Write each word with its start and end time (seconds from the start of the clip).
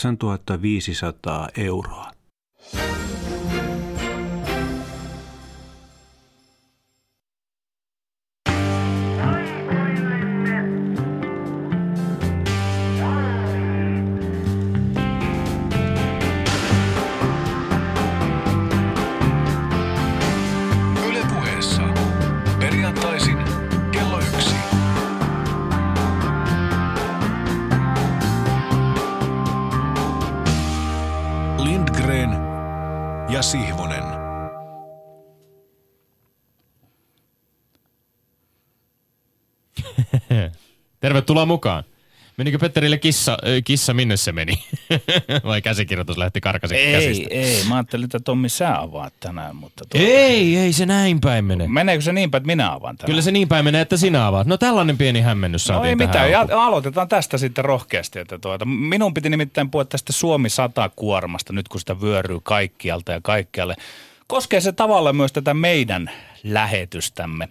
8500 0.00 1.48
euroa. 1.56 2.19
Tervetuloa 41.40 41.46
mukaan. 41.46 41.84
Menikö 42.36 42.58
Petterille 42.58 42.98
kissa, 42.98 43.38
kissa 43.64 43.94
minne 43.94 44.16
se 44.16 44.32
meni? 44.32 44.52
Vai 45.44 45.62
käsikirjoitus 45.62 46.16
lähti 46.18 46.40
karkasin 46.40 46.76
Ei, 46.78 46.92
käsistä? 46.92 47.26
ei. 47.30 47.64
Mä 47.68 47.74
ajattelin, 47.74 48.04
että 48.04 48.20
Tommi 48.20 48.48
sä 48.48 48.80
avaat 48.80 49.12
tänään, 49.20 49.56
mutta... 49.56 49.84
tuota- 49.84 50.06
Ei, 50.06 50.56
ei 50.56 50.72
se 50.72 50.86
näin 50.86 51.20
päin 51.20 51.44
mene. 51.44 51.68
Meneekö 51.68 52.02
se 52.02 52.12
niin 52.12 52.30
päin, 52.30 52.40
että 52.40 52.46
minä 52.46 52.72
avaan 52.72 52.96
tänään? 52.96 53.06
Kyllä 53.06 53.22
se 53.22 53.30
niin 53.30 53.48
päin 53.48 53.64
menee, 53.64 53.80
että 53.80 53.96
sinä 53.96 54.26
avaat. 54.26 54.46
No 54.46 54.56
tällainen 54.56 54.98
pieni 54.98 55.20
hämmennys 55.20 55.68
No 55.68 55.74
saatiin 55.74 55.90
ei 56.02 56.08
tähän 56.08 56.26
mitään, 56.28 56.50
ja 56.50 56.64
aloitetaan 56.64 57.08
tästä 57.08 57.38
sitten 57.38 57.64
rohkeasti. 57.64 58.18
Että 58.18 58.38
tuota, 58.38 58.64
minun 58.64 59.14
piti 59.14 59.30
nimittäin 59.30 59.70
puhua 59.70 59.84
tästä 59.84 60.12
Suomi 60.12 60.48
100 60.48 60.90
kuormasta, 60.96 61.52
nyt 61.52 61.68
kun 61.68 61.80
sitä 61.80 62.00
vyöryy 62.00 62.38
kaikkialta 62.42 63.12
ja 63.12 63.20
kaikkialle. 63.22 63.76
Koskee 64.26 64.60
se 64.60 64.72
tavallaan 64.72 65.16
myös 65.16 65.32
tätä 65.32 65.54
meidän 65.54 66.10
lähetystämme. 66.44 67.48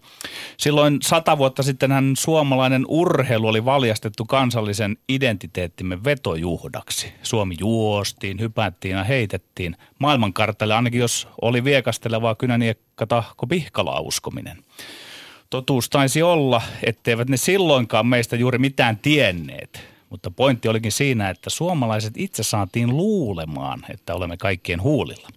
Silloin 0.58 0.98
sata 1.02 1.38
vuotta 1.38 1.64
sittenhän 1.64 2.14
suomalainen 2.18 2.86
urheilu 2.88 3.48
oli 3.48 3.66
valjastettu 3.66 4.26
kansallisen 4.26 4.98
identiteettimme 5.10 6.04
vetojuhdaksi. 6.04 7.14
Suomi 7.24 7.56
juostiin, 7.60 8.40
hypättiin 8.40 8.96
ja 8.96 9.04
heitettiin 9.04 9.76
maailmankartalle, 10.00 10.76
ainakin 10.76 11.00
jos 11.00 11.28
oli 11.42 11.64
viekastelevaa 11.64 12.36
kynäniekka 12.36 13.08
tahko 13.08 13.48
pihkala 13.48 14.00
uskominen. 14.00 14.58
Totuus 15.50 15.90
taisi 15.90 16.22
olla, 16.22 16.62
etteivät 16.84 17.30
ne 17.30 17.38
silloinkaan 17.38 18.08
meistä 18.08 18.36
juuri 18.36 18.58
mitään 18.58 18.98
tienneet. 18.98 19.82
Mutta 20.10 20.32
pointti 20.32 20.68
olikin 20.68 20.92
siinä, 20.92 21.30
että 21.30 21.50
suomalaiset 21.50 22.14
itse 22.18 22.44
saatiin 22.44 22.98
luulemaan, 22.98 23.86
että 23.90 24.16
olemme 24.16 24.38
kaikkien 24.38 24.82
huulilla. 24.82 25.30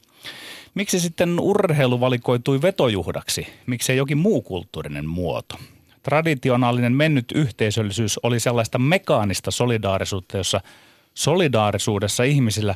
Miksi 0.74 1.00
sitten 1.00 1.40
urheilu 1.40 2.00
valikoitui 2.00 2.62
vetojuhdaksi? 2.62 3.46
Miksei 3.66 3.96
jokin 3.96 4.18
muu 4.18 4.42
kulttuurinen 4.42 5.08
muoto? 5.08 5.58
Traditionaalinen 6.02 6.92
mennyt 6.92 7.32
yhteisöllisyys 7.34 8.20
oli 8.22 8.40
sellaista 8.40 8.78
mekaanista 8.78 9.50
solidaarisuutta, 9.50 10.36
jossa 10.36 10.60
solidaarisuudessa 11.14 12.22
ihmisillä 12.22 12.74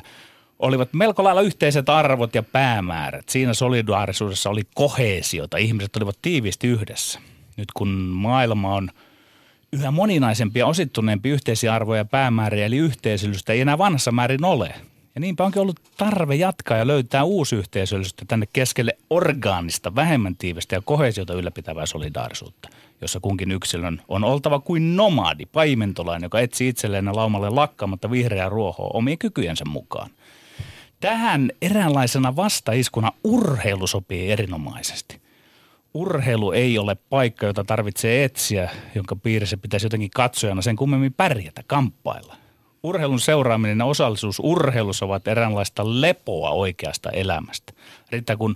olivat 0.59 0.93
melko 0.93 1.23
lailla 1.23 1.41
yhteiset 1.41 1.89
arvot 1.89 2.35
ja 2.35 2.43
päämäärät. 2.43 3.29
Siinä 3.29 3.53
solidaarisuudessa 3.53 4.49
oli 4.49 4.61
koheesiota, 4.75 5.57
ihmiset 5.57 5.95
olivat 5.95 6.17
tiiviisti 6.21 6.67
yhdessä. 6.67 7.19
Nyt 7.57 7.71
kun 7.73 7.87
maailma 7.97 8.75
on 8.75 8.89
yhä 9.73 9.91
moninaisempi 9.91 10.59
ja 10.59 10.67
osittuneempi 10.67 11.29
yhteisiä 11.29 11.73
arvoja 11.73 12.01
ja 12.01 12.05
päämääriä, 12.05 12.65
eli 12.65 12.77
yhteisöllisyyttä 12.77 13.53
ei 13.53 13.61
enää 13.61 13.77
vanhassa 13.77 14.11
määrin 14.11 14.45
ole. 14.45 14.75
Ja 15.17 15.21
niinpä 15.21 15.43
onkin 15.43 15.61
ollut 15.61 15.79
tarve 15.97 16.35
jatkaa 16.35 16.77
ja 16.77 16.87
löytää 16.87 17.23
uusi 17.23 17.55
yhteisöllisyyttä 17.55 18.25
tänne 18.27 18.45
keskelle 18.53 18.97
orgaanista, 19.09 19.95
vähemmän 19.95 20.35
tiivistä 20.35 20.75
ja 20.75 20.81
kohesiota 20.81 21.33
ylläpitävää 21.33 21.85
solidaarisuutta, 21.85 22.69
jossa 23.01 23.19
kunkin 23.19 23.51
yksilön 23.51 24.01
on 24.07 24.23
oltava 24.23 24.59
kuin 24.59 24.95
nomadi, 24.95 25.45
paimentolainen, 25.45 26.25
joka 26.25 26.39
etsii 26.39 26.67
itselleen 26.67 27.15
laumalle 27.15 27.49
lakkaamatta 27.49 28.11
vihreää 28.11 28.49
ruohoa 28.49 28.89
omien 28.93 29.17
kykyjensä 29.17 29.65
mukaan. 29.65 30.09
Tähän 30.99 31.51
eräänlaisena 31.61 32.35
vastaiskuna 32.35 33.11
urheilu 33.23 33.87
sopii 33.87 34.31
erinomaisesti. 34.31 35.21
Urheilu 35.93 36.51
ei 36.51 36.77
ole 36.77 36.95
paikka, 37.09 37.45
jota 37.45 37.63
tarvitsee 37.63 38.23
etsiä, 38.23 38.69
jonka 38.95 39.15
piirissä 39.15 39.57
pitäisi 39.57 39.85
jotenkin 39.85 40.11
katsojana 40.15 40.61
sen 40.61 40.75
kummemmin 40.75 41.13
pärjätä, 41.13 41.63
kamppailla. 41.67 42.46
Urheilun 42.83 43.19
seuraaminen 43.19 43.79
ja 43.79 43.85
osallisuus 43.85 44.39
urheilussa 44.43 45.05
ovat 45.05 45.27
eräänlaista 45.27 46.01
lepoa 46.01 46.49
oikeasta 46.49 47.09
elämästä. 47.09 47.73
Riittää 48.11 48.37
kun 48.37 48.55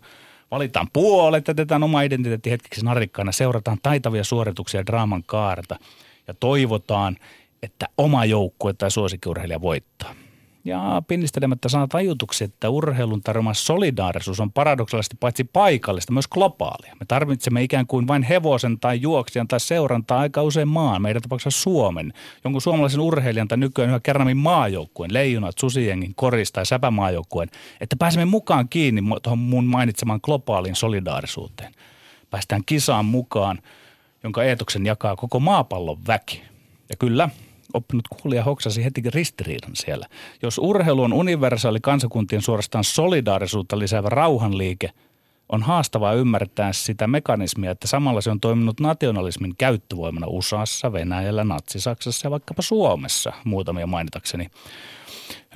valitaan 0.52 0.88
puolet, 0.94 1.48
jätetään 1.48 1.84
oma 1.84 2.02
identiteetti 2.02 2.52
hetkeksi 2.52 2.86
narikkaana, 2.86 3.32
seurataan 3.32 3.78
taitavia 3.84 4.24
suorituksia 4.24 4.86
draaman 4.86 5.24
kaarta 5.26 5.80
ja 6.28 6.34
toivotaan, 6.34 7.18
että 7.64 7.88
oma 7.98 8.26
joukkue 8.26 8.74
tai 8.74 8.92
suosikkiurheilija 8.92 9.62
voittaa. 9.62 10.16
Ja 10.66 11.02
pinnistelemättä 11.08 11.70
saa 11.70 11.88
tajutuksi, 11.88 12.44
että 12.44 12.70
urheilun 12.70 13.22
tarjoama 13.22 13.54
solidaarisuus 13.54 14.40
on 14.40 14.52
paradoksaalisesti 14.52 15.18
paitsi 15.20 15.44
paikallista, 15.44 16.14
myös 16.14 16.28
globaalia. 16.28 16.96
Me 17.00 17.06
tarvitsemme 17.08 17.64
ikään 17.64 17.88
kuin 17.88 18.08
vain 18.08 18.24
hevosen 18.24 18.80
tai 18.80 19.02
juoksijan 19.02 19.48
tai 19.48 19.60
seurantaa 19.60 20.20
aika 20.20 20.44
usein 20.44 20.68
maan, 20.68 21.02
meidän 21.02 21.22
tapauksessa 21.22 21.62
Suomen, 21.62 22.14
jonkun 22.44 22.62
suomalaisen 22.62 23.00
urheilijan 23.00 23.48
tai 23.48 23.58
nykyään 23.58 23.90
yhä 23.90 24.00
kerran 24.00 24.38
maajoukkueen, 24.38 25.14
leijonat, 25.14 25.58
susijengin, 25.58 26.16
koris 26.16 26.52
tai 26.52 26.66
säpämaajoukkueen, 26.66 27.50
että 27.82 27.96
pääsemme 27.96 28.26
mukaan 28.26 28.70
kiinni 28.70 29.02
tuohon 29.24 29.40
mun 29.40 29.66
mainitsemaan 29.66 30.20
globaaliin 30.24 30.76
solidaarisuuteen. 30.76 31.74
Päästään 32.30 32.62
kisaan 32.66 33.06
mukaan, 33.06 33.60
jonka 34.24 34.44
eetoksen 34.44 34.86
jakaa 34.86 35.16
koko 35.16 35.40
maapallon 35.40 35.98
väki. 36.08 36.44
Ja 36.90 36.96
kyllä, 36.96 37.30
oppinut 37.74 38.08
kuulija 38.08 38.44
hoksasi 38.44 38.84
heti 38.84 39.02
ristiriidan 39.06 39.72
siellä. 39.74 40.08
Jos 40.42 40.58
urheilu 40.58 41.04
on 41.04 41.14
universaali 41.14 41.80
kansakuntien 41.82 42.42
suorastaan 42.42 42.84
solidaarisuutta 42.84 43.80
lisäävä 43.80 44.10
rauhanliike, 44.10 44.90
on 45.52 45.64
haastavaa 45.64 46.14
ymmärtää 46.14 46.74
sitä 46.74 47.08
mekanismia, 47.08 47.72
että 47.72 47.88
samalla 47.88 48.22
se 48.22 48.32
on 48.32 48.40
toiminut 48.40 48.80
nationalismin 48.80 49.56
käyttövoimana 49.58 50.28
USAssa, 50.28 50.94
Venäjällä, 50.94 51.44
Natsi-Saksassa 51.44 52.28
ja 52.28 52.32
vaikkapa 52.32 52.62
Suomessa, 52.62 53.34
muutamia 53.44 53.88
mainitakseni. 53.88 54.48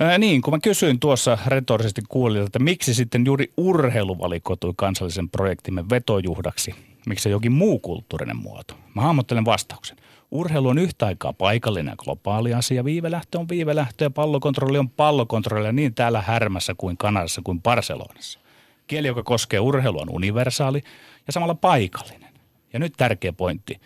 Ää, 0.00 0.18
niin, 0.18 0.42
kun 0.42 0.54
mä 0.54 0.58
kysyin 0.62 1.00
tuossa 1.00 1.38
retorisesti 1.46 2.02
kuulijoilta, 2.08 2.48
että 2.48 2.58
miksi 2.58 2.94
sitten 2.94 3.26
juuri 3.26 3.52
urheilu 3.56 4.18
valikoitui 4.18 4.72
kansallisen 4.76 5.30
projektimme 5.30 5.84
vetojuhdaksi, 5.90 6.74
miksi 7.06 7.30
jokin 7.30 7.52
muu 7.52 7.78
kulttuurinen 7.78 8.36
muoto. 8.36 8.74
Mä 8.94 9.02
hahmottelen 9.02 9.44
vastauksen. 9.44 9.96
Urheilu 10.30 10.68
on 10.68 10.78
yhtä 10.78 11.06
aikaa 11.06 11.32
paikallinen 11.32 11.92
ja 11.92 11.96
globaali 11.96 12.54
asia. 12.54 12.84
Viivelähtö 12.84 13.38
on 13.38 13.48
viivelähtö 13.48 14.04
ja 14.04 14.10
pallokontrolli 14.10 14.78
on 14.78 14.90
pallokontrolli 14.90 15.72
niin 15.72 15.94
täällä 15.94 16.20
Härmässä 16.20 16.74
kuin 16.78 16.96
Kanadassa 16.96 17.40
kuin 17.44 17.62
Barcelonassa. 17.62 18.38
Kieli, 18.86 19.06
joka 19.06 19.22
koskee 19.22 19.60
urheilua, 19.60 20.02
on 20.02 20.10
universaali 20.10 20.82
ja 21.26 21.32
samalla 21.32 21.54
paikallinen. 21.54 22.34
Ja 22.72 22.78
nyt 22.78 22.94
tärkeä 22.96 23.32
pointti. 23.32 23.80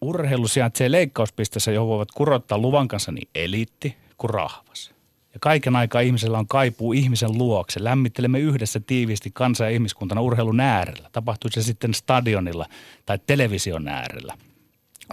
Urheilu 0.00 0.48
sijaitsee 0.48 0.90
leikkauspisteessä, 0.90 1.72
johon 1.72 1.88
voivat 1.88 2.10
kurottaa 2.10 2.58
luvan 2.58 2.88
kanssa 2.88 3.12
niin 3.12 3.28
eliitti 3.34 3.96
kuin 4.18 4.30
rahvas. 4.30 4.93
Ja 5.34 5.40
kaiken 5.40 5.76
aikaa 5.76 6.00
ihmisellä 6.00 6.38
on 6.38 6.46
kaipuu 6.46 6.92
ihmisen 6.92 7.38
luokse. 7.38 7.84
Lämmittelemme 7.84 8.38
yhdessä 8.38 8.80
tiiviisti 8.80 9.30
kansa- 9.34 9.64
ja 9.64 9.70
ihmiskuntana 9.70 10.20
urheilun 10.20 10.60
äärellä. 10.60 11.08
Tapahtuu 11.12 11.50
se 11.50 11.62
sitten 11.62 11.94
stadionilla 11.94 12.66
tai 13.06 13.18
television 13.26 13.88
äärellä. 13.88 14.34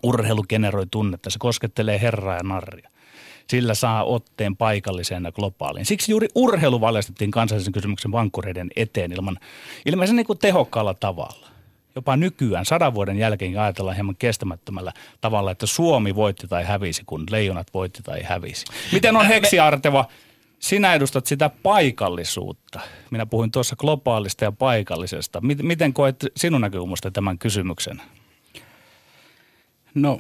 Urheilu 0.04 0.44
generoi 0.44 0.86
tunnetta, 0.92 1.30
se 1.30 1.40
koskettelee 1.40 2.02
herraa 2.02 2.36
ja 2.36 2.44
narria. 2.44 2.90
Sillä 3.50 3.74
saa 3.74 4.04
otteen 4.04 4.56
paikalliseen 4.58 5.24
ja 5.24 5.32
globaaliin. 5.32 5.86
Siksi 5.86 6.12
juuri 6.12 6.28
urheilu 6.36 6.82
valjastettiin 6.82 7.32
kansallisen 7.32 7.74
kysymyksen 7.74 8.12
vankkureiden 8.12 8.70
eteen 8.76 9.12
ilman, 9.12 9.38
ilmeisen 9.86 10.16
niin 10.16 10.26
kuin 10.26 10.40
tehokkaalla 10.40 10.94
tavalla. 10.94 11.51
Jopa 11.96 12.18
nykyään, 12.18 12.66
sadan 12.66 12.94
vuoden 12.94 13.18
jälkeen 13.18 13.60
ajatellaan 13.60 13.96
hieman 13.96 14.16
kestämättömällä 14.16 14.94
tavalla, 15.22 15.52
että 15.52 15.66
Suomi 15.66 16.16
voitti 16.16 16.48
tai 16.48 16.64
hävisi, 16.64 17.04
kun 17.06 17.24
leijonat 17.30 17.68
voitti 17.74 18.04
tai 18.04 18.24
hävisi. 18.24 18.66
Miten 18.92 19.16
on 19.16 19.26
Heksi 19.26 19.60
Arteva? 19.60 20.06
Sinä 20.60 20.94
edustat 20.94 21.26
sitä 21.26 21.50
paikallisuutta. 21.64 22.80
Minä 23.12 23.26
puhuin 23.26 23.52
tuossa 23.52 23.76
globaalista 23.76 24.44
ja 24.44 24.52
paikallisesta. 24.52 25.42
Miten 25.42 25.94
koet 25.94 26.26
sinun 26.36 26.62
näkökulmasta 26.62 27.12
tämän 27.12 27.38
kysymyksen? 27.38 28.02
No 29.96 30.20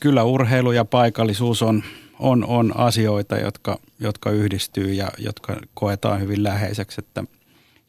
kyllä 0.00 0.22
urheilu 0.22 0.72
ja 0.72 0.84
paikallisuus 0.84 1.62
on, 1.62 1.82
on, 2.18 2.44
on 2.44 2.76
asioita, 2.76 3.36
jotka, 3.36 3.78
jotka 4.00 4.30
yhdistyy 4.30 4.92
ja 4.92 5.08
jotka 5.18 5.56
koetaan 5.74 6.20
hyvin 6.20 6.42
läheiseksi. 6.42 7.00
Että 7.00 7.24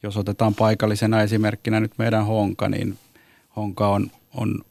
jos 0.02 0.16
otetaan 0.16 0.54
paikallisena 0.54 1.22
esimerkkinä 1.22 1.80
nyt 1.80 1.92
meidän 1.98 2.26
Honka, 2.26 2.68
niin 2.68 2.98
Honka 3.56 3.88
on, 3.88 4.10
on, 4.34 4.64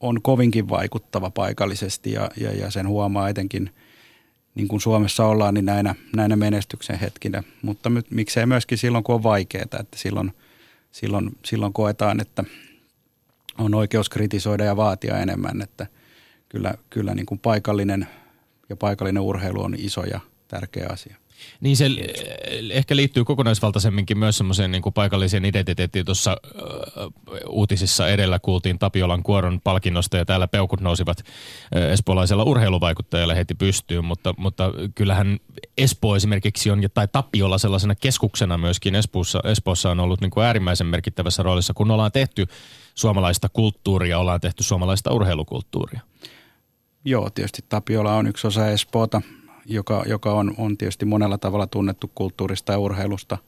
on 0.00 0.22
kovinkin 0.22 0.68
vaikuttava 0.68 1.30
paikallisesti 1.30 2.12
ja, 2.12 2.30
ja, 2.40 2.52
ja 2.52 2.70
sen 2.70 2.88
huomaa 2.88 3.28
etenkin 3.28 3.70
niin 4.54 4.68
kuin 4.68 4.80
Suomessa 4.80 5.26
ollaan, 5.26 5.54
niin 5.54 5.64
näinä, 5.64 5.94
näinä 6.16 6.36
menestyksen 6.36 6.98
hetkinä. 6.98 7.42
Mutta 7.62 7.90
miksei 8.10 8.46
myöskin 8.46 8.78
silloin, 8.78 9.04
kun 9.04 9.14
on 9.14 9.22
vaikeaa, 9.22 9.62
että 9.62 9.96
silloin, 9.96 10.32
silloin, 10.92 11.38
silloin 11.44 11.72
koetaan, 11.72 12.20
että 12.20 12.44
on 13.58 13.74
oikeus 13.74 14.08
kritisoida 14.08 14.64
ja 14.64 14.76
vaatia 14.76 15.18
enemmän, 15.18 15.62
että 15.62 15.86
kyllä, 16.48 16.74
kyllä 16.90 17.14
niin 17.14 17.26
kuin 17.26 17.38
paikallinen 17.38 18.08
ja 18.68 18.76
paikallinen 18.76 19.22
urheilu 19.22 19.62
on 19.62 19.74
iso 19.78 20.04
ja 20.04 20.20
tärkeä 20.48 20.88
asia. 20.90 21.16
Niin 21.60 21.76
se 21.76 21.90
ehkä 22.70 22.96
liittyy 22.96 23.24
kokonaisvaltaisemminkin 23.24 24.18
myös 24.18 24.38
semmoiseen 24.38 24.70
niin 24.70 24.82
kuin 24.82 24.92
paikalliseen 24.92 25.44
identiteettiin. 25.44 26.04
Tuossa 26.04 26.30
äh, 26.30 27.06
uutisissa 27.48 28.08
edellä 28.08 28.38
kuultiin 28.38 28.78
Tapiolan 28.78 29.22
kuoron 29.22 29.60
palkinnosta 29.60 30.16
ja 30.16 30.24
täällä 30.24 30.48
peukut 30.48 30.80
nousivat 30.80 31.18
äh, 31.76 31.82
espoolaisella 31.82 32.44
urheiluvaikuttajalla 32.44 33.34
heti 33.34 33.54
pystyyn, 33.54 34.04
mutta, 34.04 34.34
mutta 34.38 34.72
kyllähän 34.94 35.38
Espoo 35.78 36.16
esimerkiksi 36.16 36.70
on, 36.70 36.80
tai 36.94 37.08
Tapiola 37.08 37.58
sellaisena 37.58 37.94
keskuksena 37.94 38.58
myöskin 38.58 38.94
Espoossa, 38.94 39.40
Espoossa 39.44 39.90
on 39.90 40.00
ollut 40.00 40.20
niin 40.20 40.30
kuin 40.30 40.44
äärimmäisen 40.44 40.86
merkittävässä 40.86 41.42
roolissa, 41.42 41.74
kun 41.74 41.90
ollaan 41.90 42.12
tehty 42.12 42.46
suomalaista 42.94 43.48
kulttuuria, 43.48 44.18
ollaan 44.18 44.40
tehty 44.40 44.62
suomalaista 44.62 45.12
urheilukulttuuria. 45.12 46.00
Joo, 47.04 47.30
tietysti 47.30 47.64
Tapiola 47.68 48.14
on 48.14 48.26
yksi 48.26 48.46
osa 48.46 48.68
Espoota 48.68 49.22
joka, 49.66 50.04
joka 50.06 50.32
on, 50.32 50.54
on 50.58 50.76
tietysti 50.78 51.04
monella 51.04 51.38
tavalla 51.38 51.66
tunnettu 51.66 52.10
kulttuurista 52.14 52.72
ja 52.72 52.78
urheilusta. 52.78 53.38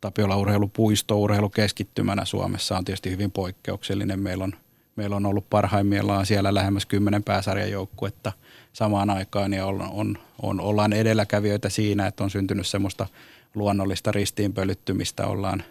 Tapiola 0.00 0.36
urheilupuisto 0.36 1.20
urheilukeskittymänä 1.20 2.24
Suomessa 2.24 2.78
on 2.78 2.84
tietysti 2.84 3.10
hyvin 3.10 3.30
poikkeuksellinen. 3.30 4.20
Meillä 4.20 4.44
on, 4.44 4.52
meillä 4.96 5.16
on 5.16 5.26
ollut 5.26 5.50
parhaimmillaan 5.50 6.26
siellä 6.26 6.54
lähemmäs 6.54 6.86
kymmenen 6.86 7.22
pääsarjajoukkuetta 7.22 8.32
samaan 8.72 9.10
aikaan 9.10 9.52
ja 9.52 9.66
on, 9.66 9.82
on, 9.82 10.18
on, 10.42 10.60
ollaan 10.60 10.92
edelläkävijöitä 10.92 11.68
siinä, 11.68 12.06
että 12.06 12.24
on 12.24 12.30
syntynyt 12.30 12.66
semmoista 12.66 13.06
luonnollista 13.54 14.12
ristiinpölyttymistä. 14.12 15.26
Ollaan 15.26 15.62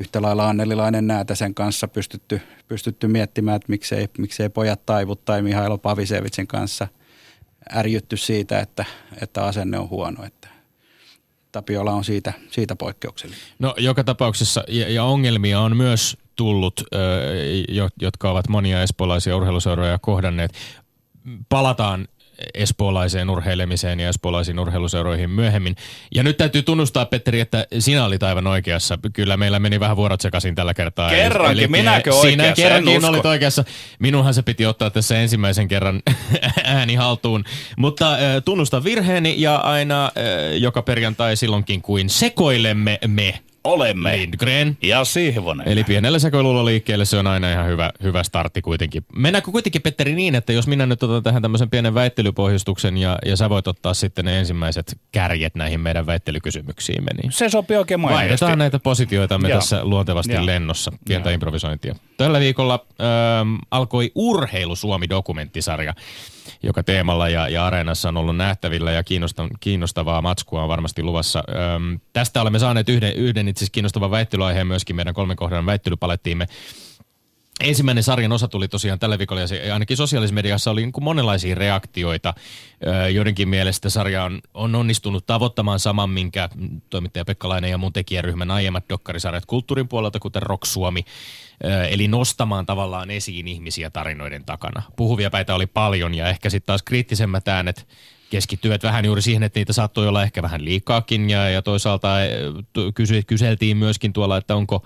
yhtä 0.00 0.22
lailla 0.22 0.48
Annelilainen 0.48 1.06
näätä 1.06 1.34
sen 1.34 1.54
kanssa 1.54 1.88
pystytty, 1.88 2.40
pystytty 2.68 3.08
miettimään, 3.08 3.56
että 3.56 3.70
miksei, 3.70 4.08
miksei 4.18 4.48
pojat 4.48 4.86
taivut 4.86 5.24
tai 5.24 5.42
Mihailo 5.42 5.78
Pavisevitsin 5.78 6.46
kanssa– 6.46 6.88
ärjytty 7.76 8.16
siitä, 8.16 8.60
että, 8.60 8.84
että 9.22 9.44
asenne 9.44 9.78
on 9.78 9.90
huono. 9.90 10.24
Että 10.24 10.48
Tapiola 11.52 11.92
on 11.92 12.04
siitä, 12.04 12.32
siitä 12.50 12.76
poikkeuksellinen. 12.76 13.44
No 13.58 13.74
joka 13.78 14.04
tapauksessa, 14.04 14.64
ja, 14.68 14.92
ja 14.92 15.04
ongelmia 15.04 15.60
on 15.60 15.76
myös 15.76 16.16
tullut, 16.36 16.80
jotka 18.00 18.30
ovat 18.30 18.48
monia 18.48 18.82
espoolaisia 18.82 19.36
urheiluseuroja 19.36 19.98
kohdanneet. 19.98 20.52
Palataan 21.48 22.08
espoolaiseen 22.54 23.30
urheilemiseen 23.30 24.00
ja 24.00 24.08
espoolaisiin 24.08 24.58
urheiluseuroihin 24.58 25.30
myöhemmin. 25.30 25.76
Ja 26.14 26.22
nyt 26.22 26.36
täytyy 26.36 26.62
tunnustaa, 26.62 27.06
Petteri, 27.06 27.40
että 27.40 27.66
sinä 27.78 28.04
olit 28.04 28.22
aivan 28.22 28.46
oikeassa. 28.46 28.98
Kyllä 29.12 29.36
meillä 29.36 29.58
meni 29.58 29.80
vähän 29.80 29.96
vuorot 29.96 30.20
sekaisin 30.20 30.54
tällä 30.54 30.74
kertaa. 30.74 31.10
Kerrankin, 31.10 31.58
eli, 31.58 31.68
minäkö 31.68 32.14
oikeassa? 32.14 32.54
Sinä 32.54 32.68
kerrankin 32.68 33.04
olit 33.04 33.26
oikeassa. 33.26 33.64
Minunhan 33.98 34.34
se 34.34 34.42
piti 34.42 34.66
ottaa 34.66 34.90
tässä 34.90 35.20
ensimmäisen 35.20 35.68
kerran 35.68 36.02
ääni 36.64 36.94
haltuun. 36.94 37.44
Mutta 37.76 38.12
äh, 38.14 38.20
tunnustan 38.44 38.84
virheeni 38.84 39.34
ja 39.38 39.56
aina 39.56 40.04
äh, 40.04 40.12
joka 40.58 40.82
perjantai 40.82 41.36
silloinkin 41.36 41.82
kuin 41.82 42.10
sekoilemme 42.10 42.98
me 43.06 43.40
olemme. 43.64 44.16
Lindgren. 44.16 44.78
Ja 44.82 45.04
Sihvonen. 45.04 45.68
Eli 45.68 45.84
pienellä 45.84 46.18
sekoilulla 46.18 46.64
liikkeelle 46.64 47.04
se 47.04 47.18
on 47.18 47.26
aina 47.26 47.52
ihan 47.52 47.66
hyvä, 47.66 47.90
hyvä 48.02 48.22
startti 48.22 48.62
kuitenkin. 48.62 49.04
Mennäänkö 49.16 49.50
kuitenkin, 49.50 49.82
Petteri, 49.82 50.14
niin, 50.14 50.34
että 50.34 50.52
jos 50.52 50.66
minä 50.66 50.86
nyt 50.86 51.02
otan 51.02 51.22
tähän 51.22 51.42
tämmöisen 51.42 51.70
pienen 51.70 51.94
väittelypohjustuksen 51.94 52.96
ja, 52.96 53.18
ja 53.26 53.36
sä 53.36 53.50
voit 53.50 53.68
ottaa 53.68 53.94
sitten 53.94 54.24
ne 54.24 54.38
ensimmäiset 54.38 54.98
kärjet 55.12 55.54
näihin 55.54 55.80
meidän 55.80 56.06
väittelykysymyksiin. 56.06 57.04
Niin 57.22 57.32
se 57.32 57.48
sopii 57.48 57.76
oikein 57.76 58.00
mainiosti. 58.00 58.22
Vaihdetaan 58.24 58.58
näitä 58.58 58.78
positioitamme 58.78 59.48
Joo. 59.48 59.58
tässä 59.58 59.84
luontevasti 59.84 60.32
Joo. 60.32 60.46
lennossa. 60.46 60.92
Pientä 61.08 61.28
Joo. 61.28 61.34
improvisointia. 61.34 61.94
Tällä 62.16 62.40
viikolla 62.40 62.86
ähm, 63.00 63.54
alkoi 63.70 64.12
Urheilu 64.14 64.76
Suomi-dokumenttisarja 64.76 65.94
joka 66.62 66.82
teemalla 66.82 67.28
ja, 67.28 67.48
ja 67.48 67.66
areenassa 67.66 68.08
on 68.08 68.16
ollut 68.16 68.36
nähtävillä 68.36 68.92
ja 68.92 69.02
kiinnostavaa 69.60 70.22
matskua 70.22 70.62
on 70.62 70.68
varmasti 70.68 71.02
luvassa. 71.02 71.44
Öm, 71.76 71.98
tästä 72.12 72.42
olemme 72.42 72.58
saaneet 72.58 72.88
yhden, 72.88 73.14
yhden 73.14 73.48
itse 73.50 73.58
asiassa 73.58 73.72
kiinnostavan 73.72 74.10
väittelyaiheen 74.10 74.66
myöskin 74.66 74.96
meidän 74.96 75.14
kolmen 75.14 75.36
kohdan 75.36 75.66
väittelypalettiimme. 75.66 76.46
Ensimmäinen 77.60 78.04
sarjan 78.04 78.32
osa 78.32 78.48
tuli 78.48 78.68
tosiaan 78.68 78.98
tällä 78.98 79.18
viikolla 79.18 79.40
ja 79.40 79.46
se, 79.46 79.72
ainakin 79.72 79.96
sosiaalisessa 79.96 80.34
mediassa 80.34 80.70
oli 80.70 80.80
niin 80.80 80.92
kuin 80.92 81.04
monenlaisia 81.04 81.54
reaktioita. 81.54 82.34
joidenkin 83.12 83.48
mielestä 83.48 83.90
sarja 83.90 84.24
on, 84.24 84.40
on 84.54 84.74
onnistunut 84.74 85.26
tavoittamaan 85.26 85.78
saman, 85.78 86.10
minkä 86.10 86.48
toimittaja 86.90 87.24
Pekkalainen 87.24 87.70
ja 87.70 87.78
mun 87.78 87.92
tekijäryhmän 87.92 88.50
aiemmat 88.50 88.84
dokkarisarjat 88.88 89.46
kulttuurin 89.46 89.88
puolelta, 89.88 90.18
kuten 90.18 90.42
Rock 90.42 90.64
Suomi. 90.64 91.04
eli 91.90 92.08
nostamaan 92.08 92.66
tavallaan 92.66 93.10
esiin 93.10 93.48
ihmisiä 93.48 93.90
tarinoiden 93.90 94.44
takana. 94.44 94.82
Puhuvia 94.96 95.30
päitä 95.30 95.54
oli 95.54 95.66
paljon 95.66 96.14
ja 96.14 96.28
ehkä 96.28 96.50
sitten 96.50 96.66
taas 96.66 96.82
kriittisemmät 96.82 97.48
äänet 97.48 97.86
keskittyvät 98.30 98.82
vähän 98.82 99.04
juuri 99.04 99.22
siihen, 99.22 99.42
että 99.42 99.60
niitä 99.60 99.72
saattoi 99.72 100.08
olla 100.08 100.22
ehkä 100.22 100.42
vähän 100.42 100.64
liikaakin 100.64 101.30
ja, 101.30 101.48
ja 101.48 101.62
toisaalta 101.62 102.08
kysy, 102.94 103.22
kyseltiin 103.22 103.76
myöskin 103.76 104.12
tuolla, 104.12 104.36
että 104.36 104.56
onko 104.56 104.84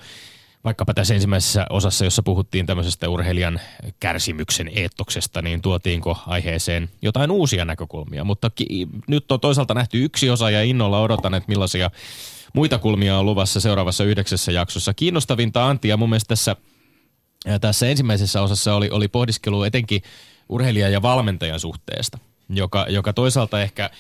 vaikkapa 0.64 0.94
tässä 0.94 1.14
ensimmäisessä 1.14 1.67
osassa, 1.70 2.05
jossa 2.05 2.23
puhuttiin 2.23 2.67
tämmöisestä 2.67 3.08
urheilijan 3.08 3.61
kärsimyksen 4.00 4.70
eettoksesta, 4.75 5.43
niin 5.43 5.62
tuotiinko 5.62 6.19
aiheeseen 6.26 6.88
jotain 7.02 7.31
uusia 7.31 7.64
näkökulmia. 7.64 8.25
Mutta 8.25 8.50
ki- 8.50 8.88
nyt 9.08 9.32
on 9.32 9.41
toisaalta 9.41 9.75
nähty 9.75 10.05
yksi 10.05 10.31
osa 10.31 10.50
ja 10.50 10.62
innolla 10.62 11.00
odotan, 11.00 11.35
että 11.35 11.49
millaisia 11.49 11.90
muita 12.55 12.79
kulmia 12.79 13.19
on 13.19 13.26
luvassa 13.26 13.61
seuraavassa 13.61 14.05
yhdeksässä 14.05 14.52
jaksossa. 14.52 14.94
Kiinnostavinta 14.94 15.69
Antti 15.69 15.88
ja 15.88 15.97
mun 15.97 16.08
mielestä 16.08 16.29
tässä, 16.29 16.56
tässä 17.61 17.88
ensimmäisessä 17.88 18.43
osassa 18.43 18.75
oli, 18.75 18.90
oli 18.90 19.08
pohdiskelu 19.08 19.62
etenkin 19.62 20.02
urheilijan 20.49 20.93
ja 20.93 21.02
valmentajan 21.02 21.61
suhteesta, 21.61 22.19
joka, 22.49 22.87
joka 22.88 23.12
toisaalta 23.12 23.62
ehkä 23.62 23.91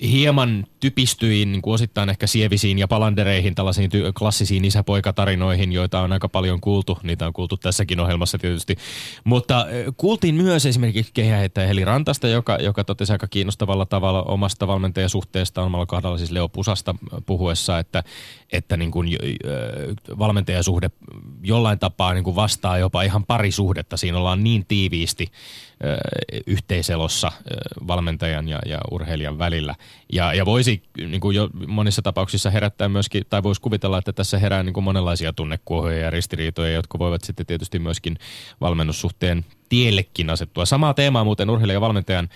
hieman 0.00 0.66
typistyi 0.80 1.46
niin 1.46 1.62
kuin 1.62 1.74
osittain 1.74 2.08
ehkä 2.08 2.26
sievisiin 2.26 2.78
ja 2.78 2.88
palandereihin, 2.88 3.54
tällaisiin 3.54 3.90
ty- 3.90 4.12
klassisiin 4.18 4.64
isäpoikatarinoihin, 4.64 5.72
joita 5.72 6.00
on 6.00 6.12
aika 6.12 6.28
paljon 6.28 6.60
kuultu. 6.60 6.98
Niitä 7.02 7.26
on 7.26 7.32
kuultu 7.32 7.56
tässäkin 7.56 8.00
ohjelmassa 8.00 8.38
tietysti. 8.38 8.76
Mutta 9.24 9.66
kuultiin 9.96 10.34
myös 10.34 10.66
esimerkiksi 10.66 11.12
kehäheittäjä 11.14 11.66
Heli 11.66 11.84
Rantasta, 11.84 12.28
joka, 12.28 12.56
joka 12.56 12.84
totesi 12.84 13.12
aika 13.12 13.26
kiinnostavalla 13.26 13.86
tavalla 13.86 14.22
omasta 14.22 14.66
valmentajasuhteestaan 14.66 15.66
omalla 15.66 15.86
kahdella 15.86 16.18
siis 16.18 16.30
Leo 16.30 16.48
Pusasta 16.48 16.94
puhuessa, 17.26 17.78
että, 17.78 18.04
että 18.52 18.76
niin 18.76 18.90
kuin, 18.90 19.16
valmentajasuhde 20.18 20.90
jollain 21.42 21.78
tapaa 21.78 22.14
niin 22.14 22.24
kuin 22.24 22.36
vastaa 22.36 22.78
jopa 22.78 23.02
ihan 23.02 23.24
parisuhdetta. 23.24 23.96
Siinä 23.96 24.18
ollaan 24.18 24.44
niin 24.44 24.66
tiiviisti 24.66 25.26
yhteiselossa 26.46 27.32
valmentajan 27.86 28.48
ja, 28.48 28.58
ja 28.66 28.78
urheilijan 28.90 29.38
välillä. 29.38 29.74
Ja, 30.12 30.34
ja 30.34 30.46
voisi 30.46 30.82
niin 30.96 31.20
kuin 31.20 31.36
jo 31.36 31.48
monissa 31.66 32.02
tapauksissa 32.02 32.50
herättää 32.50 32.88
myöskin, 32.88 33.24
tai 33.30 33.42
voisi 33.42 33.60
kuvitella, 33.60 33.98
että 33.98 34.12
tässä 34.12 34.38
herää 34.38 34.62
niin 34.62 34.72
kuin 34.72 34.84
monenlaisia 34.84 35.32
tunnekuohoja 35.32 35.98
ja 35.98 36.10
ristiriitoja, 36.10 36.72
jotka 36.72 36.98
voivat 36.98 37.24
sitten 37.24 37.46
tietysti 37.46 37.78
myöskin 37.78 38.18
valmennussuhteen 38.60 39.44
tiellekin 39.68 40.30
asettua. 40.30 40.66
Samaa 40.66 40.94
teemaa 40.94 41.24
muuten 41.24 41.50
urheilijan 41.50 41.80
valmentajan 41.80 42.28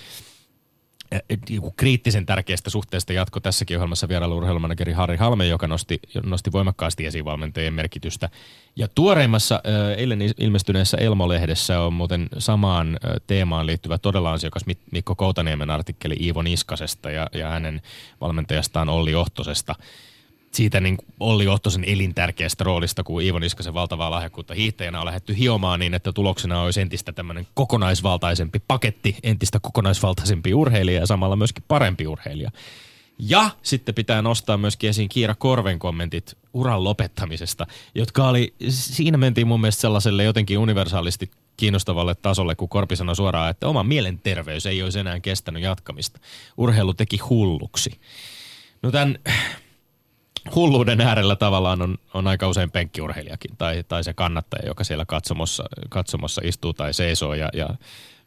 kriittisen 1.76 2.26
tärkeästä 2.26 2.70
suhteesta 2.70 3.12
jatko 3.12 3.40
tässäkin 3.40 3.76
ohjelmassa 3.76 4.08
vierailu 4.08 4.36
urheilumanageri 4.36 4.92
Harri 4.92 5.16
Halme, 5.16 5.46
joka 5.46 5.66
nosti, 5.66 6.00
nosti 6.24 6.52
voimakkaasti 6.52 7.06
esiin 7.06 7.24
valmentajien 7.24 7.74
merkitystä. 7.74 8.28
Ja 8.76 8.88
tuoreimmassa 8.94 9.60
eilen 9.96 10.18
ilmestyneessä 10.38 10.96
Elmo-lehdessä 10.96 11.80
on 11.80 11.92
muuten 11.92 12.28
samaan 12.38 12.98
teemaan 13.26 13.66
liittyvä 13.66 13.98
todella 13.98 14.32
ansiokas 14.32 14.62
Mikko 14.90 15.14
Koutaniemen 15.14 15.70
artikkeli 15.70 16.16
Iivo 16.20 16.42
Niskasesta 16.42 17.10
ja, 17.10 17.28
ja 17.34 17.48
hänen 17.48 17.82
valmentajastaan 18.20 18.88
Olli 18.88 19.14
Ohtosesta– 19.14 19.74
siitä 20.54 20.80
niin 20.80 20.98
Olli 21.20 21.48
Ottosen 21.48 21.84
elintärkeästä 21.84 22.64
roolista, 22.64 23.04
kun 23.04 23.22
Iivo 23.22 23.38
Niskasen 23.38 23.74
valtavaa 23.74 24.10
lahjakkuutta 24.10 24.54
hiihtäjänä 24.54 25.00
on 25.00 25.06
lähdetty 25.06 25.38
hiomaan 25.38 25.80
niin, 25.80 25.94
että 25.94 26.12
tuloksena 26.12 26.62
olisi 26.62 26.80
entistä 26.80 27.12
tämmöinen 27.12 27.46
kokonaisvaltaisempi 27.54 28.62
paketti, 28.68 29.16
entistä 29.22 29.60
kokonaisvaltaisempi 29.60 30.54
urheilija 30.54 31.00
ja 31.00 31.06
samalla 31.06 31.36
myöskin 31.36 31.64
parempi 31.68 32.06
urheilija. 32.06 32.50
Ja 33.18 33.50
sitten 33.62 33.94
pitää 33.94 34.22
nostaa 34.22 34.56
myöskin 34.56 34.90
esiin 34.90 35.08
Kiira 35.08 35.34
Korven 35.34 35.78
kommentit 35.78 36.38
uran 36.54 36.84
lopettamisesta, 36.84 37.66
jotka 37.94 38.28
oli, 38.28 38.54
siinä 38.68 39.18
mentiin 39.18 39.46
mun 39.46 39.60
mielestä 39.60 39.80
sellaiselle 39.80 40.24
jotenkin 40.24 40.58
universaalisti 40.58 41.30
kiinnostavalle 41.56 42.14
tasolle, 42.14 42.54
kun 42.54 42.68
Korpi 42.68 42.96
sanoi 42.96 43.16
suoraan, 43.16 43.50
että 43.50 43.68
oma 43.68 43.82
mielenterveys 43.82 44.66
ei 44.66 44.82
olisi 44.82 44.98
enää 44.98 45.20
kestänyt 45.20 45.62
jatkamista. 45.62 46.20
Urheilu 46.56 46.94
teki 46.94 47.16
hulluksi. 47.18 48.00
No 48.82 48.90
tämän 48.90 49.18
hulluuden 50.54 51.00
äärellä 51.00 51.36
tavallaan 51.36 51.82
on, 51.82 51.98
on 52.14 52.26
aika 52.26 52.48
usein 52.48 52.70
penkkiurheilijakin 52.70 53.56
tai, 53.58 53.84
tai 53.88 54.04
se 54.04 54.12
kannattaja, 54.14 54.66
joka 54.66 54.84
siellä 54.84 55.04
katsomossa, 55.04 55.64
katsomossa 55.88 56.42
istuu 56.44 56.72
tai 56.72 56.94
seisoo 56.94 57.34
ja, 57.34 57.48
ja 57.52 57.68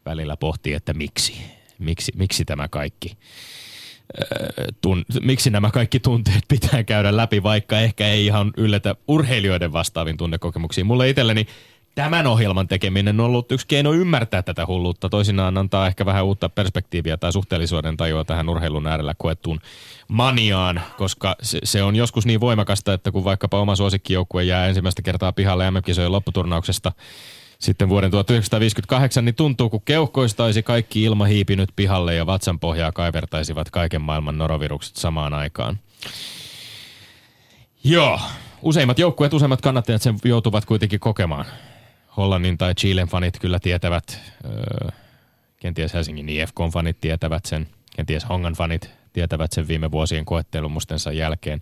välillä 0.06 0.38
pohtii, 0.38 0.74
että 0.74 0.94
miksi. 0.94 1.34
miksi, 1.80 2.12
miksi 2.16 2.46
tämä 2.46 2.68
kaikki 2.68 3.18
tun, 4.82 5.06
miksi 5.22 5.50
nämä 5.50 5.72
kaikki 5.72 6.00
tunteet 6.00 6.44
pitää 6.48 6.84
käydä 6.84 7.18
läpi, 7.18 7.44
vaikka 7.44 7.80
ehkä 7.80 8.08
ei 8.08 8.26
ihan 8.26 8.52
yllätä 8.58 8.96
urheilijoiden 9.08 9.74
vastaaviin 9.74 10.18
tunnekokemuksiin. 10.18 10.88
Mulle 10.88 11.10
itselleni 11.10 11.48
tämän 11.96 12.28
ohjelman 12.28 12.68
tekeminen 12.68 13.20
on 13.20 13.26
ollut 13.26 13.52
yksi 13.52 13.68
keino 13.68 13.94
ymmärtää 13.94 14.42
tätä 14.42 14.66
hulluutta. 14.66 15.10
Toisinaan 15.10 15.58
antaa 15.58 15.88
ehkä 15.88 16.06
vähän 16.06 16.26
uutta 16.26 16.50
perspektiiviä 16.50 17.18
tai 17.18 17.34
suhteellisuuden 17.34 17.98
tajua 17.98 18.24
tähän 18.24 18.50
urheilun 18.50 18.88
äärellä 18.88 19.14
koettuun 19.18 19.60
maniaan, 20.08 20.82
koska 20.98 21.36
se, 21.42 21.60
se 21.64 21.84
on 21.84 21.96
joskus 21.96 22.26
niin 22.26 22.40
voimakasta, 22.40 22.94
että 22.94 23.12
kun 23.12 23.24
vaikkapa 23.24 23.60
oma 23.60 23.76
suosikkijoukkue 23.76 24.44
jää 24.44 24.68
ensimmäistä 24.68 25.02
kertaa 25.02 25.32
pihalle 25.32 25.72
MM-kisojen 25.72 26.12
lopputurnauksesta 26.12 26.92
sitten 27.60 27.90
vuoden 27.90 28.12
1958, 28.12 29.26
niin 29.26 29.36
tuntuu, 29.36 29.70
kun 29.70 29.82
keuhkoista 29.86 30.44
olisi 30.44 30.64
kaikki 30.64 31.04
ilma 31.04 31.26
hiipinyt 31.26 31.70
pihalle 31.76 32.16
ja 32.16 32.26
vatsan 32.26 32.60
pohjaa 32.60 32.92
kaivertaisivat 32.92 33.70
kaiken 33.70 34.02
maailman 34.02 34.38
norovirukset 34.38 34.96
samaan 34.96 35.34
aikaan. 35.34 35.80
Joo, 37.84 38.20
useimmat 38.62 39.00
joukkueet, 39.00 39.34
useimmat 39.34 39.62
kannattajat 39.62 40.02
sen 40.02 40.16
joutuvat 40.24 40.66
kuitenkin 40.66 41.00
kokemaan. 41.00 41.46
Hollannin 42.18 42.58
tai 42.58 42.76
Chilen 42.76 43.08
fanit 43.08 43.40
kyllä 43.40 43.60
tietävät, 43.60 44.22
öö, 44.46 44.90
kenties 45.58 45.94
Helsingin 45.94 46.30
IFK-fanit 46.30 46.98
tietävät 47.02 47.46
sen, 47.46 47.68
kenties 47.96 48.30
Hongan 48.30 48.54
fanit 48.54 48.90
tietävät 49.14 49.52
sen 49.52 49.68
viime 49.68 49.92
vuosien 49.92 50.26
koettelumustensa 50.26 51.12
jälkeen. 51.12 51.62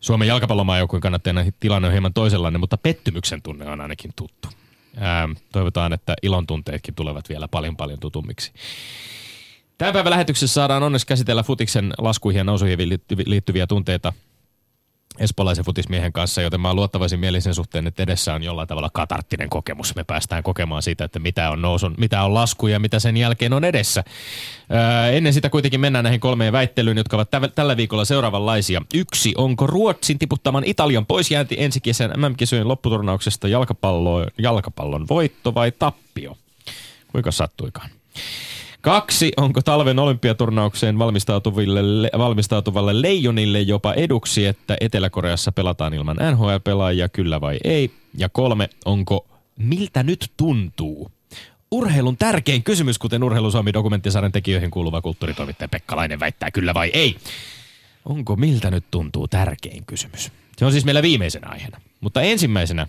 Suomen 0.00 0.28
jalkapallomaajoukkueen 0.28 1.00
kannattajana 1.00 1.44
tilanne 1.60 1.88
on 1.88 1.92
hieman 1.92 2.14
toisenlainen, 2.14 2.60
mutta 2.60 2.78
pettymyksen 2.78 3.42
tunne 3.42 3.66
on 3.70 3.80
ainakin 3.80 4.10
tuttu. 4.16 4.48
Ää, 4.96 5.28
toivotaan, 5.52 5.92
että 5.92 6.14
ilon 6.22 6.46
tunteetkin 6.46 6.94
tulevat 6.94 7.28
vielä 7.28 7.48
paljon 7.48 7.76
paljon 7.76 8.00
tutummiksi. 8.00 8.52
Tämän 9.78 9.92
päivän 9.92 10.10
lähetyksessä 10.10 10.54
saadaan 10.54 10.82
onneksi 10.82 11.06
käsitellä 11.06 11.42
futiksen 11.42 11.92
laskuihin 11.98 12.38
ja 12.38 12.44
nousuihin 12.44 12.78
liittyviä 13.26 13.66
tunteita 13.66 14.12
espoolaisen 15.18 15.64
futismiehen 15.64 16.12
kanssa, 16.12 16.42
joten 16.42 16.60
mä 16.60 16.74
luottavaisin 16.74 17.20
mielin 17.20 17.42
sen 17.42 17.54
suhteen, 17.54 17.86
että 17.86 18.02
edessä 18.02 18.34
on 18.34 18.42
jollain 18.42 18.68
tavalla 18.68 18.90
katarttinen 18.92 19.50
kokemus. 19.50 19.94
Me 19.94 20.04
päästään 20.04 20.42
kokemaan 20.42 20.82
siitä, 20.82 21.04
että 21.04 21.18
mitä 21.18 21.50
on 21.50 21.62
nousun, 21.62 21.94
mitä 21.98 22.22
on 22.22 22.34
lasku 22.34 22.66
ja 22.66 22.80
mitä 22.80 22.98
sen 22.98 23.16
jälkeen 23.16 23.52
on 23.52 23.64
edessä. 23.64 24.04
Ää, 24.70 25.10
ennen 25.10 25.32
sitä 25.32 25.50
kuitenkin 25.50 25.80
mennään 25.80 26.02
näihin 26.02 26.20
kolmeen 26.20 26.52
väittelyyn, 26.52 26.96
jotka 26.96 27.16
ovat 27.16 27.28
täv- 27.36 27.52
tällä 27.54 27.76
viikolla 27.76 28.04
seuraavanlaisia. 28.04 28.82
Yksi, 28.94 29.34
onko 29.36 29.66
Ruotsin 29.66 30.18
tiputtaman 30.18 30.64
Italian 30.64 31.06
poisjäänti 31.06 31.56
ensi 31.58 31.80
kesän 31.80 32.10
MM-kisojen 32.16 32.68
lopputurnauksesta 32.68 33.48
jalkapallo, 33.48 34.26
jalkapallon 34.38 35.08
voitto 35.08 35.54
vai 35.54 35.72
tappio? 35.72 36.36
Kuinka 37.12 37.30
sattuikaan? 37.30 37.90
Kaksi, 38.84 39.32
onko 39.36 39.62
talven 39.62 39.98
olympiaturnaukseen 39.98 40.98
valmistautuville, 40.98 42.10
valmistautuvalle 42.18 43.02
leijonille 43.02 43.60
jopa 43.60 43.94
eduksi, 43.94 44.46
että 44.46 44.76
Etelä-Koreassa 44.80 45.52
pelataan 45.52 45.94
ilman 45.94 46.16
NHL-pelaajia, 46.16 47.08
kyllä 47.08 47.40
vai 47.40 47.58
ei? 47.64 47.90
Ja 48.18 48.28
kolme, 48.28 48.70
onko 48.84 49.26
miltä 49.58 50.02
nyt 50.02 50.32
tuntuu? 50.36 51.10
Urheilun 51.70 52.16
tärkein 52.16 52.62
kysymys, 52.62 52.98
kuten 52.98 53.22
Urheilu 53.22 53.50
Suomi 53.50 53.72
dokumenttisarjan 53.72 54.32
tekijöihin 54.32 54.70
kuuluva 54.70 55.02
kulttuuritoimittaja 55.02 55.68
Pekkalainen 55.68 56.20
väittää 56.20 56.50
kyllä 56.50 56.74
vai 56.74 56.90
ei. 56.94 57.16
Onko 58.04 58.36
miltä 58.36 58.70
nyt 58.70 58.84
tuntuu 58.90 59.28
tärkein 59.28 59.86
kysymys? 59.86 60.32
Se 60.56 60.64
on 60.64 60.72
siis 60.72 60.84
meillä 60.84 61.02
viimeisenä 61.02 61.48
aiheena. 61.48 61.80
Mutta 62.00 62.22
ensimmäisenä 62.22 62.86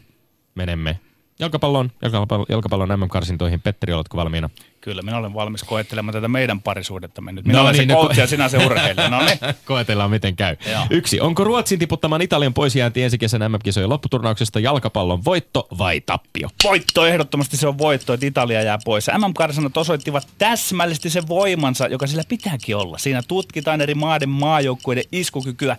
menemme 0.55 0.99
jalkapallon, 1.39 1.91
jalkapallon, 2.01 2.45
jalkapallon 2.49 2.99
MM-karsintoihin. 2.99 3.61
Petteri, 3.61 3.93
oletko 3.93 4.17
valmiina? 4.17 4.49
Kyllä, 4.81 5.01
minä 5.01 5.17
olen 5.17 5.33
valmis 5.33 5.63
koettelemaan 5.63 6.13
tätä 6.13 6.27
meidän 6.27 6.61
parisuudettamme 6.61 7.31
nyt. 7.31 7.45
Minä 7.45 7.57
no, 7.57 7.63
olen 7.63 7.73
niin, 7.73 7.89
se 7.89 7.93
no 7.93 8.01
coach 8.01 8.19
ja 8.19 8.27
sinä 8.27 8.49
se 8.49 8.65
urheilija. 8.65 9.09
No 9.09 9.25
niin. 9.25 9.39
Koetellaan, 9.65 10.09
miten 10.09 10.35
käy. 10.35 10.55
Joo. 10.71 10.81
Yksi. 10.89 11.21
Onko 11.21 11.43
Ruotsin 11.43 11.79
tiputtamaan 11.79 12.21
Italian 12.21 12.53
poisjäänti 12.53 13.03
ensi 13.03 13.17
kesän 13.17 13.51
MM-kisojen 13.51 13.89
lopputurnauksesta 13.89 14.59
jalkapallon 14.59 15.25
voitto 15.25 15.67
vai 15.77 16.01
tappio? 16.01 16.49
Voitto, 16.63 17.05
ehdottomasti 17.05 17.57
se 17.57 17.67
on 17.67 17.77
voitto, 17.77 18.13
että 18.13 18.25
Italia 18.25 18.61
jää 18.61 18.79
pois. 18.85 19.07
MM-karsinat 19.17 19.77
osoittivat 19.77 20.27
täsmällisesti 20.37 21.09
sen 21.09 21.27
voimansa, 21.27 21.87
joka 21.87 22.07
sillä 22.07 22.23
pitääkin 22.29 22.75
olla. 22.75 22.97
Siinä 22.97 23.21
tutkitaan 23.27 23.81
eri 23.81 23.95
maiden 23.95 24.29
maajoukkueiden 24.29 25.03
iskukykyä 25.11 25.77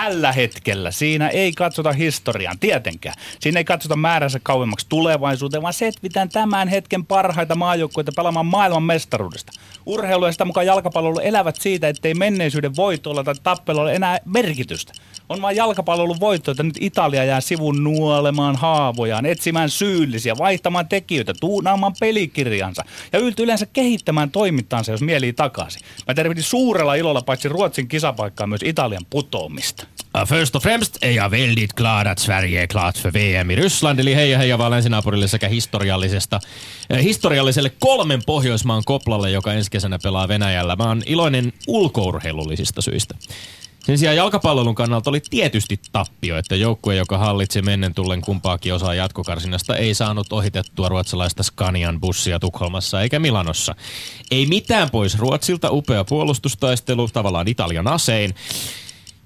tällä 0.00 0.32
hetkellä. 0.32 0.90
Siinä 0.90 1.28
ei 1.28 1.52
katsota 1.52 1.92
historiaan, 1.92 2.58
tietenkään. 2.58 3.14
Siinä 3.40 3.60
ei 3.60 3.64
katsota 3.64 3.96
määränsä 3.96 4.40
kauemmaksi 4.42 4.86
tulevaisuuteen, 4.88 5.62
vaan 5.62 5.74
setvitään 5.74 6.28
tämän 6.28 6.68
hetken 6.68 7.06
parhaita 7.06 7.54
maajoukkueita 7.54 8.12
pelaamaan 8.16 8.46
maailman 8.46 8.82
mestaruudesta. 8.82 9.52
Urheilu 9.86 10.26
ja 10.26 10.32
sitä 10.32 10.44
mukaan 10.44 10.66
jalkapalloilu 10.66 11.18
elävät 11.18 11.56
siitä, 11.56 11.88
ettei 11.88 12.14
menneisyyden 12.14 12.76
voitolla 12.76 13.24
tai 13.24 13.34
tappelulla 13.42 13.82
ole 13.82 13.94
enää 13.94 14.18
merkitystä. 14.24 14.92
On 15.28 15.42
vain 15.42 15.56
jalkapallon 15.56 16.20
voitto, 16.20 16.50
että 16.50 16.62
nyt 16.62 16.76
Italia 16.80 17.24
jää 17.24 17.40
sivun 17.40 17.84
nuolemaan 17.84 18.56
haavojaan, 18.56 19.26
etsimään 19.26 19.70
syyllisiä, 19.70 20.38
vaihtamaan 20.38 20.88
tekijöitä, 20.88 21.34
tuunaamaan 21.40 21.92
pelikirjansa 22.00 22.84
ja 23.12 23.18
yleensä 23.38 23.66
kehittämään 23.66 24.30
toimintaansa, 24.30 24.92
jos 24.92 25.02
mieli 25.02 25.32
takaisin. 25.32 25.82
Mä 26.06 26.14
tervehdin 26.14 26.44
suurella 26.44 26.94
ilolla 26.94 27.22
paitsi 27.22 27.48
Ruotsin 27.48 27.88
kisapaikkaa 27.88 28.46
myös 28.46 28.62
Italian 28.64 29.06
putoamista. 29.10 29.86
Först 30.24 30.56
och 30.56 30.62
främst 30.62 30.98
är 31.00 31.10
jag 31.10 31.28
väldigt 31.28 31.72
glad 31.72 32.06
att 32.06 32.18
Sverige 32.18 32.62
är 32.62 32.66
klart 32.66 32.98
för 32.98 33.10
VM 33.10 33.50
i 33.50 33.56
Ryssland, 33.56 34.00
eli 34.00 34.14
heija 34.14 34.38
heija 34.38 34.58
vaan 34.58 34.70
länsinaapurille 34.70 35.28
sekä 35.28 35.48
historiallisesta, 35.48 36.40
eh, 36.90 36.98
historialliselle 36.98 37.70
kolmen 37.78 38.22
Pohjoismaan 38.26 38.82
koplalle, 38.84 39.30
joka 39.30 39.52
ensi 39.52 39.70
kesänä 39.76 39.98
pelaa 40.02 40.28
Venäjällä. 40.28 40.76
Mä 40.76 40.84
oon 40.84 41.02
iloinen 41.06 41.52
ulkourheilullisista 41.66 42.82
syistä. 42.82 43.14
Sen 43.86 43.98
sijaan 43.98 44.16
jalkapallon 44.16 44.74
kannalta 44.74 45.10
oli 45.10 45.20
tietysti 45.30 45.80
tappio, 45.92 46.36
että 46.38 46.56
joukkue, 46.56 46.96
joka 46.96 47.18
hallitsi 47.18 47.62
mennen 47.62 47.94
tullen 47.94 48.20
kumpaakin 48.20 48.74
osaa 48.74 48.94
jatkokarsinnasta, 48.94 49.76
ei 49.76 49.94
saanut 49.94 50.32
ohitettua 50.32 50.88
ruotsalaista 50.88 51.42
Scanian 51.42 52.00
bussia 52.00 52.38
Tukholmassa 52.38 53.02
eikä 53.02 53.18
Milanossa. 53.18 53.74
Ei 54.30 54.46
mitään 54.46 54.90
pois 54.90 55.18
Ruotsilta, 55.18 55.70
upea 55.70 56.04
puolustustaistelu, 56.04 57.08
tavallaan 57.08 57.48
Italian 57.48 57.86
asein. 57.86 58.34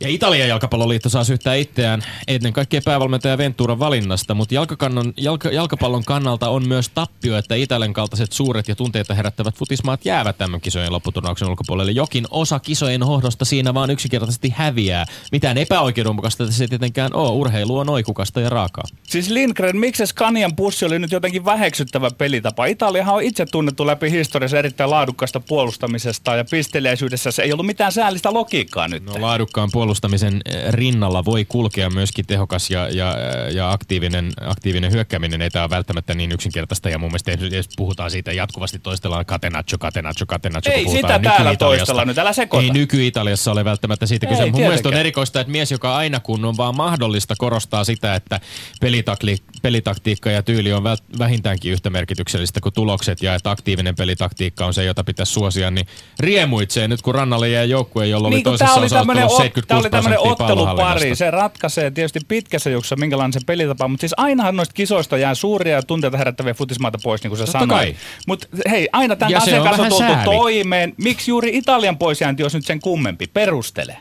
Ja 0.02 0.09
Italian 0.09 0.49
jalkapalloliitto 0.49 1.09
saa 1.09 1.25
syyttää 1.25 1.54
itseään 1.54 2.02
ennen 2.28 2.52
kaikkea 2.52 2.80
päävalmentaja 2.85 3.38
Venturan 3.38 3.78
valinnasta, 3.78 4.35
mutta 4.35 4.54
jalkakannon, 4.54 5.12
jalka, 5.16 5.49
jalkapallon 5.49 6.04
kannalta 6.04 6.49
on 6.49 6.69
myös 6.69 6.88
tappio, 6.88 7.37
että 7.37 7.54
Italian 7.54 7.92
kaltaiset 7.92 8.33
suuret 8.33 8.69
ja 8.69 8.76
tunteita 8.76 9.14
herättävät 9.14 9.54
futismaat 9.54 10.04
jäävät 10.04 10.38
tämän 10.38 10.61
kisojen 10.61 10.92
lopputurnauksen 10.92 11.49
ulkopuolelle. 11.49 11.92
Jokin 11.92 12.26
osa 12.30 12.61
kisojen 12.61 13.02
hohdosta 13.02 13.45
siinä 13.45 13.75
vaan 13.75 13.90
yksinkertaisesti 13.90 14.54
häviää. 14.57 15.07
Mitään 15.33 15.59
epäoikeudenmukaista 15.59 16.50
se 16.50 16.64
ei 16.64 16.69
tietenkään 16.69 17.14
ole. 17.14 17.30
Urheilu 17.30 17.78
on 17.78 17.88
oikukasta 17.88 18.40
ja 18.40 18.50
raakaa. 18.50 18.85
Siis 19.02 19.30
Lindgren, 19.30 19.76
miksi 19.76 20.07
Scanian 20.07 20.57
pussi 20.57 20.85
oli 20.85 20.99
nyt 20.99 21.12
jotenkin 21.12 21.45
väheksyttävä 21.45 22.11
pelitapa? 22.11 22.66
Italiahan 22.66 23.14
on 23.14 23.23
itse 23.23 23.47
tunnettu 23.47 23.87
läpi 23.87 24.11
historiassa 24.11 24.59
erittäin 24.59 24.90
laadukkaasta 24.90 25.40
puolustamisesta 25.40 26.37
ja 26.37 26.45
pisteliäisyydessä. 26.50 27.30
Se 27.30 27.42
ei 27.42 27.52
ollut 27.52 27.66
mitään 27.66 27.92
säällistä 27.92 28.33
logiikkaa 28.33 28.88
nyt. 28.88 29.04
No 29.04 29.12
laadukkaan 29.19 29.69
puolustamisen 29.90 30.40
eh, 30.44 30.73
rinnalla 30.73 31.25
voi 31.25 31.44
kulkea 31.44 31.90
myöskin 31.90 32.26
tehokas 32.26 32.70
ja, 32.70 32.88
ja, 32.88 33.16
ja 33.52 33.73
aktiivinen, 33.73 34.32
aktiivinen 34.40 34.92
hyökkääminen. 34.92 35.42
Ei 35.42 35.50
tämä 35.50 35.62
ole 35.62 35.70
välttämättä 35.70 36.14
niin 36.14 36.32
yksinkertaista 36.32 36.90
ja 36.90 36.99
mun 36.99 37.11
mielestä 37.11 37.30
jos 37.56 37.68
puhutaan 37.76 38.11
siitä 38.11 38.32
jatkuvasti 38.32 38.78
toistellaan 38.78 39.26
catenaccio, 39.26 39.78
catenaccio, 39.78 40.26
catenaccio. 40.26 40.73
Ei 40.73 40.88
sitä 40.88 41.18
täällä 41.18 41.56
toistella 41.56 42.04
nyt, 42.04 42.18
älä 42.18 42.32
sekoita. 42.32 42.64
Ei 42.64 42.70
nyky-Italiassa 42.70 43.52
ole 43.52 43.64
välttämättä 43.64 44.06
siitä 44.06 44.26
kyse. 44.26 44.50
Mun 44.50 44.61
mielestä 44.61 44.88
on 44.88 44.94
erikoista, 44.94 45.40
että 45.40 45.50
mies, 45.50 45.70
joka 45.73 45.97
aina 45.97 46.20
kun 46.20 46.44
on 46.44 46.56
vaan 46.56 46.76
mahdollista 46.76 47.35
korostaa 47.38 47.85
sitä, 47.85 48.14
että 48.14 48.40
pelitakli, 48.80 49.37
pelitaktiikka 49.62 50.30
ja 50.30 50.42
tyyli 50.42 50.73
on 50.73 50.82
vähintäänkin 51.18 51.73
yhtä 51.73 51.90
merkityksellistä 51.90 52.61
kuin 52.61 52.73
tulokset 52.73 53.23
ja 53.23 53.35
että 53.35 53.50
aktiivinen 53.50 53.97
pelitaktiikka 53.97 54.66
on 54.66 54.75
se, 54.75 54.85
jota 54.85 55.04
pitäisi 55.04 55.32
suosia, 55.32 55.70
niin 55.70 55.87
riemuitsee 56.20 56.88
nyt 56.88 57.02
kun 57.02 57.14
rannalle 57.14 57.49
jää 57.49 57.64
joukkue, 57.64 58.06
jolla 58.06 58.28
oli 58.28 58.35
niin, 58.37 58.44
toisessa 58.44 58.75
osassa 58.75 59.04
76 59.37 59.79
oli 59.80 59.90
tämmöinen 59.90 60.20
ottelupari. 60.20 61.16
Se 61.16 61.30
ratkaisee 61.30 61.90
tietysti 61.90 62.20
pitkässä 62.28 62.70
juoksussa, 62.70 62.96
minkälainen 62.96 63.32
se 63.32 63.40
pelitapa. 63.46 63.88
Mutta 63.88 64.00
siis 64.00 64.14
ainahan 64.16 64.56
noista 64.56 64.75
kisoista 64.75 65.18
jää 65.18 65.34
suuria 65.34 65.75
ja 65.75 65.82
tunteita 65.82 66.18
herättäviä 66.18 66.54
futismaita 66.54 66.99
pois, 67.02 67.22
niin 67.22 67.30
kuin 67.30 67.38
sä 67.38 67.46
sanoit. 67.46 67.96
Mutta 68.26 68.46
hei, 68.70 68.88
aina 68.92 69.16
tämän 69.16 69.42
asian 69.42 69.62
kanssa 69.62 69.82
on 69.82 69.88
tultu 69.88 70.04
sääli. 70.04 70.25
toimeen. 70.25 70.94
Miksi 70.96 71.30
juuri 71.30 71.56
Italian 71.56 71.99
poisjäänti 71.99 72.42
olisi 72.42 72.56
nyt 72.56 72.66
sen 72.66 72.80
kummempi? 72.80 73.26
Perustele. 73.26 73.96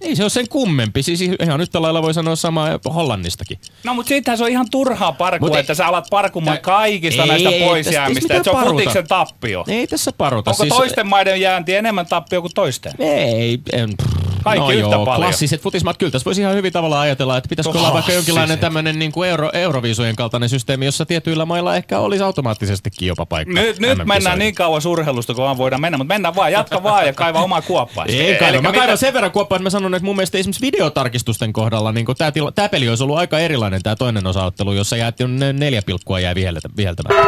Ei 0.00 0.16
se 0.16 0.22
ole 0.22 0.30
sen 0.30 0.48
kummempi. 0.48 1.02
Siis 1.02 1.20
ihan 1.20 1.60
yhtä 1.60 1.82
lailla 1.82 2.02
voi 2.02 2.14
sanoa 2.14 2.36
samaa 2.36 2.78
Hollannistakin. 2.94 3.58
No 3.84 3.94
mutta 3.94 4.08
sittenhän 4.08 4.38
se 4.38 4.44
on 4.44 4.50
ihan 4.50 4.66
turhaa 4.70 5.12
parkua, 5.12 5.48
Mut 5.48 5.58
että 5.58 5.72
ei, 5.72 5.76
sä 5.76 5.86
alat 5.86 6.06
parkumaan 6.10 6.56
tä, 6.56 6.62
kaikista 6.62 7.22
ei, 7.22 7.28
näistä 7.28 7.48
ei, 7.48 7.60
poisjäämistä. 7.60 8.36
Että 8.36 8.50
se 8.50 8.56
on 8.56 8.66
futiksen 8.66 9.08
tappio. 9.08 9.64
Ei 9.68 9.86
tässä 9.86 10.12
paruta. 10.12 10.50
Onko 10.50 10.62
siis, 10.62 10.74
toisten 10.74 11.06
maiden 11.06 11.40
jäänti 11.40 11.74
enemmän 11.74 12.06
tappio 12.06 12.40
kuin 12.40 12.54
toisten? 12.54 12.92
Ei, 12.98 13.58
en, 13.72 13.90
pff 13.96 14.19
Kaikki 14.44 14.60
no 14.60 14.70
yhtä 14.70 14.94
joo, 14.96 15.04
paljon. 15.04 15.22
klassiset 15.22 15.62
futismat. 15.62 15.96
Kyllä 15.96 16.12
tässä 16.12 16.24
voisi 16.24 16.40
ihan 16.40 16.54
hyvin 16.54 16.72
tavalla 16.72 17.00
ajatella, 17.00 17.36
että 17.36 17.48
pitäisikö 17.48 17.78
olla 17.78 17.92
vaikka 17.92 18.12
jonkinlainen 18.12 18.58
tämmöinen 18.58 18.98
niin 18.98 19.12
kuin 19.12 19.30
euro, 19.30 19.50
euroviisujen 19.52 20.16
kaltainen 20.16 20.48
systeemi, 20.48 20.84
jossa 20.84 21.06
tietyillä 21.06 21.44
mailla 21.44 21.76
ehkä 21.76 21.98
olisi 21.98 22.24
automaattisestikin 22.24 23.08
jopa 23.08 23.26
paikka. 23.26 23.54
Nyt, 23.54 23.78
nyt 23.78 23.98
mennään 24.04 24.38
niin 24.38 24.54
kauan 24.54 24.82
urheilusta, 24.86 25.34
kun 25.34 25.44
vaan 25.44 25.58
voidaan 25.58 25.80
mennä, 25.80 25.98
mutta 25.98 26.14
mennään 26.14 26.34
vaan, 26.34 26.52
jatka 26.52 26.82
vaan 26.82 27.06
ja 27.06 27.12
kaiva 27.12 27.42
omaa 27.42 27.62
kuoppaa. 27.62 28.04
Ei 28.08 28.34
kaiva. 28.34 28.62
Mä 28.62 28.72
kaivan 28.72 28.98
sen 28.98 29.14
verran 29.14 29.30
kuoppaa, 29.32 29.56
että 29.56 29.62
mä 29.62 29.70
sanon, 29.70 29.94
että 29.94 30.04
mun 30.04 30.16
mielestä 30.16 30.38
esimerkiksi 30.38 30.66
videotarkistusten 30.66 31.52
kohdalla 31.52 31.92
niin 31.92 32.06
tämä, 32.18 32.32
tila, 32.32 32.52
tämä 32.52 32.68
peli 32.68 32.88
olisi 32.88 33.02
ollut 33.02 33.18
aika 33.18 33.38
erilainen, 33.38 33.82
tämä 33.82 33.96
toinen 33.96 34.26
osaottelu, 34.26 34.72
jossa 34.72 34.96
jäätti 34.96 35.26
ne 35.26 35.52
neljä 35.52 35.82
pilkkua 35.86 36.20
jäi 36.20 36.34
viheltä, 36.34 36.68
viheltämättä. 36.76 37.22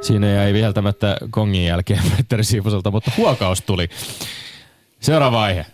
Siinä 0.00 0.26
jäi 0.26 0.52
viheltämättä 0.52 1.16
kongin 1.30 1.66
jälkeen 1.66 2.02
Petteri 2.16 2.44
Siivoselta, 2.44 2.90
mutta 2.90 3.10
huokaus 3.16 3.62
tuli. 3.62 3.88
Seuraava 5.00 5.42
aihe. 5.42 5.66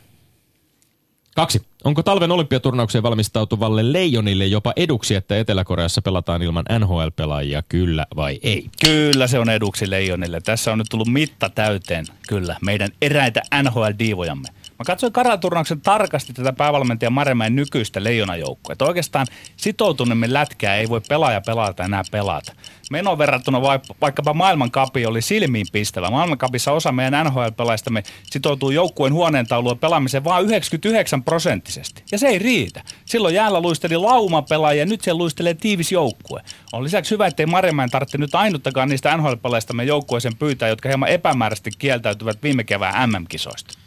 Kaksi. 1.35 1.63
Onko 1.85 2.03
talven 2.03 2.31
olympiaturnaukseen 2.31 3.03
valmistautuvalle 3.03 3.93
Leijonille 3.93 4.47
jopa 4.47 4.73
eduksi, 4.77 5.15
että 5.15 5.39
Etelä-Koreassa 5.39 6.03
pelataan 6.03 6.43
ilman 6.43 6.65
NHL-pelaajia, 6.79 7.63
kyllä 7.69 8.07
vai 8.17 8.41
ei? 8.43 8.71
Kyllä 8.85 9.27
se 9.27 9.39
on 9.39 9.51
eduksi 9.51 9.91
Leijonille. 9.91 10.41
Tässä 10.41 10.73
on 10.73 10.79
nyt 10.79 10.87
tullut 10.91 11.09
mitta 11.09 11.49
täyteen, 11.49 12.07
kyllä, 12.29 12.57
meidän 12.63 12.91
eräitä 13.03 13.43
NHL-diivojamme. 13.63 14.49
Mä 14.83 14.87
katsoin 14.87 15.13
karaturnauksen 15.13 15.81
tarkasti 15.81 16.33
tätä 16.33 16.53
päävalmentaja 16.53 17.11
Maremäen 17.11 17.57
nykyistä 17.57 18.05
leijonajoukkoa. 18.05 18.73
Että 18.73 18.85
oikeastaan 18.85 19.27
sitoutuneemmin 19.57 20.33
lätkää 20.33 20.77
ei 20.77 20.89
voi 20.89 21.01
pelaaja 21.09 21.41
pelata 21.41 21.85
enää 21.85 22.03
pelata. 22.11 22.53
Menon 22.91 23.19
verrattuna 23.19 23.61
vaikkapa 24.01 24.35
maailmankapi 24.35 25.07
oli 25.07 25.23
silmiin 25.23 25.67
pistävä. 25.73 26.11
Maailmankapissa 26.11 26.73
osa 26.73 26.93
meidän 26.93 27.27
NHL-pelaistamme 27.27 28.03
sitoutuu 28.31 28.71
joukkueen 28.71 29.13
huoneentauluun 29.13 29.79
pelaamiseen 29.79 30.25
vain 30.25 30.45
99 30.45 31.23
prosenttisesti. 31.23 32.03
Ja 32.13 32.19
se 32.19 32.29
ei 32.29 32.39
riitä. 32.39 32.83
Silloin 33.05 33.35
jäällä 33.35 33.61
luisteli 33.61 33.97
laumapelaaja 33.97 34.79
ja 34.79 34.87
nyt 34.87 35.01
se 35.01 35.15
luistelee 35.15 35.55
tiivis 35.55 35.93
joukkue. 35.93 36.43
On 36.73 36.85
lisäksi 36.85 37.11
hyvä, 37.11 37.27
ettei 37.27 37.47
Maremäen 37.47 37.91
tarvitse 37.91 38.19
nyt 38.19 38.35
ainuttakaan 38.35 38.89
niistä 38.89 39.17
NHL-pelaistamme 39.17 39.85
joukkueeseen 39.85 40.37
pyytää, 40.37 40.69
jotka 40.69 40.89
hieman 40.89 41.09
epämääräisesti 41.09 41.71
kieltäytyvät 41.79 42.43
viime 42.43 42.65
kevään 42.65 43.11
MM-kisoista. 43.11 43.82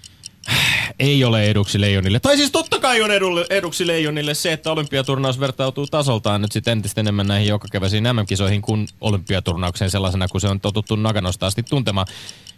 Ei 1.00 1.24
ole 1.24 1.50
eduksi 1.50 1.82
Leijonille. 1.82 2.20
Tai 2.20 2.38
siis 2.38 2.52
totta 2.52 2.80
kai 2.80 3.02
on 3.02 3.12
edulle, 3.12 3.46
eduksi 3.50 3.88
Leijonille 3.88 4.34
se, 4.34 4.54
että 4.54 4.72
olympiaturnaus 4.72 5.40
vertautuu 5.40 5.88
tasoltaan 5.88 6.42
nyt 6.42 6.52
sitten 6.52 6.72
entistä 6.72 7.02
enemmän 7.02 7.28
näihin 7.28 7.48
jokakeväisiin 7.48 8.04
MM-kisoihin 8.04 8.62
kuin 8.62 8.88
olympiaturnaukseen 9.02 9.92
sellaisena, 9.92 10.28
kun 10.28 10.42
se 10.42 10.48
on 10.48 10.60
totuttu 10.60 10.96
Naganosta 10.96 11.48
asti 11.48 11.64
tuntemaan. 11.64 12.08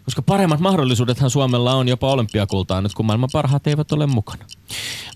Koska 0.07 0.21
paremmat 0.21 0.59
mahdollisuudethan 0.59 1.29
Suomella 1.29 1.73
on 1.73 1.87
jopa 1.87 2.11
olympiakultaa 2.11 2.81
nyt, 2.81 2.93
kun 2.93 3.05
maailman 3.05 3.29
parhaat 3.33 3.67
eivät 3.67 3.91
ole 3.91 4.07
mukana. 4.07 4.45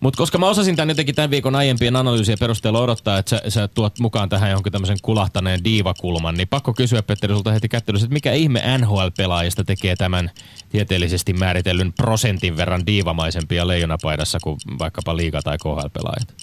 Mutta 0.01 0.17
koska 0.17 0.37
mä 0.37 0.47
osasin 0.49 0.75
tämän 0.75 0.89
jotenkin 0.89 1.15
tämän 1.15 1.31
viikon 1.31 1.55
aiempien 1.55 1.95
analyysien 1.95 2.37
perusteella 2.39 2.79
odottaa, 2.79 3.17
että 3.17 3.29
sä, 3.29 3.41
sä 3.49 3.67
tuot 3.67 3.99
mukaan 3.99 4.29
tähän 4.29 4.49
johonkin 4.49 4.71
tämmöisen 4.71 4.97
kulahtaneen 5.01 5.63
diivakulman, 5.63 6.35
niin 6.35 6.47
pakko 6.47 6.73
kysyä 6.73 7.03
Petteri 7.03 7.33
sulta 7.33 7.51
heti 7.51 7.69
kättelyssä, 7.69 8.05
että 8.05 8.13
mikä 8.13 8.33
ihme 8.33 8.63
NHL-pelaajista 8.77 9.63
tekee 9.63 9.95
tämän 9.95 10.31
tieteellisesti 10.69 11.33
määritellyn 11.33 11.93
prosentin 11.93 12.57
verran 12.57 12.85
diivamaisempia 13.01 13.67
leijonapaidassa 13.67 14.39
kuin 14.43 14.57
vaikkapa 14.79 15.17
liiga- 15.17 15.41
tai 15.43 15.57
KHL-pelaajat? 15.57 16.33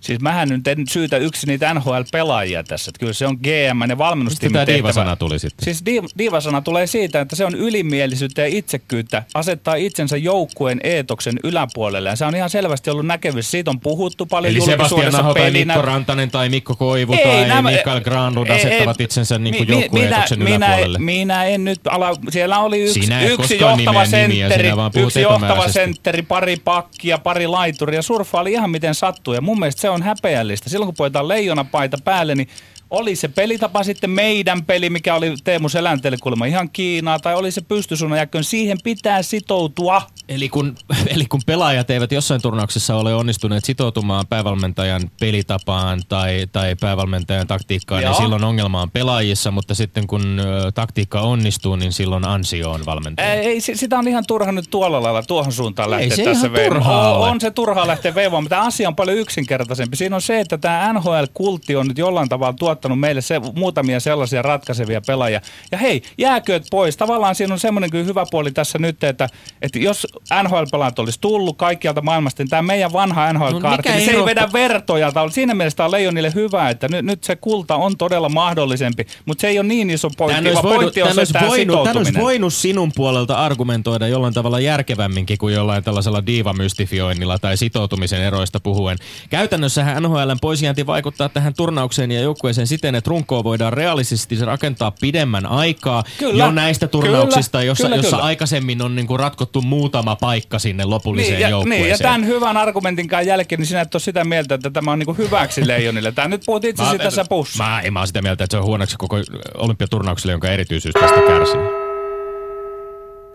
Siis 0.00 0.20
mähän 0.20 0.48
nyt 0.48 0.66
en 0.68 0.84
syytä 0.88 1.16
yksi 1.16 1.46
niitä 1.46 1.74
NHL-pelaajia 1.74 2.62
tässä. 2.64 2.90
Että 2.90 2.98
kyllä 3.00 3.12
se 3.12 3.26
on 3.26 3.34
GM 3.42 3.48
ja 3.48 3.74
Mistä 3.74 3.98
valmennustiimin 3.98 4.52
tämä 4.52 4.66
tehtävä. 4.66 4.76
diivasana 4.76 5.16
tuli 5.16 5.38
sitten? 5.38 5.64
Siis 5.64 5.82
diivasana 6.18 6.60
tulee 6.60 6.86
siitä, 6.86 7.20
että 7.20 7.36
se 7.36 7.44
on 7.44 7.54
ylimielisyyttä 7.54 8.40
ja 8.42 8.46
itsekkyyttä 8.48 9.22
asettaa 9.34 9.74
itsensä 9.74 10.16
joukkueen 10.16 10.80
eetoksen 10.84 11.34
yläpuolelle. 11.44 12.08
Ja 12.08 12.16
se 12.16 12.24
on 12.24 12.34
ihan 12.36 12.50
selvästi 12.50 12.90
ollut 12.90 13.06
näkevissä. 13.06 13.50
Siitä 13.50 13.70
on 13.70 13.80
puhuttu 13.80 14.26
paljon 14.26 14.50
Eli 14.52 14.60
Sebastian 14.60 15.14
Aho 15.14 15.34
tai 15.34 15.42
pelinä. 15.42 15.74
Mikko 15.74 15.86
Rantanen 15.86 16.30
tai 16.30 16.48
Mikko 16.48 16.74
Koivu 16.76 17.12
Ei, 17.12 17.24
tai 17.24 17.48
nämä- 17.48 17.70
Mikael 17.70 18.00
Granlund 18.00 18.48
asettavat 18.50 19.00
ei, 19.00 19.04
itsensä 19.04 19.38
niin 19.38 19.56
kuin 19.56 19.68
mi- 19.68 19.74
mi- 19.76 19.80
joukkueetoksen 19.82 20.38
minä, 20.42 20.56
yläpuolelle. 20.56 20.98
Minä, 20.98 21.12
minä 21.18 21.44
en 21.44 21.64
nyt 21.64 21.80
ala, 21.90 22.10
siellä 22.30 22.58
oli 22.58 22.80
yksi, 22.80 23.02
Sinä 23.02 23.22
yksi 23.22 23.58
johtava 23.58 24.04
sentteri, 24.06 24.68
yksi 24.96 25.20
johtava 25.20 25.68
sentteri, 25.68 26.22
pari 26.22 26.56
pakkia, 26.64 27.18
pari 27.18 27.46
laituria. 27.46 28.02
Surffaili 28.02 28.52
ihan 28.52 28.70
miten 28.70 28.94
sattuu 28.94 29.34
ja 29.34 29.40
mun 29.40 29.58
mielestä 29.58 29.80
se 29.80 29.87
on 29.90 30.02
häpeällistä. 30.02 30.70
Silloin 30.70 30.86
kun 30.86 30.96
puhutaan 30.96 31.28
leijonapaita 31.28 31.98
päälle, 32.04 32.34
niin 32.34 32.48
oli 32.90 33.16
se 33.16 33.28
pelitapa 33.28 33.82
sitten 33.82 34.10
meidän 34.10 34.64
peli, 34.64 34.90
mikä 34.90 35.14
oli 35.14 35.34
Teemu 35.44 35.68
Selänteli 35.68 36.16
kuulemma 36.16 36.46
ihan 36.46 36.70
Kiinaa, 36.70 37.18
tai 37.18 37.34
oli 37.34 37.50
se 37.50 37.60
pystysuunajäkkön, 37.60 38.44
siihen 38.44 38.78
pitää 38.84 39.22
sitoutua. 39.22 40.02
Eli 40.28 40.48
kun, 40.48 40.74
eli 41.14 41.26
kun 41.26 41.40
pelaajat 41.46 41.90
eivät 41.90 42.12
jossain 42.12 42.42
turnauksessa 42.42 42.96
ole 42.96 43.14
onnistuneet 43.14 43.64
sitoutumaan 43.64 44.26
päävalmentajan 44.26 45.10
pelitapaan 45.20 46.02
tai, 46.08 46.46
tai 46.52 46.76
päävalmentajan 46.80 47.46
taktiikkaan, 47.46 48.02
Joo. 48.02 48.12
niin 48.12 48.22
silloin 48.22 48.44
ongelma 48.44 48.82
on 48.82 48.90
pelaajissa, 48.90 49.50
mutta 49.50 49.74
sitten 49.74 50.06
kun 50.06 50.40
ö, 50.40 50.72
taktiikka 50.72 51.20
onnistuu, 51.20 51.76
niin 51.76 51.92
silloin 51.92 52.24
ansio 52.26 52.70
on 52.70 52.86
valmentaja. 52.86 53.34
Ei, 53.34 53.46
ei, 53.46 53.60
si- 53.60 53.76
sitä 53.76 53.98
on 53.98 54.08
ihan 54.08 54.24
turha 54.26 54.52
nyt 54.52 54.70
tuolla 54.70 55.02
lailla 55.02 55.22
tuohon 55.22 55.52
suuntaan 55.52 55.92
Ei 55.92 56.08
lähteä 56.08 56.16
se 56.16 56.24
tässä 56.24 56.48
turhaa 56.64 57.18
on, 57.18 57.30
on 57.30 57.40
se 57.40 57.50
turhaa 57.50 57.86
lähteä 57.86 58.14
veivamaan, 58.14 58.42
mutta 58.42 58.56
tämä 58.56 58.66
asia 58.66 58.88
on 58.88 58.96
paljon 58.96 59.18
yksinkertaisempi. 59.18 59.96
Siinä 59.96 60.16
on 60.16 60.22
se, 60.22 60.40
että 60.40 60.58
tämä 60.58 60.92
NHL-kultti 60.92 61.76
on 61.76 61.88
nyt 61.88 61.98
jollain 61.98 62.28
tavalla 62.28 62.52
tuottanut 62.78 63.00
meille 63.00 63.20
se, 63.20 63.40
muutamia 63.54 64.00
sellaisia 64.00 64.42
ratkaisevia 64.42 65.00
pelaajia. 65.06 65.40
Ja 65.72 65.78
hei, 65.78 66.02
jääkööt 66.18 66.66
pois. 66.70 66.96
Tavallaan 66.96 67.34
siinä 67.34 67.54
on 67.54 67.60
semmoinen 67.60 67.90
kyllä 67.90 68.04
hyvä 68.04 68.24
puoli 68.30 68.50
tässä 68.50 68.78
nyt, 68.78 69.04
että, 69.04 69.28
että 69.62 69.78
jos 69.78 70.06
NHL-pelaajat 70.42 70.98
olisi 70.98 71.20
tullut 71.20 71.56
kaikkialta 71.56 72.02
maailmasta, 72.02 72.42
niin 72.42 72.50
tämä 72.50 72.62
meidän 72.62 72.92
vanha 72.92 73.32
NHL-kaarti, 73.32 73.88
mikä 73.88 73.96
niin 73.96 74.10
se 74.10 74.16
ei 74.16 74.24
vedä 74.24 74.48
vertoja. 74.52 75.12
Siinä 75.30 75.54
mielessä 75.54 75.76
tämä 75.76 75.84
on 75.84 75.90
Leijonille 75.90 76.32
hyvä, 76.34 76.70
että 76.70 76.88
nyt, 76.88 77.04
nyt 77.04 77.24
se 77.24 77.36
kulta 77.36 77.76
on 77.76 77.96
todella 77.96 78.28
mahdollisempi, 78.28 79.06
mutta 79.26 79.40
se 79.40 79.48
ei 79.48 79.58
ole 79.58 79.68
niin 79.68 79.90
iso 79.90 80.10
pointti, 80.16 80.44
Tän 80.44 80.54
vaan 80.54 80.66
olisi, 80.66 80.68
voinut, 80.68 80.80
pointti 80.80 81.02
on 81.02 81.08
tän 81.08 81.14
se, 81.14 81.20
olisi, 81.20 81.32
tämä 81.32 81.48
voinut, 81.48 81.82
tän 81.84 81.96
olisi 81.96 82.14
voinut 82.14 82.54
sinun 82.54 82.92
puolelta 82.94 83.34
argumentoida 83.34 84.08
jollain 84.08 84.34
tavalla 84.34 84.60
järkevämminkin 84.60 85.38
kuin 85.38 85.54
jollain 85.54 85.84
tällaisella 85.84 86.26
diivamystifioinnilla 86.26 87.38
tai 87.38 87.56
sitoutumisen 87.56 88.22
eroista 88.22 88.60
puhuen. 88.60 88.98
Käytännössähän 89.30 90.02
NHLn 90.02 90.36
poisjäänti 90.40 90.86
vaikuttaa 90.86 91.28
tähän 91.28 91.54
turnaukseen 91.54 92.10
ja 92.10 92.20
joukkueeseen 92.20 92.66
siten, 92.68 92.94
että 92.94 93.08
runkoa 93.10 93.44
voidaan 93.44 93.72
realistisesti 93.72 94.44
rakentaa 94.44 94.92
pidemmän 95.00 95.46
aikaa 95.46 96.04
Kyllä. 96.18 96.44
jo 96.44 96.50
näistä 96.50 96.86
turnauksista, 96.88 97.58
Kyllä. 97.58 97.64
jossa, 97.64 97.84
Kyllä, 97.84 97.96
jossa 97.96 98.16
kyllä. 98.16 98.24
aikaisemmin 98.24 98.82
on 98.82 98.94
niinku 98.96 99.16
ratkottu 99.16 99.62
muutama 99.62 100.16
paikka 100.16 100.58
sinne 100.58 100.84
lopulliseen 100.84 101.32
Niin 101.34 101.42
ja, 101.42 101.48
joukkueeseen. 101.48 101.82
niin, 101.82 101.90
ja 101.90 101.98
tämän 101.98 102.26
hyvän 102.26 102.56
argumentinkaan 102.56 103.26
jälkeen, 103.26 103.58
niin 103.58 103.66
sinä 103.66 103.80
et 103.80 103.94
ole 103.94 104.00
sitä 104.00 104.24
mieltä, 104.24 104.54
että 104.54 104.70
tämä 104.70 104.92
on 104.92 104.98
niinku 104.98 105.14
hyväksi 105.14 105.66
Leijonille. 105.66 106.12
Tämä 106.12 106.28
nyt 106.28 106.42
puhut 106.46 106.64
itsesi 106.64 106.98
tässä 106.98 107.24
pussa. 107.28 107.64
Mä, 107.64 107.80
en 107.80 107.92
mä 107.92 107.98
oon 108.00 108.06
sitä 108.06 108.22
mieltä, 108.22 108.44
että 108.44 108.54
se 108.54 108.58
on 108.58 108.64
huonoksi 108.64 108.96
koko 108.98 109.16
olympiaturnaukselle, 109.54 110.32
jonka 110.32 110.48
erityisyys 110.48 110.94
tästä 111.00 111.20
kärsii. 111.28 111.60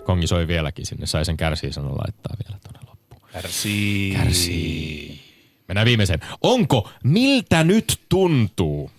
Kongi 0.05 0.27
soi 0.27 0.47
vieläkin 0.47 0.85
sinne, 0.85 1.05
sai 1.05 1.25
sen 1.25 1.37
kärsii 1.37 1.73
sanon 1.73 1.91
laittaa 1.97 2.35
vielä 2.47 2.59
tuonne 2.63 2.79
loppuun. 2.89 3.21
Kärsii. 3.33 4.15
Kärsii. 4.15 5.19
Mennään 5.67 5.85
viimeiseen. 5.85 6.19
Onko 6.41 6.89
miltä 7.03 7.63
nyt 7.63 7.99
tuntuu? 8.09 8.91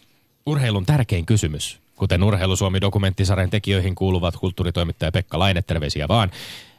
Urheilun 0.46 0.86
tärkein 0.86 1.26
kysymys. 1.26 1.80
Kuten 1.96 2.22
Urheilu 2.22 2.56
Suomi 2.56 2.80
dokumenttisarjan 2.80 3.50
tekijöihin 3.50 3.94
kuuluvat 3.94 4.36
kulttuuritoimittaja 4.36 5.12
Pekka 5.12 5.38
Laine, 5.38 5.62
terveisiä 5.62 6.08
vaan, 6.08 6.30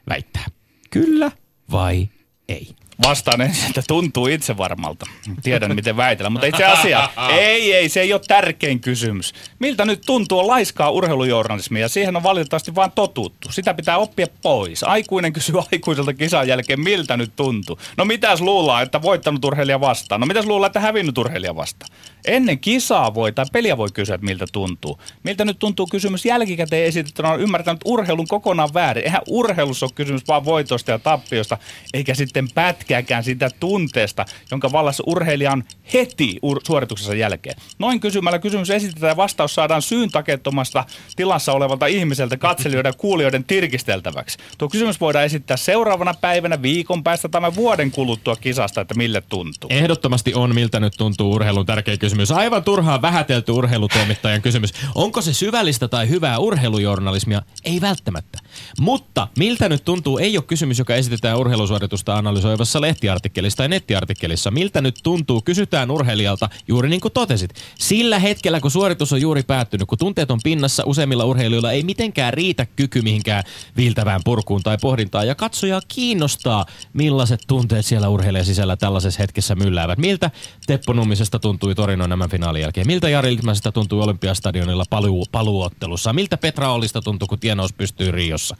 väittää. 0.10 0.46
Kyllä 0.90 1.32
vai 1.72 2.10
ei? 2.50 2.76
Vastaan 3.04 3.42
ensin, 3.42 3.68
että 3.68 3.82
tuntuu 3.88 4.28
itse 4.28 4.58
varmalta. 4.58 5.06
Tiedän, 5.44 5.76
miten 5.76 5.98
väitellä, 5.98 6.30
mutta 6.30 6.48
itse 6.48 6.66
asia, 6.66 7.10
ei, 7.30 7.74
ei, 7.74 7.90
se 7.90 8.02
ei 8.02 8.14
ole 8.14 8.22
tärkein 8.28 8.80
kysymys. 8.80 9.34
Miltä 9.60 9.86
nyt 9.86 10.02
tuntuu 10.06 10.48
laiskaa 10.48 10.90
urheilujournalismia 10.90 11.82
ja 11.82 11.90
siihen 11.90 12.16
on 12.16 12.24
valitettavasti 12.24 12.76
vain 12.76 12.92
totuttu. 12.96 13.52
Sitä 13.52 13.74
pitää 13.74 13.98
oppia 13.98 14.28
pois. 14.42 14.84
Aikuinen 14.84 15.34
kysyy 15.34 15.56
aikuiselta 15.72 16.14
kisan 16.14 16.48
jälkeen, 16.48 16.80
miltä 16.80 17.18
nyt 17.18 17.36
tuntuu. 17.36 17.80
No 17.98 18.06
mitäs 18.06 18.42
luullaan, 18.42 18.84
että 18.84 19.02
voittanut 19.02 19.46
urheilija 19.46 19.80
vastaan? 19.80 20.22
No 20.22 20.28
mitäs 20.28 20.46
luullaan, 20.46 20.70
että 20.70 20.80
hävinnyt 20.80 21.18
urheilija 21.18 21.56
vastaan? 21.56 21.92
Ennen 22.28 22.60
kisaa 22.60 23.14
voi 23.14 23.32
tai 23.32 23.46
peliä 23.52 23.78
voi 23.78 23.90
kysyä, 23.94 24.16
että 24.16 24.26
miltä 24.26 24.46
tuntuu. 24.52 25.00
Miltä 25.24 25.46
nyt 25.46 25.60
tuntuu 25.60 25.88
kysymys 25.88 26.26
jälkikäteen 26.26 26.86
esitettynä 26.86 27.30
on 27.30 27.42
ymmärtänyt 27.42 27.82
urheilun 27.86 28.28
kokonaan 28.28 28.74
väärin. 28.74 29.04
Eihän 29.04 29.22
urheilussa 29.28 29.86
ole 29.86 29.92
kysymys 29.96 30.28
vaan 30.28 30.46
voitosta 30.46 30.92
ja 30.92 31.00
tappiosta, 31.00 31.58
eikä 31.94 32.14
sitten 32.14 32.48
pätkä 32.54 32.85
hetkeäkään 32.86 33.24
sitä 33.24 33.50
tunteesta, 33.60 34.26
jonka 34.52 34.72
vallassa 34.72 35.04
urheilija 35.08 35.52
on 35.52 35.64
heti 35.94 36.40
ur- 36.46 36.62
suorituksensa 36.68 37.16
jälkeen. 37.16 37.56
Noin 37.80 38.00
kysymällä 38.00 38.40
kysymys 38.40 38.70
esitetään 38.70 39.10
ja 39.10 39.18
vastaus 39.18 39.56
saadaan 39.56 39.82
syyn 39.82 40.12
takettomasta 40.12 40.86
tilassa 41.16 41.54
olevalta 41.54 41.86
ihmiseltä 41.86 42.38
katselijoiden 42.38 42.90
ja 42.90 42.94
kuulijoiden 42.94 43.44
tirkisteltäväksi. 43.44 44.38
Tuo 44.58 44.70
kysymys 44.70 45.02
voidaan 45.02 45.26
esittää 45.26 45.58
seuraavana 45.58 46.14
päivänä, 46.14 46.62
viikon 46.62 47.04
päästä 47.04 47.30
tai 47.30 47.56
vuoden 47.56 47.92
kuluttua 47.92 48.36
kisasta, 48.36 48.82
että 48.82 48.94
mille 48.94 49.22
tuntuu. 49.22 49.70
Ehdottomasti 49.70 50.34
on, 50.34 50.56
miltä 50.56 50.80
nyt 50.80 50.94
tuntuu 50.98 51.32
urheilun 51.32 51.66
tärkeä 51.66 51.98
kysymys. 51.98 52.32
Aivan 52.32 52.64
turhaan 52.64 53.02
vähätelty 53.02 53.52
urheilutoimittajan 53.52 54.42
kysymys. 54.42 54.74
Onko 54.96 55.22
se 55.22 55.34
syvällistä 55.34 55.88
tai 55.88 56.10
hyvää 56.10 56.40
urheilujournalismia? 56.40 57.42
Ei 57.64 57.82
välttämättä. 57.82 58.40
Mutta 58.80 59.28
miltä 59.38 59.70
nyt 59.70 59.86
tuntuu, 59.86 60.18
ei 60.18 60.38
ole 60.38 60.44
kysymys, 60.44 60.80
joka 60.80 60.96
esitetään 60.96 61.38
urheilusuoritusta 61.38 62.18
analysoivassa 62.18 62.75
lehtiartikkelissa 62.82 63.58
tai 63.58 63.70
nettiartikkelissa. 63.70 64.52
Miltä 64.52 64.82
nyt 64.82 65.00
tuntuu, 65.04 65.42
kysytään 65.42 65.92
urheilijalta 65.92 66.50
juuri 66.68 66.90
niin 66.90 67.02
kuin 67.02 67.12
totesit. 67.12 67.54
Sillä 67.80 68.20
hetkellä, 68.20 68.60
kun 68.60 68.72
suoritus 68.72 69.14
on 69.14 69.22
juuri 69.22 69.44
päättynyt, 69.44 69.88
kun 69.88 69.98
tunteet 69.98 70.32
on 70.32 70.40
pinnassa, 70.44 70.84
useimmilla 70.86 71.26
urheilijoilla 71.26 71.72
ei 71.72 71.84
mitenkään 71.84 72.34
riitä 72.34 72.66
kyky 72.76 73.02
mihinkään 73.02 73.44
viiltävään 73.78 74.22
purkuun 74.26 74.64
tai 74.64 74.78
pohdintaan. 74.82 75.28
Ja 75.28 75.36
katsojaa 75.36 75.82
kiinnostaa, 75.88 76.66
millaiset 76.94 77.40
tunteet 77.48 77.86
siellä 77.86 78.10
urheilijan 78.10 78.46
sisällä 78.46 78.76
tällaisessa 78.76 79.24
hetkessä 79.24 79.56
mylläävät. 79.56 80.00
Miltä 80.00 80.32
Teppo 80.68 80.94
Nummisesta 80.94 81.40
tuntui 81.40 81.76
Torinon 81.76 82.10
nämä 82.10 82.28
finaalin 82.28 82.62
jälkeen? 82.62 82.88
Miltä 82.88 83.10
Jari 83.10 83.36
Litmäsestä 83.36 83.72
tuntui 83.72 84.04
Olympiastadionilla 84.04 84.84
paluu, 84.90 85.26
paluuottelussa? 85.32 86.14
Miltä 86.14 86.38
Petra 86.38 86.72
Ollista 86.72 87.02
tuntui, 87.02 87.28
kun 87.28 87.40
tienous 87.40 87.74
pystyy 87.74 88.12
Riossa? 88.12 88.56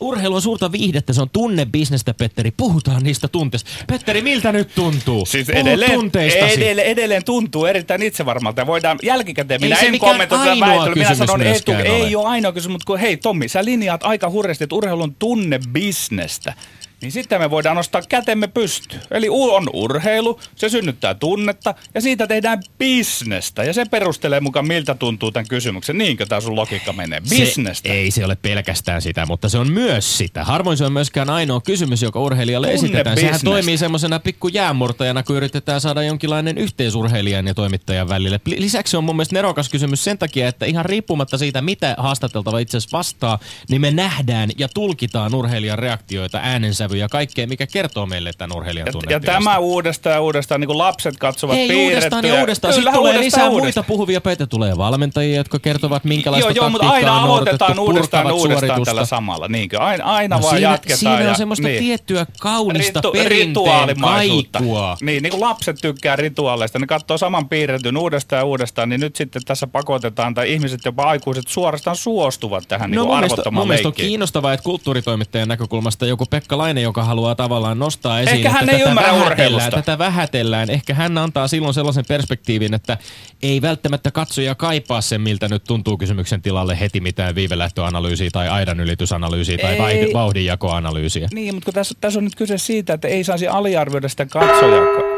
Urheilu 0.00 0.34
on 0.34 0.42
suurta 0.42 0.72
viihdettä, 0.72 1.12
se 1.12 1.22
on 1.22 1.30
tunnebisnestä, 1.30 2.14
Petteri. 2.14 2.50
Puhutaan 2.50 3.02
niistä 3.02 3.28
tunteista. 3.28 3.70
Petteri, 3.86 4.22
miltä 4.22 4.52
nyt 4.52 4.74
tuntuu? 4.74 5.26
Siis 5.26 5.46
Puhu 5.46 5.58
edelleen, 5.58 6.10
edelleen, 6.14 6.86
edelleen, 6.86 7.24
tuntuu 7.24 7.66
erittäin 7.66 8.02
itsevarmalta. 8.02 8.66
Voidaan 8.66 8.98
jälkikäteen, 9.02 9.60
minä 9.60 9.76
en 9.76 9.98
kommentoi 9.98 10.38
tätä 10.38 10.60
väittelyä. 10.60 10.94
Minä 10.94 11.14
sanon, 11.14 11.40
ole. 11.40 11.82
ei 11.82 12.16
ole 12.16 12.28
ainoa 12.28 12.52
kysymys, 12.52 12.72
mutta 12.72 12.86
kun, 12.86 12.98
hei 12.98 13.16
Tommi, 13.16 13.48
sä 13.48 13.64
linjaat 13.64 14.02
aika 14.04 14.30
hurjasti, 14.30 14.64
että 14.64 14.74
urheilu 14.74 15.02
on 15.02 15.14
tunnebisnestä. 15.14 16.54
Niin 17.02 17.12
sitten 17.12 17.40
me 17.40 17.50
voidaan 17.50 17.76
nostaa 17.76 18.02
kätemme 18.08 18.46
pystyyn. 18.46 19.02
Eli 19.10 19.28
on 19.30 19.70
urheilu, 19.72 20.40
se 20.56 20.68
synnyttää 20.68 21.14
tunnetta 21.14 21.74
ja 21.94 22.00
siitä 22.00 22.26
tehdään 22.26 22.62
bisnestä. 22.78 23.64
Ja 23.64 23.72
se 23.72 23.84
perustelee 23.84 24.40
mukaan 24.40 24.66
miltä 24.66 24.94
tuntuu 24.94 25.30
tämän 25.30 25.48
kysymyksen. 25.48 25.98
Niinkö 25.98 26.26
tämä 26.26 26.40
sun 26.40 26.56
logiikka 26.56 26.92
menee? 26.92 27.20
Bisnestä. 27.20 27.88
Se, 27.88 27.94
ei 27.94 28.10
se 28.10 28.24
ole 28.24 28.36
pelkästään 28.42 29.02
sitä, 29.02 29.26
mutta 29.26 29.48
se 29.48 29.58
on 29.58 29.72
myös 29.72 30.18
sitä. 30.18 30.44
Harvoin 30.44 30.76
se 30.76 30.84
on 30.84 30.92
myöskään 30.92 31.30
ainoa 31.30 31.60
kysymys, 31.60 32.02
joka 32.02 32.20
urheilijalle 32.20 32.66
Tunne 32.66 32.78
esitetään. 32.78 33.16
Sehän 33.16 33.32
bisnestä. 33.32 33.50
toimii 33.50 33.78
semmoisena 33.78 34.18
pikku 34.18 34.48
jäämurtajana, 34.48 35.22
kun 35.22 35.36
yritetään 35.36 35.80
saada 35.80 36.02
jonkinlainen 36.02 36.58
yhteisurheilijan 36.58 37.46
ja 37.46 37.54
toimittajan 37.54 38.08
välille. 38.08 38.40
Li- 38.46 38.60
Lisäksi 38.60 38.90
se 38.90 38.96
on 38.96 39.04
mun 39.04 39.16
mielestä 39.16 39.34
nerokas 39.34 39.68
kysymys 39.68 40.04
sen 40.04 40.18
takia, 40.18 40.48
että 40.48 40.66
ihan 40.66 40.84
riippumatta 40.84 41.38
siitä, 41.38 41.62
mitä 41.62 41.94
haastateltava 41.98 42.58
itse 42.58 42.76
asiassa 42.76 42.98
vastaa, 42.98 43.38
niin 43.68 43.80
me 43.80 43.90
nähdään 43.90 44.50
ja 44.58 44.68
tulkitaan 44.68 45.34
urheilijan 45.34 45.78
reaktioita, 45.78 46.40
äänensävyjä 46.88 47.04
ja 47.04 47.08
kaikkea, 47.08 47.46
mikä 47.46 47.66
kertoo 47.66 48.06
meille 48.06 48.32
tämän 48.38 48.56
urheilijan 48.56 48.86
Ja, 48.86 49.10
ja 49.10 49.20
tämä 49.20 49.58
uudestaan 49.58 50.14
ja 50.14 50.20
uudestaan, 50.20 50.60
niin 50.60 50.68
kuin 50.68 50.78
lapset 50.78 51.16
katsovat 51.18 51.56
Ei 51.56 51.84
uudestaan 51.84 52.22
piirrettyjä- 52.22 52.34
ja 52.34 52.40
uudestaan. 52.40 52.74
Sitten 52.74 52.92
tulee 52.94 53.10
uudestaan 53.12 53.24
lisää 53.24 53.44
ja 53.44 53.50
muita 53.50 53.62
uudestaan. 53.62 53.84
puhuvia 53.84 54.20
peitä. 54.20 54.46
Tulee 54.46 54.76
valmentajia, 54.76 55.36
jotka 55.36 55.58
kertovat, 55.58 56.04
minkälaista 56.04 56.50
Joo, 56.50 56.54
joo, 56.56 56.70
mutta 56.70 56.88
aina 56.88 57.22
aloitetaan 57.22 57.78
uudestaan 57.78 58.32
uudestaan 58.32 58.58
suoritusta. 58.58 58.84
tällä 58.84 59.04
samalla. 59.04 59.48
Niinkö? 59.48 59.78
Aina, 59.78 60.04
aina 60.04 60.36
No 60.36 60.42
vaan 60.42 60.54
siinä, 60.56 60.70
jatketaan. 60.70 60.98
siinä 60.98 61.20
ja, 61.20 61.30
on 61.30 61.36
semmoista 61.36 61.68
niin. 61.68 61.82
tiettyä 61.84 62.26
kaunista 62.40 63.00
Ritu- 63.00 63.12
perinteen 63.12 64.00
kaikua. 64.00 64.96
Niin, 65.00 65.22
niin 65.22 65.30
kuin 65.30 65.40
lapset 65.40 65.76
tykkää 65.82 66.16
rituaaleista, 66.16 66.78
ne 66.78 66.86
katsoo 66.86 67.18
saman 67.18 67.48
piirretyn 67.48 67.96
uudestaan 67.96 68.40
ja 68.40 68.44
uudestaan, 68.44 68.88
niin 68.88 69.00
nyt 69.00 69.16
sitten 69.16 69.42
tässä 69.44 69.66
pakotetaan, 69.66 70.34
tai 70.34 70.52
ihmiset 70.52 70.80
jopa 70.84 71.02
aikuiset 71.04 71.48
suorastaan 71.48 71.96
suostuvat 71.96 72.64
tähän 72.68 72.90
niin 72.90 72.96
No 72.98 73.04
mielestä, 73.04 73.24
arvottomaan 73.24 73.60
mun 73.60 73.68
mielestä 73.68 73.88
on 73.88 73.90
leikkiin. 73.90 74.08
kiinnostavaa, 74.08 74.52
että 74.52 74.64
kulttuuritoimittajan 74.64 75.48
näkökulmasta 75.48 76.06
joku 76.06 76.26
Pekka 76.30 76.58
Laine, 76.58 76.77
joka 76.82 77.04
haluaa 77.04 77.34
tavallaan 77.34 77.78
nostaa 77.78 78.20
esiin, 78.20 78.36
Ehkä 78.36 78.50
hän 78.50 78.60
että 78.62 78.72
ei 78.72 78.78
tätä 78.78 78.90
ymmärrä 78.90 79.10
vähätellään, 79.12 79.32
urheilusta. 79.32 79.70
tätä 79.70 79.98
vähätellään. 79.98 80.70
Ehkä 80.70 80.94
hän 80.94 81.18
antaa 81.18 81.48
silloin 81.48 81.74
sellaisen 81.74 82.04
perspektiivin, 82.08 82.74
että 82.74 82.98
ei 83.42 83.62
välttämättä 83.62 84.10
katsoja 84.10 84.54
kaipaa 84.54 85.00
sen, 85.00 85.20
miltä 85.20 85.48
nyt 85.48 85.64
tuntuu 85.64 85.98
kysymyksen 85.98 86.42
tilalle 86.42 86.80
heti 86.80 87.00
mitään 87.00 87.34
viivelähtöanalyysiä 87.34 88.30
tai 88.32 88.48
aidan 88.48 88.80
ylitysanalyysiä 88.80 89.58
tai 89.58 89.72
Ei. 89.72 89.78
vai- 89.78 90.12
vauhdinjakoanalyysiä. 90.12 91.28
Niin, 91.34 91.54
mutta 91.54 91.64
kun 91.64 91.74
tässä, 91.74 91.94
tässä 92.00 92.18
on 92.20 92.24
nyt 92.24 92.36
kyse 92.36 92.58
siitä, 92.58 92.92
että 92.92 93.08
ei 93.08 93.24
saisi 93.24 93.48
aliarvioida 93.48 94.08
sitä 94.08 94.26
katsojaa. 94.26 95.17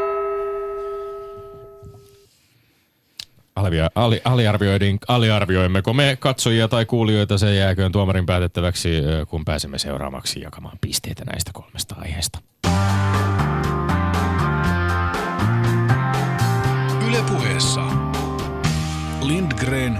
Alivia, 3.61 3.91
ali, 3.95 4.21
aliarvioidin, 4.25 4.99
aliarvioimmeko 5.09 5.93
me 5.93 6.17
katsojia 6.21 6.69
tai 6.69 6.87
kuulijoita, 6.87 7.39
se 7.39 7.55
jääköön 7.55 7.93
tuomarin 7.93 8.27
päätettäväksi, 8.27 8.91
kun 9.29 9.45
pääsemme 9.45 9.79
seuraavaksi 9.79 10.41
jakamaan 10.41 10.79
pisteitä 10.81 11.25
näistä 11.25 11.51
kolmesta 11.55 11.95
aiheesta. 11.99 12.39
Ylepuheessa 17.09 17.81
Lindgren 19.23 19.99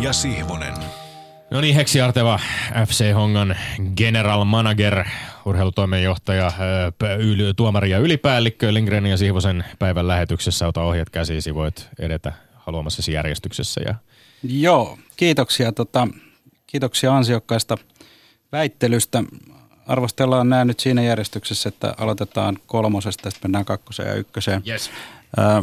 ja 0.00 0.12
Sihvonen. 0.12 0.74
No 1.50 1.60
niin, 1.60 1.74
Heksi 1.74 2.00
Arteva, 2.00 2.40
FC 2.86 3.12
Hongan 3.12 3.56
general 3.96 4.44
manager, 4.44 5.04
urheilutoimenjohtaja, 5.44 6.52
tuomari 7.56 7.90
ja 7.90 7.98
ylipäällikkö 7.98 8.74
Lindgren 8.74 9.06
ja 9.06 9.16
Sihvosen 9.16 9.64
päivän 9.78 10.08
lähetyksessä. 10.08 10.68
Ota 10.68 10.82
ohjat 10.82 11.10
käsiisi, 11.10 11.54
voit 11.54 11.88
edetä 11.98 12.32
haluamassasi 12.66 13.12
järjestyksessä. 13.12 13.80
Ja 13.86 13.94
Joo, 14.42 14.98
kiitoksia, 15.16 15.72
tota, 15.72 16.08
kiitoksia 16.66 17.16
ansiokkaista 17.16 17.78
väittelystä. 18.52 19.24
Arvostellaan 19.86 20.48
nämä 20.48 20.64
nyt 20.64 20.80
siinä 20.80 21.02
järjestyksessä, 21.02 21.68
että 21.68 21.94
aloitetaan 21.98 22.58
kolmosesta, 22.66 23.30
sitten 23.30 23.48
mennään 23.48 23.64
kakkoseen 23.64 24.08
ja 24.08 24.14
ykköseen. 24.14 24.62
yes. 24.68 24.90
Ö, 25.38 25.62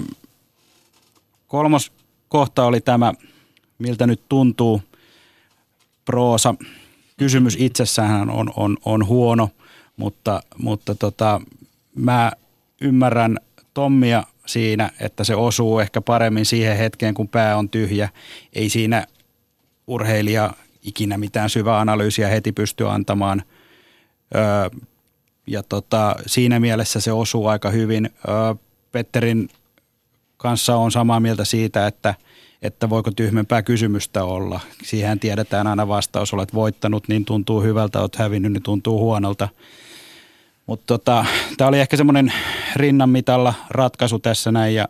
kolmos 1.48 1.92
kohta 2.28 2.66
oli 2.66 2.82
tämä, 2.82 3.14
miltä 3.80 4.08
nyt 4.08 4.22
tuntuu 4.30 4.82
proosa. 6.06 6.56
Kysymys 7.18 7.56
itsessään 7.60 8.30
on, 8.30 8.54
on, 8.56 8.78
on 8.86 9.08
huono, 9.08 9.50
mutta, 9.98 10.44
mutta 10.58 10.96
tota, 10.96 11.42
mä 11.96 12.32
ymmärrän 12.82 13.38
Tommia 13.74 14.24
siinä, 14.46 14.90
että 15.00 15.24
se 15.24 15.36
osuu 15.36 15.80
ehkä 15.80 16.02
paremmin 16.02 16.46
siihen 16.46 16.78
hetkeen, 16.78 17.14
kun 17.14 17.28
pää 17.28 17.58
on 17.58 17.70
tyhjä. 17.70 18.10
Ei 18.54 18.70
siinä 18.70 19.08
urheilija 19.88 20.54
ikinä 20.84 21.18
mitään 21.18 21.50
syvää 21.50 21.80
analyysiä 21.80 22.28
heti 22.28 22.52
pysty 22.52 22.90
antamaan. 22.90 23.44
Öö, 24.36 24.80
ja 25.48 25.64
tota, 25.64 26.16
siinä 26.26 26.60
mielessä 26.60 27.00
se 27.00 27.12
osuu 27.12 27.48
aika 27.48 27.70
hyvin. 27.70 28.10
Öö, 28.28 28.56
Petterin 28.92 29.50
kanssa 30.38 30.76
on 30.76 30.92
samaa 30.92 31.20
mieltä 31.20 31.46
siitä, 31.46 31.88
että, 31.88 32.16
että 32.62 32.90
voiko 32.90 33.12
tyhmempää 33.12 33.62
kysymystä 33.62 34.24
olla. 34.24 34.60
Siihen 34.84 35.20
tiedetään 35.20 35.68
aina 35.68 35.88
vastaus, 35.88 36.34
olet 36.34 36.54
voittanut, 36.54 37.08
niin 37.08 37.26
tuntuu 37.26 37.62
hyvältä, 37.62 38.00
olet 38.00 38.16
hävinnyt, 38.16 38.54
niin 38.54 38.64
tuntuu 38.64 39.00
huonolta. 39.00 39.50
Mutta 40.66 40.84
tota, 40.88 41.26
tämä 41.58 41.68
oli 41.68 41.80
ehkä 41.80 41.98
semmoinen 41.98 42.34
rinnanmitalla 42.76 43.54
ratkaisu 43.70 44.20
tässä 44.20 44.52
näin 44.52 44.76
ja 44.76 44.88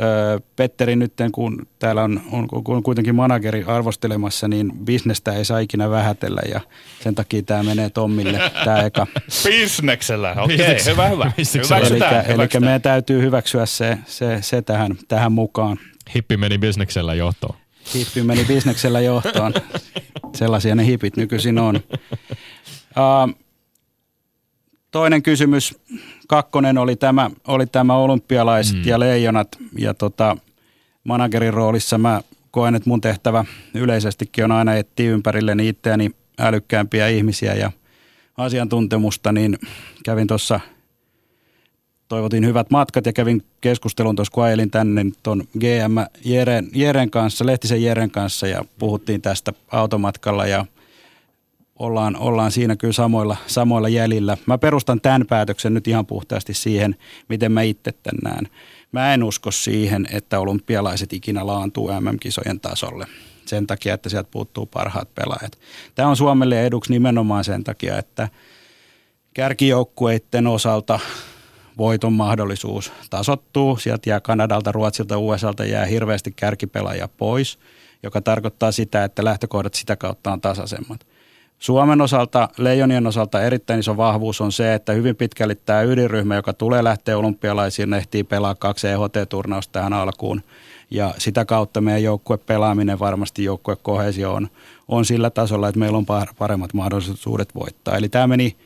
öö, 0.00 0.40
Petteri 0.56 0.96
nyt, 0.96 1.12
kun 1.32 1.66
täällä 1.78 2.02
on, 2.02 2.20
on, 2.32 2.48
on 2.68 2.82
kuitenkin 2.82 3.14
manageri 3.14 3.64
arvostelemassa, 3.66 4.48
niin 4.48 4.72
bisnestä 4.84 5.32
ei 5.32 5.44
saa 5.44 5.58
ikinä 5.58 5.90
vähätellä 5.90 6.40
ja 6.52 6.60
sen 7.00 7.14
takia 7.14 7.42
tämä 7.42 7.62
menee 7.62 7.90
Tommille, 7.90 8.38
tämä 8.64 8.82
eka. 8.82 9.06
Bisneksellä, 9.48 10.34
okei, 10.38 10.56
Bisneksellä. 10.56 11.08
hyvä, 11.08 11.08
hyvä. 11.08 11.32
Bisneksellä. 11.36 11.78
Eli, 11.78 11.86
Hyväksytään, 11.86 12.24
eli 12.26 12.32
hyväksytään. 12.32 12.64
meidän 12.64 12.82
täytyy 12.82 13.22
hyväksyä 13.22 13.66
se, 13.66 13.98
se, 14.06 14.38
se 14.40 14.62
tähän, 14.62 14.96
tähän 15.08 15.32
mukaan. 15.32 15.78
Hippi 16.14 16.36
meni 16.36 16.58
bisneksellä 16.58 17.14
johtoon. 17.14 17.56
Hippi 17.94 18.22
meni 18.22 18.44
bisneksellä 18.44 19.00
johtoon. 19.00 19.54
Sellaisia 20.38 20.74
ne 20.74 20.86
hipit 20.86 21.16
nykyisin 21.16 21.58
on. 21.58 21.80
Uh, 22.96 23.36
toinen 24.90 25.22
kysymys, 25.22 25.78
kakkonen 26.32 26.78
oli 26.78 26.96
tämä, 26.96 27.30
oli 27.46 27.66
tämä 27.66 27.96
olympialaiset 27.96 28.76
mm. 28.76 28.82
ja 28.84 29.00
leijonat. 29.00 29.48
Ja 29.78 29.94
tota, 29.94 30.36
managerin 31.04 31.54
roolissa 31.54 31.98
mä 31.98 32.22
koen, 32.50 32.74
että 32.74 32.90
mun 32.90 33.00
tehtävä 33.00 33.44
yleisestikin 33.74 34.44
on 34.44 34.52
aina 34.52 34.74
etsiä 34.74 35.10
ympärilleni 35.10 35.68
itseäni 35.68 36.10
älykkäämpiä 36.38 37.08
ihmisiä 37.08 37.54
ja 37.54 37.72
asiantuntemusta, 38.36 39.32
niin 39.32 39.58
kävin 40.04 40.26
tuossa 40.26 40.60
toivotin 42.08 42.46
hyvät 42.46 42.70
matkat 42.70 43.06
ja 43.06 43.12
kävin 43.12 43.44
keskustelun 43.60 44.16
tuossa, 44.16 44.32
kun 44.32 44.44
ajelin 44.44 44.70
tänne 44.70 45.06
tuon 45.22 45.44
GM 45.58 45.96
Jeren, 46.24 46.68
Jeren 46.74 47.10
kanssa, 47.10 47.46
Lehtisen 47.46 47.82
Jeren 47.82 48.10
kanssa 48.10 48.46
ja 48.46 48.64
puhuttiin 48.78 49.22
tästä 49.22 49.52
automatkalla 49.72 50.46
ja 50.46 50.66
ollaan, 51.82 52.16
ollaan 52.16 52.52
siinä 52.52 52.76
kyllä 52.76 52.92
samoilla, 52.92 53.36
samoilla 53.46 53.88
jäljillä. 53.88 54.36
Mä 54.46 54.58
perustan 54.58 55.00
tämän 55.00 55.26
päätöksen 55.28 55.74
nyt 55.74 55.88
ihan 55.88 56.06
puhtaasti 56.06 56.54
siihen, 56.54 56.96
miten 57.28 57.52
mä 57.52 57.62
itse 57.62 57.92
tämän 57.92 58.34
näen. 58.34 58.48
Mä 58.92 59.14
en 59.14 59.24
usko 59.24 59.50
siihen, 59.50 60.06
että 60.12 60.40
olympialaiset 60.40 61.12
ikinä 61.12 61.46
laantuu 61.46 61.90
MM-kisojen 62.00 62.60
tasolle 62.60 63.06
sen 63.46 63.66
takia, 63.66 63.94
että 63.94 64.08
sieltä 64.08 64.28
puuttuu 64.30 64.66
parhaat 64.66 65.14
pelaajat. 65.14 65.58
Tämä 65.94 66.08
on 66.08 66.16
Suomelle 66.16 66.66
eduksi 66.66 66.92
nimenomaan 66.92 67.44
sen 67.44 67.64
takia, 67.64 67.98
että 67.98 68.28
kärkijoukkueiden 69.34 70.46
osalta 70.46 71.00
voiton 71.78 72.12
mahdollisuus 72.12 72.92
tasottuu. 73.10 73.76
Sieltä 73.76 74.10
jää 74.10 74.20
Kanadalta, 74.20 74.72
Ruotsilta, 74.72 75.18
USAlta 75.18 75.64
jää 75.64 75.86
hirveästi 75.86 76.32
kärkipelaajia 76.36 77.08
pois, 77.08 77.58
joka 78.02 78.20
tarkoittaa 78.20 78.72
sitä, 78.72 79.04
että 79.04 79.24
lähtökohdat 79.24 79.74
sitä 79.74 79.96
kautta 79.96 80.32
on 80.32 80.40
tasaisemmat. 80.40 81.11
Suomen 81.62 82.00
osalta, 82.00 82.48
Leijonien 82.58 83.06
osalta 83.06 83.42
erittäin 83.42 83.80
iso 83.80 83.96
vahvuus 83.96 84.40
on 84.40 84.52
se, 84.52 84.74
että 84.74 84.92
hyvin 84.92 85.16
pitkälti 85.16 85.60
tämä 85.66 85.82
ydinryhmä, 85.82 86.36
joka 86.36 86.52
tulee 86.52 86.84
lähteä 86.84 87.18
olympialaisiin, 87.18 87.94
ehtii 87.94 88.24
pelaa 88.24 88.54
kaksi 88.54 88.88
EHT-turnausta 88.88 89.72
tähän 89.72 89.92
alkuun. 89.92 90.42
Ja 90.90 91.14
sitä 91.18 91.44
kautta 91.44 91.80
meidän 91.80 92.02
joukkue 92.02 92.38
pelaaminen, 92.38 92.98
varmasti 92.98 93.44
joukkue 93.44 93.76
kohesio 93.76 94.34
on, 94.34 94.48
on 94.88 95.04
sillä 95.04 95.30
tasolla, 95.30 95.68
että 95.68 95.78
meillä 95.78 95.98
on 95.98 96.06
paremmat 96.38 96.74
mahdollisuudet 96.74 97.54
voittaa. 97.54 97.96
Eli 97.96 98.08
tämä 98.08 98.26
meni, 98.26 98.56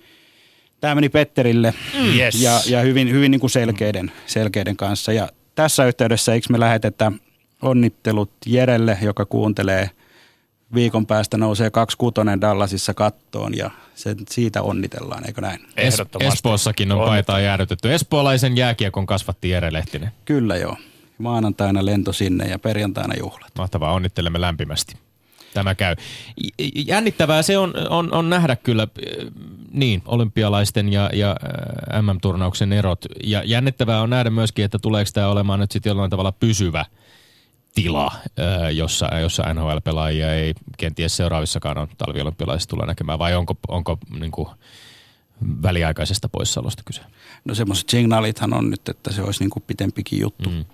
tämä 0.81 0.95
meni 0.95 1.09
Petterille 1.09 1.75
mm. 1.99 2.19
yes. 2.19 2.43
ja, 2.43 2.61
ja 2.67 2.81
hyvin, 2.81 3.13
hyvin 3.13 3.31
niin 3.31 3.41
kuin 3.41 3.51
selkeiden, 3.51 4.13
selkeiden 4.27 4.77
kanssa. 4.77 5.13
Ja 5.13 5.29
tässä 5.55 5.87
yhteydessä 5.87 6.35
eikö 6.35 6.47
me 6.51 6.61
lähetetä 6.61 7.13
onnittelut 7.63 8.31
Jerelle, 8.47 8.99
joka 9.03 9.25
kuuntelee– 9.25 9.91
viikon 10.75 11.07
päästä 11.07 11.39
nousee 11.39 11.71
kaksi 11.71 11.97
kutonen 11.97 12.41
Dallasissa 12.41 12.95
kattoon 12.95 13.57
ja 13.57 13.71
sen, 13.95 14.17
siitä 14.31 14.63
onnitellaan, 14.63 15.27
eikö 15.27 15.41
näin? 15.41 15.61
Es- 15.61 16.27
Espoossakin 16.33 16.93
on 16.93 17.09
paitaa 17.09 17.41
jäädytetty. 17.41 17.95
Espoolaisen 17.95 18.57
jääkiekon 18.57 19.07
kasvatti 19.07 19.51
Jere 19.51 19.73
Lehtinen. 19.73 20.11
Kyllä 20.25 20.57
joo. 20.57 20.77
Maanantaina 21.19 21.85
lento 21.85 22.13
sinne 22.13 22.49
ja 22.49 22.59
perjantaina 22.59 23.15
juhlat. 23.19 23.53
Mahtavaa, 23.59 23.93
onnittelemme 23.93 24.41
lämpimästi. 24.41 24.97
Tämä 25.55 25.75
käy. 25.75 25.97
Jännittävää 26.87 27.43
se 27.43 27.59
on, 27.59 27.75
on, 27.91 28.15
on 28.15 28.31
nähdä 28.31 28.57
kyllä 28.57 28.83
äh, 28.83 29.27
niin, 29.73 30.03
olympialaisten 30.07 30.93
ja, 30.93 31.11
ja 31.13 31.37
äh, 31.95 32.03
MM-turnauksen 32.03 32.73
erot. 32.73 33.05
Ja 33.25 33.43
jännittävää 33.45 34.03
on 34.03 34.11
nähdä 34.11 34.31
myöskin, 34.31 34.65
että 34.65 34.79
tuleeko 34.79 35.11
tämä 35.15 35.29
olemaan 35.29 35.61
nyt 35.61 35.71
sitten 35.71 35.91
jollain 35.91 36.11
tavalla 36.11 36.33
pysyvä– 36.33 36.85
tila, 37.77 38.13
jossa, 38.73 39.07
jossa 39.07 39.55
NHL-pelaajia 39.55 40.35
ei 40.35 40.55
kenties 40.77 41.17
seuraavissakaan 41.17 41.79
on 41.79 41.89
talviolympialaisissa 41.99 42.71
tule 42.71 42.87
näkemään, 42.87 43.19
vai 43.19 43.35
onko, 43.35 43.55
onko 43.69 43.99
niin 44.21 44.33
kuin 44.33 44.49
väliaikaisesta 45.63 46.29
poissaolosta 46.29 46.83
kyse? 46.87 47.01
No 47.45 47.55
semmoiset 47.55 47.89
signaalithan 47.89 48.55
on 48.55 48.71
nyt, 48.71 48.89
että 48.89 49.13
se 49.13 49.23
olisi 49.23 49.41
niin 49.41 49.51
kuin 49.51 49.63
pitempikin 49.67 50.21
juttu. 50.21 50.51
Mm. 50.51 50.65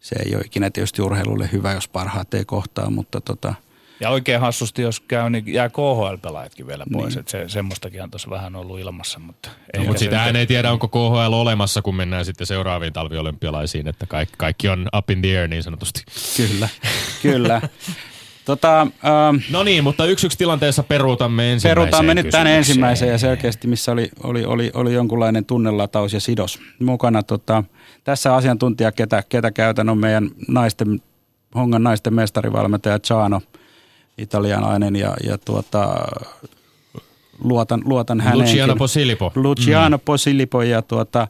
Se 0.00 0.16
ei 0.26 0.34
ole 0.34 0.42
ikinä 0.46 0.70
tietysti 0.70 1.02
urheilulle 1.02 1.48
hyvä, 1.52 1.72
jos 1.72 1.88
parhaat 1.88 2.34
ei 2.34 2.44
kohtaa, 2.44 2.90
mutta 2.90 3.20
tota– 3.20 3.54
ja 4.00 4.10
oikein 4.10 4.40
hassusti, 4.40 4.82
jos 4.82 5.00
käy, 5.00 5.30
niin 5.30 5.44
jää 5.46 5.68
KHL-pelaajatkin 5.68 6.66
vielä 6.66 6.84
pois. 6.92 7.14
Niin. 7.14 7.24
se, 7.28 7.44
semmoistakin 7.48 8.02
on 8.02 8.10
tuossa 8.10 8.30
vähän 8.30 8.56
ollut 8.56 8.80
ilmassa. 8.80 9.18
Mutta, 9.18 9.50
no, 9.76 9.84
mutta 9.84 9.98
sitä 9.98 10.26
ei 10.26 10.46
tiedä, 10.46 10.72
onko 10.72 10.88
KHL 10.88 11.32
olemassa, 11.32 11.82
kun 11.82 11.94
mennään 11.94 12.24
sitten 12.24 12.46
seuraaviin 12.46 12.92
talviolympialaisiin, 12.92 13.88
että 13.88 14.06
kaikki, 14.06 14.34
kaikki 14.38 14.68
on 14.68 14.88
up 14.96 15.10
in 15.10 15.22
the 15.22 15.38
air 15.38 15.48
niin 15.48 15.62
sanotusti. 15.62 16.02
Kyllä, 16.36 16.68
kyllä. 17.22 17.60
Tota, 18.44 18.80
ähm, 18.80 19.36
no 19.50 19.62
niin, 19.62 19.84
mutta 19.84 20.04
yksi 20.04 20.26
yksi 20.26 20.38
tilanteessa 20.38 20.82
peruutamme 20.82 21.52
ensimmäiseen 21.52 21.70
Peruutamme 21.70 22.14
nyt 22.14 22.30
tänne 22.30 22.56
ensimmäiseen 22.56 23.12
ja 23.12 23.18
selkeästi, 23.18 23.68
missä 23.68 23.92
oli, 23.92 24.10
oli, 24.22 24.44
oli, 24.44 24.70
oli 24.74 24.94
jonkunlainen 24.94 25.44
tunnelataus 25.44 26.12
ja 26.12 26.20
sidos 26.20 26.60
mukana. 26.78 27.22
Tota, 27.22 27.64
tässä 28.04 28.34
asiantuntija, 28.34 28.92
ketä, 28.92 29.22
ketä 29.28 29.50
käytän, 29.50 29.88
on 29.88 29.98
meidän 29.98 30.30
naisten, 30.48 31.02
Hongan 31.54 31.82
naisten 31.82 32.14
mestarivalmentaja 32.14 32.98
Chano– 32.98 33.40
italialainen 34.18 34.96
ja, 34.96 35.16
ja 35.24 35.38
tuota, 35.38 35.94
luotan, 37.44 37.82
luotan 37.84 38.20
häneen. 38.20 38.38
Luciano 38.38 38.76
Posilipo. 38.76 39.32
Luciano 39.34 39.96
mm. 39.96 40.02
Posilipo 40.04 40.62
ja 40.62 40.82
tuota, 40.82 41.28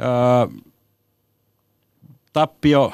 ö, 0.00 0.60
tappio, 2.32 2.92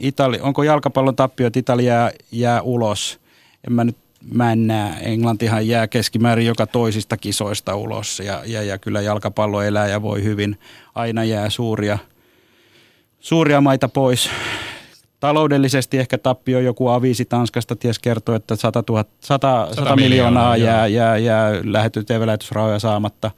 Itali, 0.00 0.38
onko 0.40 0.62
jalkapallon 0.62 1.16
tappio, 1.16 1.46
että 1.46 1.58
Italia 1.58 1.92
jää, 1.92 2.10
jää 2.32 2.62
ulos? 2.62 3.20
En 3.66 3.72
mä 3.72 3.84
nyt 3.84 3.96
mä 4.30 4.52
en 4.52 4.66
näe. 4.66 4.96
Englantihan 5.00 5.68
jää 5.68 5.88
keskimäärin 5.88 6.46
joka 6.46 6.66
toisista 6.66 7.16
kisoista 7.16 7.76
ulos 7.76 8.20
ja, 8.20 8.42
ja, 8.46 8.62
ja 8.62 8.78
kyllä 8.78 9.00
jalkapallo 9.00 9.62
elää 9.62 9.88
ja 9.88 10.02
voi 10.02 10.22
hyvin. 10.22 10.58
Aina 10.94 11.24
jää 11.24 11.50
suuria, 11.50 11.98
suuria 13.20 13.60
maita 13.60 13.88
pois. 13.88 14.30
Taloudellisesti 15.20 15.98
ehkä 15.98 16.18
tappio 16.18 16.60
joku 16.60 16.88
avisi 16.88 17.24
Tanskasta 17.24 17.76
ties 17.76 17.98
kertoo, 17.98 18.34
että 18.34 18.56
100, 18.56 18.82
000, 18.88 19.04
100, 19.20 19.66
100, 19.68 19.74
100 19.74 19.96
miljoonaa, 19.96 20.56
jää, 20.56 20.86
jää, 20.86 21.18
jää 21.18 21.52
lähety, 21.64 22.04
TV-lähetysrahoja 22.04 22.78
saamatta. 22.78 23.30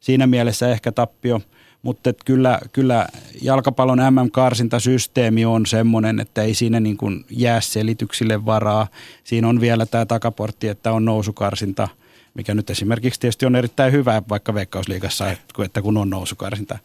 Siinä 0.00 0.26
mielessä 0.26 0.68
ehkä 0.68 0.92
tappio, 0.92 1.40
mutta 1.82 2.12
kyllä, 2.24 2.58
kyllä 2.72 3.06
jalkapallon 3.42 3.98
MM-karsintasysteemi 3.98 5.44
on 5.44 5.66
semmoinen, 5.66 6.20
että 6.20 6.42
ei 6.42 6.54
siinä 6.54 6.80
niin 6.80 6.96
kuin 6.96 7.24
jää 7.30 7.60
selityksille 7.60 8.46
varaa. 8.46 8.86
Siinä 9.24 9.48
on 9.48 9.60
vielä 9.60 9.86
tämä 9.86 10.06
takaportti, 10.06 10.68
että 10.68 10.92
on 10.92 11.04
nousukarsinta– 11.04 11.88
mikä 12.38 12.54
nyt 12.54 12.70
esimerkiksi 12.70 13.20
tietysti 13.20 13.46
on 13.46 13.56
erittäin 13.56 13.92
hyvä 13.92 14.22
vaikka 14.28 14.54
Veikkausliigassa, 14.54 15.30
että 15.64 15.82
kun 15.82 15.96
on 15.96 16.10
nousukarsinta. 16.10 16.78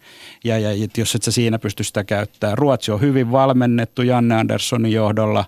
Ja, 0.43 0.59
ja 0.59 0.87
jos 0.97 1.15
et 1.15 1.23
sä 1.23 1.31
siinä 1.31 1.59
pysty 1.59 1.83
sitä 1.83 2.03
käyttämään. 2.03 2.57
Ruotsi 2.57 2.91
on 2.91 3.01
hyvin 3.01 3.31
valmennettu 3.31 4.01
Janne 4.01 4.35
Anderssonin 4.35 4.91
johdolla, 4.91 5.45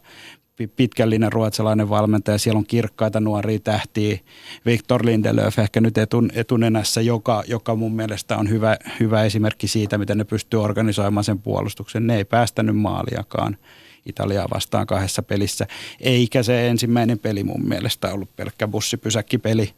pitkällinen 0.76 1.32
ruotsalainen 1.32 1.89
valmentaja, 1.89 2.38
siellä 2.38 2.58
on 2.58 2.65
kirkkaita 2.65 3.20
nuoria 3.20 3.60
tähtiä. 3.60 4.20
Viktor 4.65 5.06
Lindelöf 5.06 5.60
ehkä 5.60 5.82
nyt 5.82 5.98
etun, 5.98 6.30
etunenässä, 6.34 7.02
joka, 7.02 7.44
joka 7.48 7.76
mun 7.76 7.96
mielestä 7.96 8.38
on 8.38 8.50
hyvä, 8.50 8.78
hyvä 9.00 9.24
esimerkki 9.24 9.68
siitä, 9.68 9.98
miten 9.98 10.18
ne 10.18 10.24
pystyy 10.24 10.63
organisoimaan 10.63 11.24
sen 11.24 11.39
puolustuksen. 11.39 12.08
Ne 12.08 12.15
ei 12.15 12.26
päästänyt 12.26 12.78
maaliakaan. 12.78 13.58
Italiaa 14.06 14.48
vastaan 14.54 14.88
kahdessa 14.88 15.24
pelissä. 15.24 15.68
Eikä 16.00 16.44
se 16.44 16.68
ensimmäinen 16.68 17.20
peli 17.20 17.44
mun 17.44 17.68
mielestä 17.68 18.13
ollut 18.13 18.36
pelkkä 18.36 18.68
bussipysäkkipeli. 18.68 19.74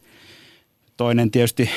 Toinen 0.97 1.31
tietysti 1.31 1.69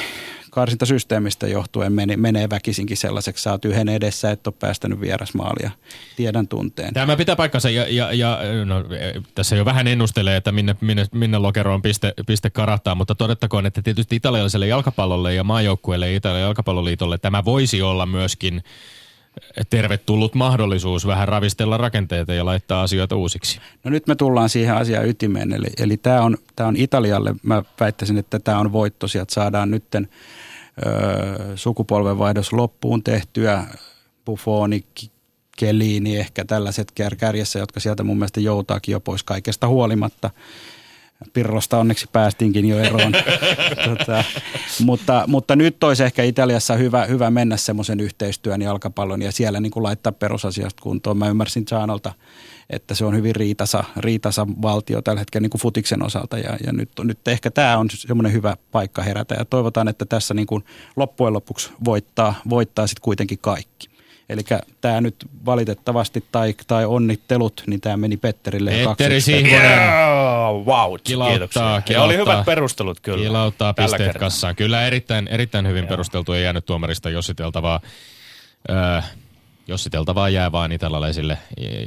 karsintasysteemistä 0.50 1.46
johtuen 1.46 1.92
meni, 1.92 2.16
menee 2.16 2.50
väkisinkin 2.50 2.96
sellaiseksi, 2.96 3.42
sä 3.42 3.50
oot 3.50 3.64
yhden 3.64 3.88
edessä, 3.88 4.30
et 4.30 4.46
ole 4.46 4.54
päästänyt 4.59 5.00
vierasmaalia. 5.00 5.70
Tiedän 6.16 6.48
tunteen. 6.48 6.94
Tämä 6.94 7.16
pitää 7.16 7.37
paikkansa 7.37 7.70
ja, 7.70 7.87
ja, 7.88 8.12
ja 8.12 8.38
no, 8.64 8.85
tässä 9.35 9.56
jo 9.56 9.64
vähän 9.64 9.87
ennustelee, 9.87 10.37
että 10.37 10.52
minne, 10.52 10.76
minne, 10.80 11.06
minne 11.12 11.38
lokeroon 11.38 11.83
piste, 11.83 12.14
piste 12.26 12.50
karahtaa, 12.50 12.94
mutta 12.94 13.14
todettakoon, 13.14 13.66
että 13.66 13.83
tietysti 13.83 14.16
italialaiselle 14.16 14.66
jalkapallolle 14.66 15.35
ja 15.35 15.44
maajoukkueelle 15.44 16.11
ja 16.11 16.16
Italian 16.16 16.42
jalkapalloliitolle 16.42 17.18
tämä 17.18 17.44
voisi 17.44 17.83
olla 17.83 18.06
myöskin– 18.06 18.62
tervetullut 19.71 20.35
mahdollisuus 20.35 21.07
vähän 21.07 21.29
ravistella 21.29 21.77
rakenteita 21.77 22.35
ja 22.35 22.45
laittaa 22.45 22.83
asioita 22.83 23.16
uusiksi. 23.16 23.61
No 23.85 23.90
nyt 23.90 24.07
me 24.07 24.14
tullaan 24.14 24.49
siihen 24.49 24.77
asiaan 24.77 25.09
ytimeen, 25.09 25.53
eli, 25.53 25.66
eli 25.79 25.97
tämä 25.97 26.23
on, 26.23 26.37
on 26.61 26.77
Italialle, 26.77 27.35
mä 27.43 27.62
väittäisin, 27.81 28.19
että 28.19 28.38
tämä 28.38 28.59
on 28.59 28.73
voitto, 28.73 29.09
sieltä 29.09 29.35
saadaan 29.35 29.71
nytten 29.71 30.09
ö, 30.87 31.57
sukupolvenvaihdos 31.57 32.53
loppuun 32.53 33.03
tehtyä, 33.03 33.64
Buffoni, 34.25 34.85
Kelini, 35.57 36.16
ehkä 36.16 36.45
tällaiset 36.45 36.93
kärjessä, 37.19 37.59
jotka 37.59 37.81
sieltä 37.81 38.03
mun 38.03 38.16
mielestä 38.16 38.40
joutaakin 38.40 38.93
jo 38.93 39.01
pois 39.01 39.23
kaikesta 39.23 39.69
huolimatta. 39.69 40.31
Pirlosta 41.33 41.78
onneksi 41.78 42.06
päästinkin 42.12 42.68
jo 42.68 42.78
eroon. 42.78 43.12
tota, 43.88 44.24
mutta, 44.85 45.24
mutta 45.26 45.56
nyt 45.56 45.85
olisi 45.85 46.04
ehkä 46.04 46.22
Italiassa 46.22 46.74
hyvä, 46.74 47.04
hyvä 47.04 47.30
mennä 47.30 47.56
semmoisen 47.56 48.00
yhteistyön 48.00 48.62
jalkapallon 48.62 49.22
ja 49.22 49.33
siellä 49.33 49.61
niin 49.61 49.72
kuin 49.72 49.83
laittaa 49.83 50.12
perusasiasta 50.12 50.83
kuntoon. 50.83 51.18
Mä 51.18 51.28
ymmärsin 51.28 51.64
Chanolta, 51.64 52.12
että 52.70 52.94
se 52.94 53.04
on 53.04 53.16
hyvin 53.16 53.37
riitasa, 53.37 53.85
riitasa 53.96 54.46
valtio 54.62 55.02
tällä 55.02 55.18
hetkellä 55.18 55.42
niin 55.42 55.50
kuin 55.50 55.61
futiksen 55.61 56.02
osalta 56.02 56.38
ja, 56.38 56.56
ja 56.66 56.72
nyt, 56.72 56.90
nyt 57.02 57.28
ehkä 57.28 57.50
tämä 57.50 57.78
on 57.78 57.90
semmoinen 57.90 58.33
hyvä 58.33 58.56
paikka 58.72 59.02
herätä 59.02 59.35
ja 59.35 59.44
toivotaan, 59.44 59.88
että 59.88 60.04
tässä 60.04 60.35
niin 60.35 60.46
kuin 60.46 60.64
loppujen 60.96 61.33
lopuksi 61.33 61.70
voittaa, 61.85 62.35
voittaa 62.48 62.87
sitten 62.87 63.02
kuitenkin 63.02 63.38
kaikki. 63.38 63.89
Eli 64.31 64.43
tämä 64.81 65.01
nyt 65.01 65.14
valitettavasti 65.47 66.25
tai, 66.33 66.55
tai 66.66 66.85
onnittelut, 66.85 67.62
niin 67.66 67.81
tämä 67.81 67.97
meni 67.97 68.16
Petterille 68.16 68.71
Petteri 68.71 69.21
Sihvonen. 69.21 69.61
Yeah, 69.61 70.53
wow, 70.53 70.95
kilauttaa, 71.05 71.81
kilauttaa, 71.81 72.05
oli 72.05 72.16
hyvät 72.16 72.45
perustelut 72.45 73.01
kyllä. 73.01 73.25
Kilauttaa 73.25 73.75
pisteet 73.75 74.03
kertaa. 74.03 74.21
kassaan. 74.21 74.57
Kyllä 74.57 74.87
erittäin, 74.87 75.29
erittäin 75.29 75.69
hyvin 75.69 75.83
Joo. 75.83 75.88
perusteltu 75.88 76.33
ja 76.33 76.40
jäänyt 76.40 76.66
tuomarista 76.66 77.11
jossiteltavaa. 77.11 77.81
Öö, 78.71 79.01
jossiteltavaa 79.70 80.28
jää 80.28 80.52
vaan 80.52 80.72
italialaisille 80.72 81.38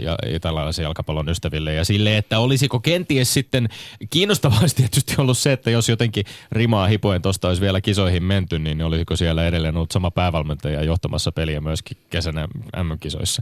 ja 0.03 0.17
italialaisen 0.27 0.83
jalkapallon 0.83 1.29
ystäville. 1.29 1.73
Ja 1.73 1.85
sille, 1.85 2.17
että 2.17 2.39
olisiko 2.39 2.79
kenties 2.79 3.33
sitten 3.33 3.69
kiinnostavaa 4.09 4.59
tietysti 4.75 5.15
ollut 5.17 5.37
se, 5.37 5.51
että 5.51 5.71
jos 5.71 5.89
jotenkin 5.89 6.25
rimaa 6.51 6.87
hipoen 6.87 7.21
tuosta 7.21 7.47
olisi 7.47 7.61
vielä 7.61 7.81
kisoihin 7.81 8.23
menty, 8.23 8.59
niin 8.59 8.81
olisiko 8.81 9.15
siellä 9.15 9.47
edelleen 9.47 9.75
ollut 9.77 9.91
sama 9.91 10.11
päävalmentaja 10.11 10.83
johtamassa 10.83 11.31
peliä 11.31 11.61
myöskin 11.61 11.97
kesänä 12.09 12.47
MM-kisoissa. 12.83 13.41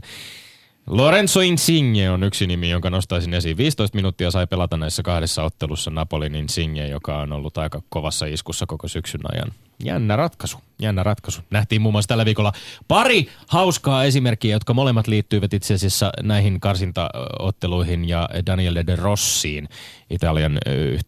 Lorenzo 0.86 1.40
Insigne 1.40 2.10
on 2.10 2.22
yksi 2.22 2.46
nimi, 2.46 2.70
jonka 2.70 2.90
nostaisin 2.90 3.34
esiin. 3.34 3.56
15 3.56 3.96
minuuttia 3.96 4.30
sai 4.30 4.46
pelata 4.46 4.76
näissä 4.76 5.02
kahdessa 5.02 5.44
ottelussa 5.44 5.90
Napolin 5.90 6.34
Insigne, 6.34 6.88
joka 6.88 7.18
on 7.18 7.32
ollut 7.32 7.58
aika 7.58 7.82
kovassa 7.88 8.26
iskussa 8.26 8.66
koko 8.66 8.88
syksyn 8.88 9.20
ajan. 9.32 9.52
Jännä 9.84 10.16
ratkaisu, 10.16 10.58
jännä 10.78 11.02
ratkaisu. 11.02 11.40
Nähtiin 11.50 11.82
muun 11.82 11.92
muassa 11.92 12.08
tällä 12.08 12.24
viikolla 12.24 12.52
pari 12.88 13.28
hauskaa 13.46 14.04
esimerkkiä, 14.04 14.54
jotka 14.54 14.74
molemmat 14.74 15.06
liittyivät 15.06 15.54
itse 15.54 15.74
asiassa 15.74 16.12
näihin 16.22 16.60
karsintaotteluihin 16.60 18.08
ja 18.08 18.28
Daniele 18.46 18.86
De 18.86 18.96
Rossiin, 18.96 19.68
Italian 20.10 20.58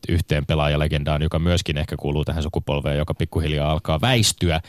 yhteen 0.09 0.47
pelaajalegendaan, 0.47 1.23
joka 1.23 1.39
myöskin 1.39 1.79
ehkä 1.79 1.97
kuuluu 1.97 2.25
tähän 2.25 2.43
sukupolveen, 2.43 2.99
joka 2.99 3.15
pikkuhiljaa 3.15 3.71
alkaa 3.71 4.01
väistyä 4.01 4.61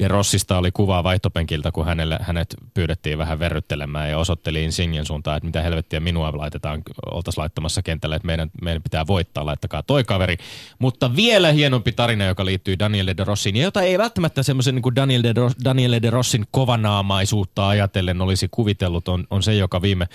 De 0.00 0.08
Rossista 0.08 0.58
oli 0.58 0.72
kuva 0.72 1.04
vaihtopenkiltä, 1.04 1.72
kun 1.72 1.86
hänelle, 1.86 2.18
hänet 2.20 2.56
pyydettiin 2.74 3.18
vähän 3.18 3.38
verryttelemään 3.38 4.10
ja 4.10 4.18
osoitteli 4.18 4.64
Insignen 4.64 5.06
suuntaan, 5.06 5.36
että 5.36 5.46
mitä 5.46 5.62
helvettiä 5.62 6.00
minua 6.00 6.32
laitetaan, 6.36 6.82
oltaisiin 7.10 7.42
laittamassa 7.42 7.82
kentälle, 7.82 8.16
että 8.16 8.26
meidän, 8.26 8.50
meidän 8.62 8.82
pitää 8.82 9.06
voittaa, 9.06 9.46
laittakaa 9.46 9.82
toi 9.82 10.04
kaveri. 10.04 10.36
Mutta 10.78 11.16
vielä 11.16 11.52
hienompi 11.52 11.92
tarina, 11.92 12.24
joka 12.24 12.44
liittyy 12.44 12.78
Daniele 12.78 13.16
De 13.16 13.24
Rossiin, 13.24 13.56
ja 13.56 13.62
jota 13.62 13.82
ei 13.82 13.98
välttämättä 13.98 14.42
semmoisen 14.42 14.74
niin 14.74 14.82
kuin 14.82 14.96
Daniel 14.96 15.22
De, 15.22 15.34
Daniele 15.64 16.02
De 16.02 16.10
Rossin 16.10 16.44
kovanaamaisuutta 16.50 17.68
ajatellen 17.68 18.20
olisi 18.20 18.48
kuvitellut, 18.50 19.08
on, 19.08 19.26
on 19.30 19.42
se, 19.42 19.54
joka 19.54 19.82
viime 19.82 20.06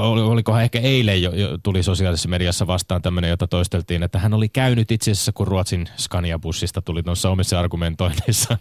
olikohan 0.00 0.62
ehkä 0.62 0.80
eilen 0.80 1.22
jo, 1.22 1.30
jo 1.30 1.58
tuli 1.62 1.82
sosiaalisessa 1.82 2.28
mediassa 2.28 2.66
vastaan 2.66 3.02
tämmöinen, 3.02 3.30
jota 3.30 3.46
toisteltiin, 3.46 4.02
että 4.02 4.18
hän 4.18 4.34
oli 4.34 4.48
käynyt 4.48 4.90
itse 4.90 5.10
asiassa, 5.10 5.32
kun 5.32 5.46
Ruotsin 5.46 5.88
Scania-bussista 5.96 6.82
tuli 6.84 7.02
tuossa 7.02 7.30
omissa 7.30 7.60
argumentoinneissa 7.60 8.58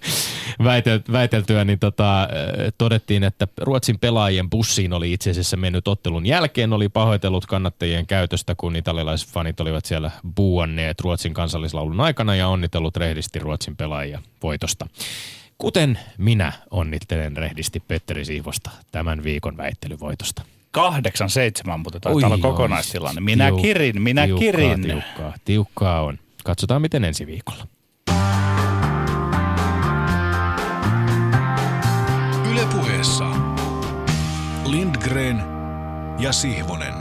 väiteltyä, 1.11 1.65
niin 1.65 1.79
tota, 1.79 2.27
todettiin, 2.77 3.23
että 3.23 3.47
Ruotsin 3.57 3.99
pelaajien 3.99 4.49
bussiin 4.49 4.93
oli 4.93 5.13
itse 5.13 5.31
asiassa 5.31 5.57
mennyt 5.57 5.87
ottelun 5.87 6.25
jälkeen, 6.25 6.73
oli 6.73 6.89
pahoitellut 6.89 7.45
kannattajien 7.45 8.07
käytöstä, 8.07 8.55
kun 8.55 8.75
italialaiset 8.75 9.29
fanit 9.29 9.59
olivat 9.59 9.85
siellä 9.85 10.11
buuanneet 10.35 11.01
Ruotsin 11.01 11.33
kansallislaulun 11.33 12.01
aikana 12.01 12.35
ja 12.35 12.47
onnitellut 12.47 12.97
rehdisti 12.97 13.39
Ruotsin 13.39 13.75
pelaajia 13.75 14.21
voitosta. 14.43 14.87
Kuten 15.57 15.99
minä 16.17 16.53
onnittelen 16.71 17.37
rehdisti 17.37 17.79
Petteri 17.79 18.25
Siivosta 18.25 18.69
tämän 18.91 19.23
viikon 19.23 19.57
väittelyvoitosta. 19.57 20.41
Kahdeksan 20.71 21.29
seitsemän, 21.29 21.79
mutta 21.79 21.99
taitaa 21.99 22.27
olla 22.27 22.37
kokonaistilanne. 22.37 23.21
Minä 23.21 23.49
Tiuk- 23.49 23.61
kirin, 23.61 24.01
minä 24.01 24.25
tiukkaa, 24.25 24.39
kirin. 24.51 24.81
Tiukkaa, 24.81 25.33
tiukkaa 25.45 26.01
on. 26.01 26.19
Katsotaan 26.43 26.81
miten 26.81 27.03
ensi 27.03 27.27
viikolla. 27.27 27.67
Ylepuheessa 32.51 33.25
Lindgren 34.65 35.43
ja 36.19 36.31
Sihvonen. 36.31 36.93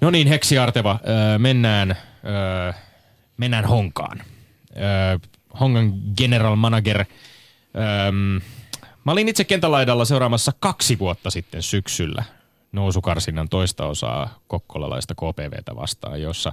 No 0.00 0.10
niin, 0.10 0.26
Heksi 0.28 0.58
Arteva, 0.58 0.98
mennään, 1.38 1.96
mennään 3.36 3.64
Honkaan. 3.64 4.22
Hongan 5.60 5.92
general 6.16 6.56
manager. 6.56 7.04
Mä 9.04 9.12
olin 9.12 9.28
itse 9.28 9.44
kentälaidalla 9.44 10.04
seuraamassa 10.04 10.52
kaksi 10.60 10.98
vuotta 10.98 11.30
sitten 11.30 11.62
syksyllä 11.62 12.24
nousukarsinnan 12.72 13.48
toista 13.48 13.86
osaa 13.86 14.38
kokkolalaista 14.48 15.14
KPVtä 15.14 15.76
vastaan, 15.76 16.22
jossa 16.22 16.52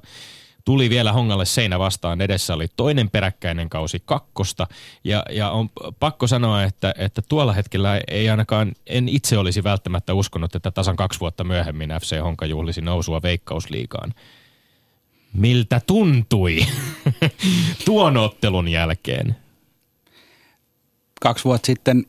tuli 0.65 0.89
vielä 0.89 1.13
Hongalle 1.13 1.45
seinä 1.45 1.80
vastaan. 1.80 2.21
Edessä 2.21 2.54
oli 2.54 2.67
toinen 2.75 3.10
peräkkäinen 3.10 3.69
kausi 3.69 4.01
kakkosta. 4.06 4.67
Ja, 5.04 5.23
ja 5.30 5.49
on 5.49 5.69
pakko 5.99 6.28
sanoa, 6.28 6.63
että, 6.63 6.93
että 6.97 7.21
tuolla 7.30 7.54
hetkellä 7.54 8.01
ei 8.08 8.30
ainakaan, 8.30 8.71
en 8.88 9.10
itse 9.10 9.38
olisi 9.38 9.63
välttämättä 9.63 10.13
uskonut, 10.13 10.56
että 10.56 10.71
tasan 10.71 10.95
kaksi 10.95 11.19
vuotta 11.19 11.43
myöhemmin 11.43 11.89
FC 12.01 12.21
Honka 12.21 12.45
juhlisi 12.45 12.82
nousua 12.82 13.21
veikkausliigaan. 13.21 14.13
Miltä 15.34 15.82
tuntui 15.88 16.60
tuon 17.86 18.17
ottelun 18.17 18.67
jälkeen? 18.67 19.36
Kaksi 21.21 21.45
vuotta 21.45 21.65
sitten 21.65 22.06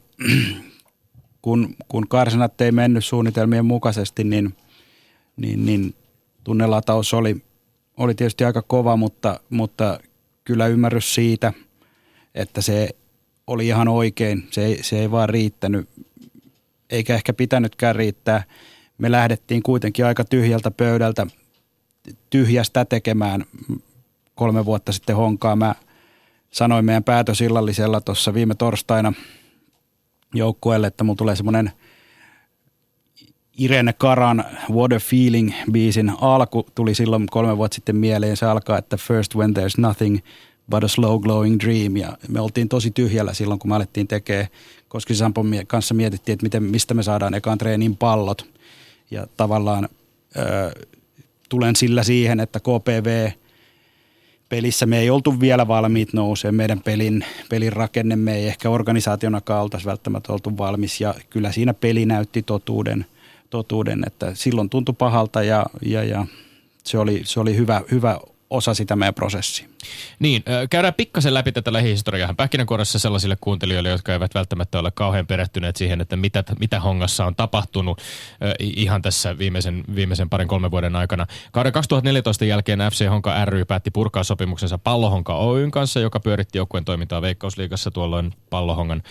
kun, 1.47 1.77
kun 1.89 2.09
karsinat 2.09 2.61
ei 2.61 2.73
mennyt 2.73 3.05
suunnitelmien 3.05 3.65
mukaisesti, 3.65 4.25
niin, 4.25 4.57
niin, 5.37 5.67
niin 5.67 5.95
tunnelataus 6.45 7.15
oli, 7.15 7.37
oli 7.97 8.15
tietysti 8.15 8.45
aika 8.45 8.63
kova, 8.63 8.97
mutta, 8.97 9.41
mutta 9.51 10.01
kyllä 10.45 10.67
ymmärrys 10.67 11.15
siitä, 11.15 11.53
että 12.35 12.61
se 12.61 12.89
oli 13.47 13.67
ihan 13.67 13.89
oikein. 13.89 14.49
Se 14.51 14.65
ei, 14.65 14.83
se 14.83 14.99
ei 14.99 15.11
vaan 15.11 15.29
riittänyt, 15.29 15.89
eikä 16.91 17.15
ehkä 17.15 17.33
pitänytkään 17.33 17.97
riittää. 17.97 18.43
Me 18.99 19.11
lähdettiin 19.11 19.63
kuitenkin 19.63 20.07
aika 20.07 20.25
tyhjältä 20.25 20.71
pöydältä 20.71 21.27
tyhjästä 22.31 22.85
tekemään 22.85 23.45
kolme 24.35 24.65
vuotta 24.65 24.93
sitten 24.93 25.17
honkaa. 25.17 25.57
Mä 25.57 25.75
sanoin 26.51 26.85
meidän 26.85 27.05
päätösillallisella 27.05 28.01
tuossa 28.01 28.35
viime 28.35 28.55
torstaina– 28.55 29.13
joukkueelle, 30.35 30.87
että 30.87 31.05
mulla 31.05 31.17
tulee 31.17 31.37
semmoinen 31.37 31.73
Irene 33.59 33.93
Karan 33.93 34.45
What 34.71 34.93
a 34.93 34.99
Feeling 34.99 35.53
biisin 35.73 36.13
alku 36.21 36.67
tuli 36.75 36.95
silloin 36.95 37.27
kolme 37.31 37.57
vuotta 37.57 37.75
sitten 37.75 37.97
mieleen. 37.97 38.37
Se 38.37 38.47
alkaa, 38.47 38.79
että 38.79 38.97
First 38.97 39.37
when 39.37 39.55
there's 39.57 39.75
nothing 39.79 40.19
but 40.71 40.85
a 40.85 40.89
slow 40.89 41.21
glowing 41.21 41.61
dream. 41.61 41.97
Ja 41.97 42.19
me 42.29 42.41
oltiin 42.41 42.69
tosi 42.69 42.91
tyhjällä 42.91 43.35
silloin, 43.35 43.61
kun 43.61 43.71
me 43.71 43.77
alettiin 43.77 44.09
tekemään. 44.09 44.47
Koski 44.89 45.15
Sampon 45.15 45.51
kanssa 45.67 45.95
mietittiin, 45.95 46.35
että 46.35 46.45
miten, 46.45 46.63
mistä 46.63 46.95
me 46.95 47.03
saadaan 47.03 47.35
ekaan 47.35 47.59
treenin 47.59 47.97
pallot. 47.97 48.47
Ja 49.11 49.27
tavallaan 49.37 49.89
ö, 50.37 50.85
tulen 51.49 51.77
sillä 51.77 52.03
siihen, 52.03 52.41
että 52.41 52.61
KPV– 52.61 53.31
pelissä 54.49 54.87
me 54.87 54.99
ei 54.99 55.11
oltu 55.11 55.41
vielä 55.41 55.69
valmiit 55.69 56.13
nousee. 56.13 56.53
Meidän 56.53 56.81
pelin, 56.81 57.25
pelin 57.49 57.73
rakenne 57.73 58.17
me 58.17 58.37
ei 58.37 58.47
ehkä 58.47 58.71
organisaationakaan 58.71 59.63
oltaisi 59.63 59.87
välttämättä 59.87 60.33
oltu 60.33 60.59
valmis 60.59 61.01
ja 61.01 61.15
kyllä 61.31 61.53
siinä 61.53 61.75
peli 61.75 62.07
näytti 62.07 62.43
totuuden, 62.43 63.07
totuuden 63.51 64.03
että 64.07 64.35
silloin 64.35 64.71
tuntui 64.71 64.95
pahalta 64.99 65.43
ja, 65.43 65.67
ja, 65.83 66.05
ja 66.05 66.27
se 66.85 66.99
oli, 66.99 67.21
se 67.25 67.41
oli 67.41 67.57
hyvä, 67.57 67.83
hyvä 67.91 68.21
osa 68.51 68.75
sitä 68.75 68.97
meidän 68.97 69.15
prosessia. 69.15 69.69
Niin, 70.19 70.45
käydään 70.71 70.95
pikkasen 70.95 71.35
läpi 71.35 71.53
tätä 71.53 71.73
lähihistoriaa 71.73 72.35
pähkinänkuoressa 72.35 72.99
sellaisille 72.99 73.37
kuuntelijoille, 73.41 73.89
jotka 73.89 74.13
eivät 74.13 74.35
välttämättä 74.35 74.79
ole 74.79 74.91
kauhean 74.91 75.27
perehtyneet 75.27 75.77
siihen, 75.77 76.01
että 76.01 76.17
mitä, 76.17 76.45
mitä 76.61 76.81
Hongassa 76.81 77.27
on 77.27 77.37
tapahtunut 77.37 78.01
ihan 78.61 79.03
tässä 79.03 79.39
viimeisen, 79.39 79.85
viimeisen 79.95 80.31
parin 80.31 80.49
kolmen 80.49 80.71
vuoden 80.71 80.97
aikana. 80.97 81.27
Kauden 81.53 81.73
2014 81.73 82.45
jälkeen 82.45 82.79
FC 82.79 83.09
Honka 83.09 83.45
ry 83.45 83.65
päätti 83.65 83.91
purkaa 83.91 84.25
sopimuksensa 84.25 84.79
Pallohonka 84.79 85.37
Oyn 85.37 85.71
kanssa, 85.71 86.01
joka 86.01 86.21
pyöritti 86.21 86.59
joukkueen 86.59 86.85
toimintaa 86.85 87.23
Veikkausliigassa 87.23 87.91
tuolloin 87.91 88.33
Pallohongan 88.51 89.03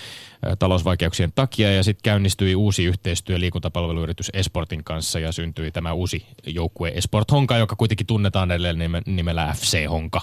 talousvaikeuksien 0.59 1.31
takia 1.35 1.71
ja 1.71 1.83
sitten 1.83 2.03
käynnistyi 2.03 2.55
uusi 2.55 2.85
yhteistyö 2.85 3.39
liikuntapalveluyritys 3.39 4.29
Esportin 4.33 4.83
kanssa 4.83 5.19
ja 5.19 5.31
syntyi 5.31 5.71
tämä 5.71 5.93
uusi 5.93 6.25
joukkue 6.45 6.91
Esport 6.95 7.31
Honka, 7.31 7.57
joka 7.57 7.75
kuitenkin 7.75 8.07
tunnetaan 8.07 8.51
edelleen 8.51 9.01
nimellä 9.05 9.55
FC 9.57 9.87
Honka 9.87 10.21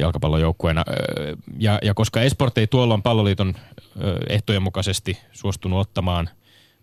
jalkapallojoukkueena. 0.00 0.84
Ja, 1.58 1.78
ja 1.82 1.94
koska 1.94 2.22
Esport 2.22 2.58
ei 2.58 2.66
tuolloin 2.66 3.02
palloliiton 3.02 3.54
ehtojen 4.28 4.62
mukaisesti 4.62 5.18
suostunut 5.32 5.80
ottamaan 5.80 6.28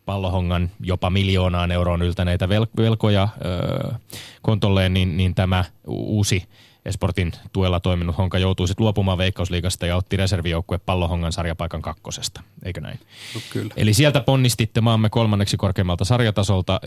pallohongan 0.06 0.72
jopa 0.80 1.10
miljoonaan 1.10 1.72
euroon 1.72 2.02
yltäneitä 2.02 2.50
velkoja 2.78 3.28
kontolleen, 4.42 4.94
niin, 4.94 5.18
niin 5.18 5.36
tämä 5.36 5.66
uusi 5.88 6.44
Esportin 6.86 7.32
tuella 7.54 7.80
toiminut 7.80 8.18
Honka 8.18 8.40
joutui 8.40 8.68
sitten 8.68 8.84
luopumaan 8.84 9.18
Veikkausliigasta 9.18 9.86
ja 9.86 9.96
otti 9.96 10.18
reservijoukkue 10.18 10.78
Pallohongan 10.78 11.32
sarjapaikan 11.32 11.82
kakkosesta, 11.82 12.42
eikö 12.64 12.82
näin? 12.82 13.00
No, 13.36 13.42
kyllä. 13.50 13.74
Eli 13.78 13.94
sieltä 13.94 14.22
ponnistitte 14.22 14.82
maamme 14.82 15.10
kolmanneksi 15.10 15.58
korkeammalta 15.58 16.06
sarjatasolta, 16.06 16.80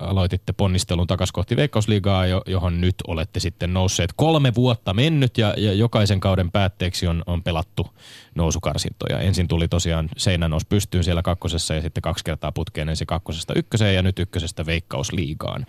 aloititte 0.00 0.52
ponnistelun 0.52 1.06
takaisin 1.06 1.32
kohti 1.32 1.56
Veikkausliigaa, 1.56 2.24
johon 2.46 2.80
nyt 2.80 2.94
olette 3.06 3.40
sitten 3.40 3.74
nousseet 3.74 4.12
kolme 4.16 4.54
vuotta 4.54 4.94
mennyt 4.94 5.38
ja, 5.38 5.54
ja 5.56 5.72
jokaisen 5.72 6.20
kauden 6.20 6.50
päätteeksi 6.50 7.06
on, 7.06 7.22
on 7.26 7.42
pelattu 7.42 7.86
nousukarsintoja. 8.34 9.20
Ensin 9.20 9.48
tuli 9.48 9.68
tosiaan 9.68 10.08
seinänous 10.16 10.64
pystyyn 10.64 11.04
siellä 11.04 11.22
kakkosessa 11.22 11.74
ja 11.74 11.82
sitten 11.82 12.02
kaksi 12.02 12.24
kertaa 12.24 12.52
putkeen 12.52 12.88
ensin 12.88 13.06
kakkosesta 13.06 13.54
ykköseen 13.56 13.94
ja 13.94 14.02
nyt 14.02 14.18
ykkösestä 14.18 14.66
Veikkausliigaan. 14.66 15.66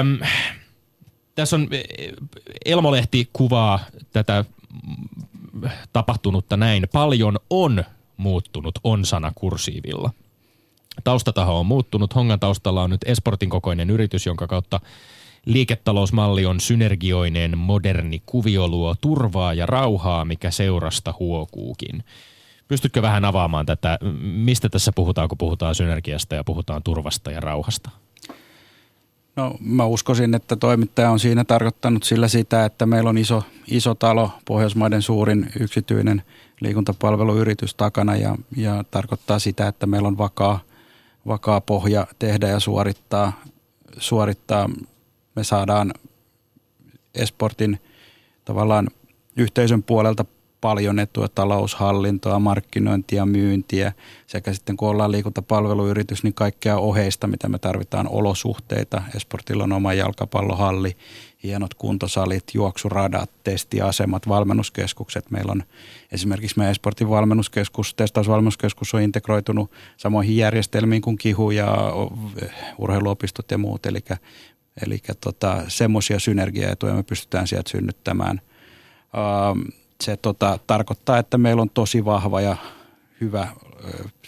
Öm, 0.00 0.18
tässä 1.38 1.56
on, 1.56 1.68
Elmolehti 2.64 3.30
kuvaa 3.32 3.80
tätä 4.12 4.44
tapahtunutta 5.92 6.56
näin. 6.56 6.86
Paljon 6.92 7.38
on 7.50 7.84
muuttunut 8.16 8.78
on-sana 8.84 9.32
kursiivilla. 9.34 10.10
taustataho 11.04 11.60
on 11.60 11.66
muuttunut. 11.66 12.14
Hongan 12.14 12.40
taustalla 12.40 12.82
on 12.82 12.90
nyt 12.90 13.00
Esportin 13.06 13.50
kokoinen 13.50 13.90
yritys, 13.90 14.26
jonka 14.26 14.46
kautta 14.46 14.80
liiketalousmalli 15.46 16.46
on 16.46 16.60
synergioineen 16.60 17.58
moderni 17.58 18.22
kuvioluo 18.26 18.94
turvaa 19.00 19.54
ja 19.54 19.66
rauhaa, 19.66 20.24
mikä 20.24 20.50
seurasta 20.50 21.14
huokuukin. 21.18 22.04
Pystytkö 22.68 23.02
vähän 23.02 23.24
avaamaan 23.24 23.66
tätä, 23.66 23.98
mistä 24.20 24.68
tässä 24.68 24.92
puhutaan, 24.94 25.28
kun 25.28 25.38
puhutaan 25.38 25.74
synergiasta 25.74 26.34
ja 26.34 26.44
puhutaan 26.44 26.82
turvasta 26.82 27.30
ja 27.30 27.40
rauhasta? 27.40 27.90
No 29.38 29.56
mä 29.60 29.84
uskoisin, 29.84 30.34
että 30.34 30.56
toimittaja 30.56 31.10
on 31.10 31.20
siinä 31.20 31.44
tarkoittanut 31.44 32.02
sillä 32.02 32.28
sitä, 32.28 32.64
että 32.64 32.86
meillä 32.86 33.10
on 33.10 33.18
iso, 33.18 33.42
iso 33.66 33.94
talo, 33.94 34.30
Pohjoismaiden 34.44 35.02
suurin 35.02 35.50
yksityinen 35.60 36.22
liikuntapalveluyritys 36.60 37.74
takana 37.74 38.16
ja, 38.16 38.36
ja 38.56 38.84
tarkoittaa 38.90 39.38
sitä, 39.38 39.68
että 39.68 39.86
meillä 39.86 40.08
on 40.08 40.18
vakaa, 40.18 40.60
vakaa 41.26 41.60
pohja 41.60 42.06
tehdä 42.18 42.48
ja 42.48 42.60
suorittaa, 42.60 43.32
suorittaa. 43.98 44.70
Me 45.36 45.44
saadaan 45.44 45.94
esportin 47.14 47.80
tavallaan 48.44 48.88
yhteisön 49.36 49.82
puolelta 49.82 50.24
paljon 50.60 50.98
etua, 50.98 51.28
taloushallintoa, 51.28 52.38
markkinointia, 52.38 53.26
myyntiä 53.26 53.92
sekä 54.26 54.52
sitten 54.52 54.76
kun 54.76 54.88
ollaan 54.88 55.12
liikuntapalveluyritys, 55.12 56.22
niin 56.22 56.34
kaikkea 56.34 56.78
oheista, 56.78 57.26
mitä 57.26 57.48
me 57.48 57.58
tarvitaan, 57.58 58.08
olosuhteita. 58.08 59.02
Esportilla 59.16 59.64
on 59.64 59.72
oma 59.72 59.94
jalkapallohalli, 59.94 60.96
hienot 61.42 61.74
kuntosalit, 61.74 62.44
juoksuradat, 62.54 63.30
testiasemat, 63.44 64.28
valmennuskeskukset. 64.28 65.30
Meillä 65.30 65.52
on 65.52 65.62
esimerkiksi 66.12 66.58
meidän 66.58 66.70
Esportin 66.70 67.10
valmennuskeskus, 67.10 67.94
testausvalmennuskeskus 67.94 68.94
on 68.94 69.02
integroitunut 69.02 69.70
samoihin 69.96 70.36
järjestelmiin 70.36 71.02
kuin 71.02 71.18
Kihu 71.18 71.50
ja 71.50 71.76
urheiluopistot 72.78 73.50
ja 73.50 73.58
muut. 73.58 73.86
Eli, 73.86 74.00
eli 74.86 74.98
tota, 75.20 75.62
semmoisia 75.68 76.18
synergiaetuja 76.18 76.94
me 76.94 77.02
pystytään 77.02 77.46
sieltä 77.46 77.70
synnyttämään. 77.70 78.40
Ähm, 79.16 79.60
se 80.04 80.16
tota, 80.16 80.58
tarkoittaa, 80.66 81.18
että 81.18 81.38
meillä 81.38 81.62
on 81.62 81.70
tosi 81.70 82.04
vahva 82.04 82.40
ja 82.40 82.56
hyvä 83.20 83.48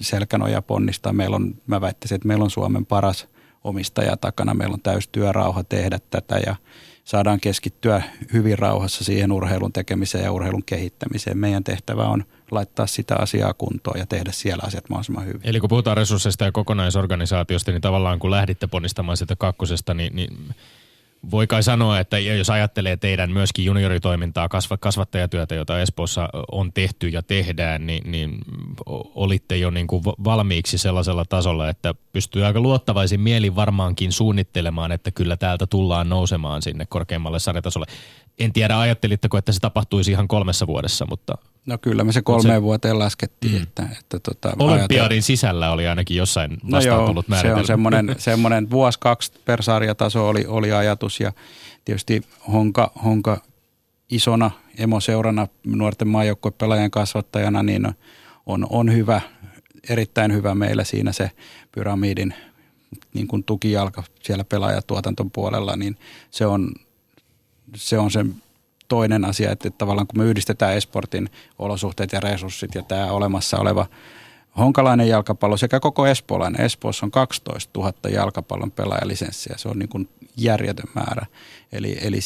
selkänoja 0.00 0.62
ponnistaa. 0.62 1.12
Meillä 1.12 1.36
on, 1.36 1.54
mä 1.66 1.80
väittäisin, 1.80 2.14
että 2.14 2.28
meillä 2.28 2.44
on 2.44 2.50
Suomen 2.50 2.86
paras 2.86 3.28
omistaja 3.64 4.16
takana. 4.16 4.54
Meillä 4.54 4.74
on 4.74 4.80
täys 4.80 5.08
työrauha 5.08 5.64
tehdä 5.64 5.98
tätä 6.10 6.38
ja 6.46 6.56
saadaan 7.04 7.40
keskittyä 7.40 8.02
hyvin 8.32 8.58
rauhassa 8.58 9.04
siihen 9.04 9.32
urheilun 9.32 9.72
tekemiseen 9.72 10.24
ja 10.24 10.32
urheilun 10.32 10.64
kehittämiseen. 10.64 11.38
Meidän 11.38 11.64
tehtävä 11.64 12.02
on 12.02 12.24
laittaa 12.50 12.86
sitä 12.86 13.16
asiaa 13.16 13.54
kuntoon 13.54 13.98
ja 13.98 14.06
tehdä 14.06 14.32
siellä 14.32 14.62
asiat 14.66 14.88
mahdollisimman 14.88 15.26
hyvin. 15.26 15.40
Eli 15.44 15.60
kun 15.60 15.68
puhutaan 15.68 15.96
resursseista 15.96 16.44
ja 16.44 16.52
kokonaisorganisaatiosta, 16.52 17.70
niin 17.70 17.82
tavallaan 17.82 18.18
kun 18.18 18.30
lähditte 18.30 18.66
ponnistamaan 18.66 19.16
sitä 19.16 19.36
kakkosesta, 19.36 19.94
niin, 19.94 20.16
niin 20.16 20.36
voi 21.30 21.46
kai 21.46 21.62
sanoa, 21.62 22.00
että 22.00 22.18
jos 22.18 22.50
ajattelee 22.50 22.96
teidän 22.96 23.32
myöskin 23.32 23.64
junioritoimintaa, 23.64 24.48
kasvattajatyötä, 24.80 25.54
jota 25.54 25.80
Espoossa 25.80 26.28
on 26.52 26.72
tehty 26.72 27.08
ja 27.08 27.22
tehdään, 27.22 27.86
niin, 27.86 28.10
niin 28.10 28.38
olitte 29.14 29.56
jo 29.56 29.70
niin 29.70 29.86
kuin 29.86 30.02
valmiiksi 30.04 30.78
sellaisella 30.78 31.24
tasolla, 31.24 31.68
että 31.68 31.94
pystyy 32.12 32.44
aika 32.44 32.60
luottavaisin 32.60 33.20
mielin 33.20 33.56
varmaankin 33.56 34.12
suunnittelemaan, 34.12 34.92
että 34.92 35.10
kyllä 35.10 35.36
täältä 35.36 35.66
tullaan 35.66 36.08
nousemaan 36.08 36.62
sinne 36.62 36.86
korkeammalle 36.86 37.38
sarjatasolle. 37.38 37.86
En 38.38 38.52
tiedä, 38.52 38.78
ajattelitteko, 38.78 39.38
että 39.38 39.52
se 39.52 39.60
tapahtuisi 39.60 40.10
ihan 40.10 40.28
kolmessa 40.28 40.66
vuodessa, 40.66 41.06
mutta... 41.06 41.34
No 41.66 41.78
kyllä 41.78 42.04
me 42.04 42.12
se 42.12 42.22
kolmeen 42.22 42.56
se, 42.56 42.62
vuoteen 42.62 42.98
laskettiin. 42.98 43.54
Mm. 43.54 43.62
Että, 43.62 43.88
että 43.98 44.18
tota, 44.18 44.52
Olympiadin 44.58 45.22
sisällä 45.22 45.70
oli 45.70 45.86
ainakin 45.86 46.16
jossain 46.16 46.58
vastaan 46.70 47.00
no 47.00 47.06
tullut 47.06 47.26
se 47.40 47.54
on 47.54 47.66
semmoinen, 47.66 48.14
semmoinen 48.18 48.70
vuosi 48.76 48.98
kaksi 48.98 49.32
per 49.44 49.62
sarjataso 49.62 50.28
oli, 50.28 50.44
oli 50.46 50.72
ajatus 50.72 51.20
ja 51.20 51.32
tietysti 51.84 52.22
Honka, 52.52 52.92
Honka 53.04 53.42
isona 54.11 54.50
emoseurana 54.78 55.48
nuorten 55.66 56.08
maajoukkuepelaajien 56.08 56.90
kasvattajana 56.90 57.62
niin 57.62 57.88
on, 58.46 58.66
on 58.70 58.92
hyvä, 58.92 59.20
erittäin 59.88 60.32
hyvä 60.32 60.54
meillä 60.54 60.84
siinä 60.84 61.12
se 61.12 61.30
pyramidin 61.72 62.34
niin 63.14 63.28
kuin 63.28 63.44
tukijalka 63.44 64.02
siellä 64.22 64.44
pelaajatuotanton 64.44 65.30
puolella, 65.30 65.76
niin 65.76 65.96
se 66.30 66.46
on 66.46 66.74
se 67.74 67.98
on 67.98 68.11
se 68.11 68.24
toinen 68.91 69.24
asia, 69.24 69.53
että 69.53 69.70
tavallaan 69.70 70.07
kun 70.07 70.18
me 70.18 70.24
yhdistetään 70.24 70.74
esportin 70.74 71.30
olosuhteet 71.59 72.12
ja 72.12 72.20
resurssit 72.20 72.74
ja 72.74 72.82
tämä 72.82 73.07
olemassa 73.07 73.59
oleva 73.59 73.86
honkalainen 74.59 75.09
jalkapallo 75.09 75.57
sekä 75.57 75.80
koko 75.80 76.07
espoolainen. 76.07 76.61
Espoossa 76.61 77.07
on 77.07 77.11
12 77.11 77.80
000 77.80 77.93
jalkapallon 78.12 78.70
pelaajalisenssiä. 78.70 79.55
Se 79.59 79.68
on 79.68 79.78
niin 79.78 79.88
kuin 79.88 80.09
järjetön 80.36 80.91
määrä. 80.95 81.26
Eli, 81.72 81.99
eli 82.03 82.18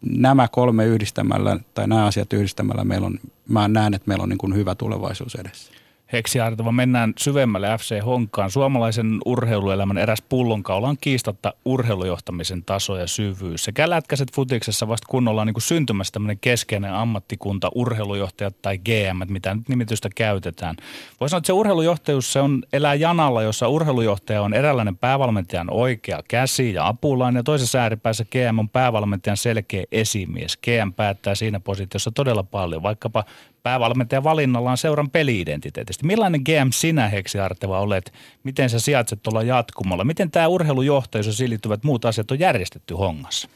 nämä 0.00 0.48
kolme 0.48 0.86
yhdistämällä 0.86 1.58
tai 1.74 1.88
nämä 1.88 2.06
asiat 2.06 2.32
yhdistämällä 2.32 2.84
meillä 2.84 3.06
on, 3.06 3.18
mä 3.48 3.68
näen, 3.68 3.94
että 3.94 4.08
meillä 4.08 4.22
on 4.22 4.28
niin 4.28 4.38
kuin 4.38 4.54
hyvä 4.54 4.74
tulevaisuus 4.74 5.34
edessä. 5.34 5.72
Heksi 6.14 6.40
Artava, 6.40 6.72
mennään 6.72 7.12
syvemmälle 7.18 7.78
FC 7.78 8.04
Honkaan. 8.04 8.50
Suomalaisen 8.50 9.18
urheiluelämän 9.24 9.98
eräs 9.98 10.22
pullonkaula 10.22 10.88
on 10.88 10.96
kiistatta 11.00 11.54
urheilujohtamisen 11.64 12.64
taso 12.64 12.96
ja 12.96 13.06
syvyys. 13.06 13.64
Sekä 13.64 13.90
lätkäiset 13.90 14.32
futiksessa 14.34 14.88
vasta 14.88 15.06
kunnolla 15.10 15.40
on 15.40 15.46
niin 15.46 15.54
kuin 15.54 15.62
syntymässä 15.62 16.12
tämmöinen 16.12 16.38
keskeinen 16.38 16.92
ammattikunta, 16.92 17.70
urheilujohtajat 17.74 18.56
tai 18.62 18.78
GM, 18.78 19.32
mitä 19.32 19.54
nyt 19.54 19.68
nimitystä 19.68 20.08
käytetään. 20.14 20.76
Voisi 21.20 21.30
sanoa, 21.30 21.38
että 21.38 21.46
se 21.46 21.52
urheilujohtajuus 21.52 22.32
se 22.32 22.40
on 22.40 22.62
elää 22.72 22.94
janalla, 22.94 23.42
jossa 23.42 23.68
urheilujohtaja 23.68 24.42
on 24.42 24.54
eräänlainen 24.54 24.96
päävalmentajan 24.96 25.70
oikea 25.70 26.20
käsi 26.28 26.72
ja 26.72 26.86
apulainen. 26.86 27.38
Ja 27.38 27.44
toisessa 27.44 27.78
ääripäässä 27.78 28.24
GM 28.24 28.58
on 28.58 28.68
päävalmentajan 28.68 29.36
selkeä 29.36 29.84
esimies. 29.92 30.56
GM 30.56 30.92
päättää 30.92 31.34
siinä 31.34 31.60
positiossa 31.60 32.10
todella 32.10 32.42
paljon, 32.42 32.82
vaikkapa 32.82 33.24
päävalmentajan 33.64 34.24
valinnalla 34.24 34.70
on 34.70 34.78
seuran 34.78 35.10
peliidentiteetistä. 35.10 36.06
Millainen 36.06 36.40
GM 36.40 36.70
sinä, 36.72 37.08
Heksi 37.08 37.38
Arteva, 37.38 37.80
olet? 37.80 38.12
Miten 38.44 38.70
sä 38.70 38.80
sijaitset 38.80 39.22
tuolla 39.22 39.42
jatkumalla? 39.42 40.04
Miten 40.04 40.30
tämä 40.30 40.48
urheilujohtajuus 40.48 41.26
ja 41.26 41.32
siihen 41.32 41.50
liittyvät 41.50 41.84
muut 41.84 42.04
asiat 42.04 42.30
on 42.30 42.38
järjestetty 42.38 42.94
hongassa? 42.94 43.48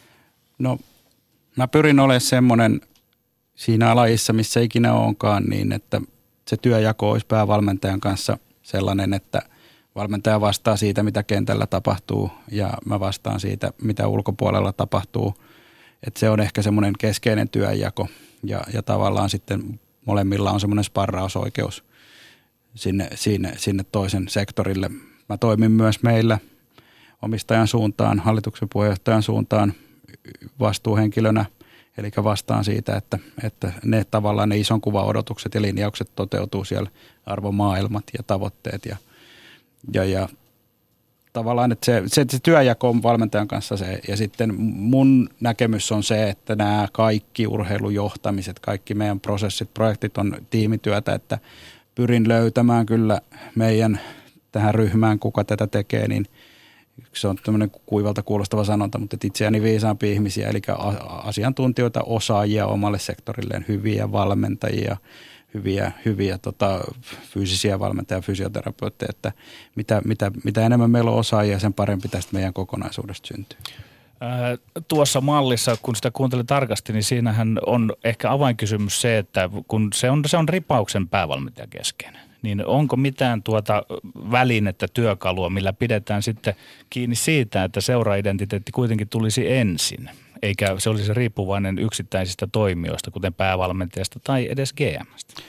No, 0.59 0.79
mä 1.57 1.69
pyrin 1.69 2.01
olemaan 2.01 2.21
semmoinen 2.21 2.81
siinä 3.55 3.97
lajissa, 3.97 4.33
missä 4.33 4.61
ikinä 4.61 4.95
onkaan, 4.95 5.45
niin 5.45 5.73
että 5.73 6.01
se 6.49 6.57
työjako 6.57 7.11
olisi 7.11 7.27
päävalmentajan 7.27 8.01
kanssa 8.01 8.39
sellainen, 8.63 9.15
että 9.15 9.43
valmentaja 9.95 10.41
vastaa 10.41 10.77
siitä, 10.77 11.03
mitä 11.03 11.23
kentällä 11.23 11.67
tapahtuu 11.67 12.31
ja 12.51 12.73
mä 12.85 13.01
vastaan 13.01 13.41
siitä, 13.41 13.73
mitä 13.83 14.09
ulkopuolella 14.09 14.73
tapahtuu. 14.73 15.35
Että 16.07 16.21
se 16.21 16.31
on 16.31 16.41
ehkä 16.41 16.63
semmoinen 16.63 16.95
keskeinen 16.99 17.49
työjako 17.49 18.09
ja, 18.45 18.61
ja 18.73 18.83
tavallaan 18.83 19.31
sitten 19.31 19.81
molemmilla 20.09 20.51
on 20.51 20.61
semmoinen 20.61 20.85
sparrausoikeus 20.85 21.85
sinne, 22.75 23.09
sinne, 23.15 23.53
sinne 23.57 23.85
toisen 23.93 24.29
sektorille. 24.29 24.91
Mä 25.29 25.37
toimin 25.37 25.71
myös 25.71 26.03
meillä 26.03 26.39
omistajan 27.23 27.69
suuntaan, 27.69 28.19
hallituksen 28.19 28.69
puheenjohtajan 28.69 29.23
suuntaan 29.23 29.73
vastuuhenkilönä, 30.61 31.45
eli 31.99 32.11
vastaan 32.25 32.65
siitä, 32.65 32.97
että, 32.97 33.19
että 33.43 33.73
ne 33.85 34.05
tavallaan 34.05 34.49
ne 34.49 34.59
ison 34.59 34.81
kuvan 34.81 35.05
odotukset 35.05 35.55
ja 35.55 35.63
linjaukset 35.63 36.11
toteutuu 36.17 36.65
siellä 36.65 36.91
arvomaailmat 37.27 38.05
ja 38.19 38.23
tavoitteet 38.23 38.87
ja, 38.87 38.97
ja, 39.95 40.05
ja 40.05 40.29
tavallaan, 41.33 41.73
että 41.73 41.87
se, 41.87 42.03
se, 42.07 42.25
se 42.29 42.39
työjako 42.43 42.89
on 42.89 43.03
valmentajan 43.03 43.49
kanssa 43.49 43.77
se. 43.77 44.01
Ja 44.09 44.17
sitten 44.17 44.55
mun 44.61 45.29
näkemys 45.41 45.93
on 45.93 46.03
se, 46.03 46.31
että 46.31 46.57
nämä 46.57 46.89
kaikki 46.93 47.47
urheilujohtamiset, 47.47 48.61
kaikki 48.61 48.95
meidän 48.95 49.21
prosessit, 49.21 49.75
projektit 49.75 50.19
on 50.19 50.37
tiimityötä, 50.51 51.15
että 51.15 51.39
pyrin 51.95 52.29
löytämään 52.29 52.87
kyllä 52.87 53.21
meidän 53.55 54.01
tähän 54.53 54.75
ryhmään, 54.75 55.19
kuka 55.19 55.45
tätä 55.45 55.67
tekee, 55.67 56.09
niin 56.09 56.27
se 57.13 57.29
on 57.29 57.37
tämmöinen 57.45 57.71
kuivalta 57.87 58.23
kuulostava 58.23 58.65
sanonta, 58.65 58.99
mutta 58.99 59.17
itseäni 59.25 59.63
viisaampi 59.63 60.13
ihmisiä, 60.13 60.49
eli 60.49 60.61
asiantuntijoita, 61.09 62.03
osaajia 62.03 62.67
omalle 62.67 62.99
sektorilleen, 62.99 63.65
hyviä 63.69 64.13
valmentajia, 64.13 64.97
hyviä, 65.55 65.93
hyviä 66.05 66.39
tota, 66.39 66.81
fyysisiä 67.31 67.79
valmentajia, 67.79 68.21
fysioterapeutteja, 68.21 69.11
että 69.11 69.33
mitä, 69.77 70.03
mitä, 70.05 70.31
mitä 70.45 70.67
enemmän 70.67 70.91
meillä 70.91 71.11
on 71.11 71.19
osaajia, 71.19 71.59
sen 71.59 71.75
parempi 71.75 72.09
tästä 72.09 72.33
meidän 72.33 72.53
kokonaisuudesta 72.53 73.27
syntyy. 73.29 73.59
Ää, 74.21 74.57
tuossa 74.89 75.21
mallissa, 75.21 75.77
kun 75.83 75.97
sitä 75.97 76.11
kuuntelin 76.11 76.47
tarkasti, 76.47 76.93
niin 76.93 77.03
siinähän 77.03 77.59
on 77.67 77.93
ehkä 78.05 78.33
avainkysymys 78.33 79.01
se, 79.01 79.19
että 79.19 79.51
kun 79.69 79.91
se 79.95 80.11
on, 80.11 80.23
se 80.27 80.37
on 80.37 80.49
ripauksen 80.49 81.09
päävalmentaja 81.09 81.67
keskeinen, 81.67 82.21
niin 82.43 82.67
onko 82.67 82.97
mitään 82.97 83.43
tuota 83.43 83.83
välinettä, 84.31 84.87
työkalua, 84.95 85.51
millä 85.51 85.73
pidetään 85.73 86.23
sitten 86.23 86.55
kiinni 86.91 87.17
siitä, 87.17 87.65
että 87.65 87.81
seuraidentiteetti 87.81 88.73
kuitenkin 88.73 89.09
tulisi 89.09 89.53
ensin? 89.53 90.11
Eikä 90.43 90.75
se 90.79 90.91
olisi 90.91 91.15
riippuvainen 91.15 91.79
yksittäisistä 91.79 92.49
toimijoista, 92.53 93.11
kuten 93.11 93.35
päävalmentajasta 93.35 94.21
tai 94.25 94.49
edes 94.51 94.73
GMstä? 94.73 95.43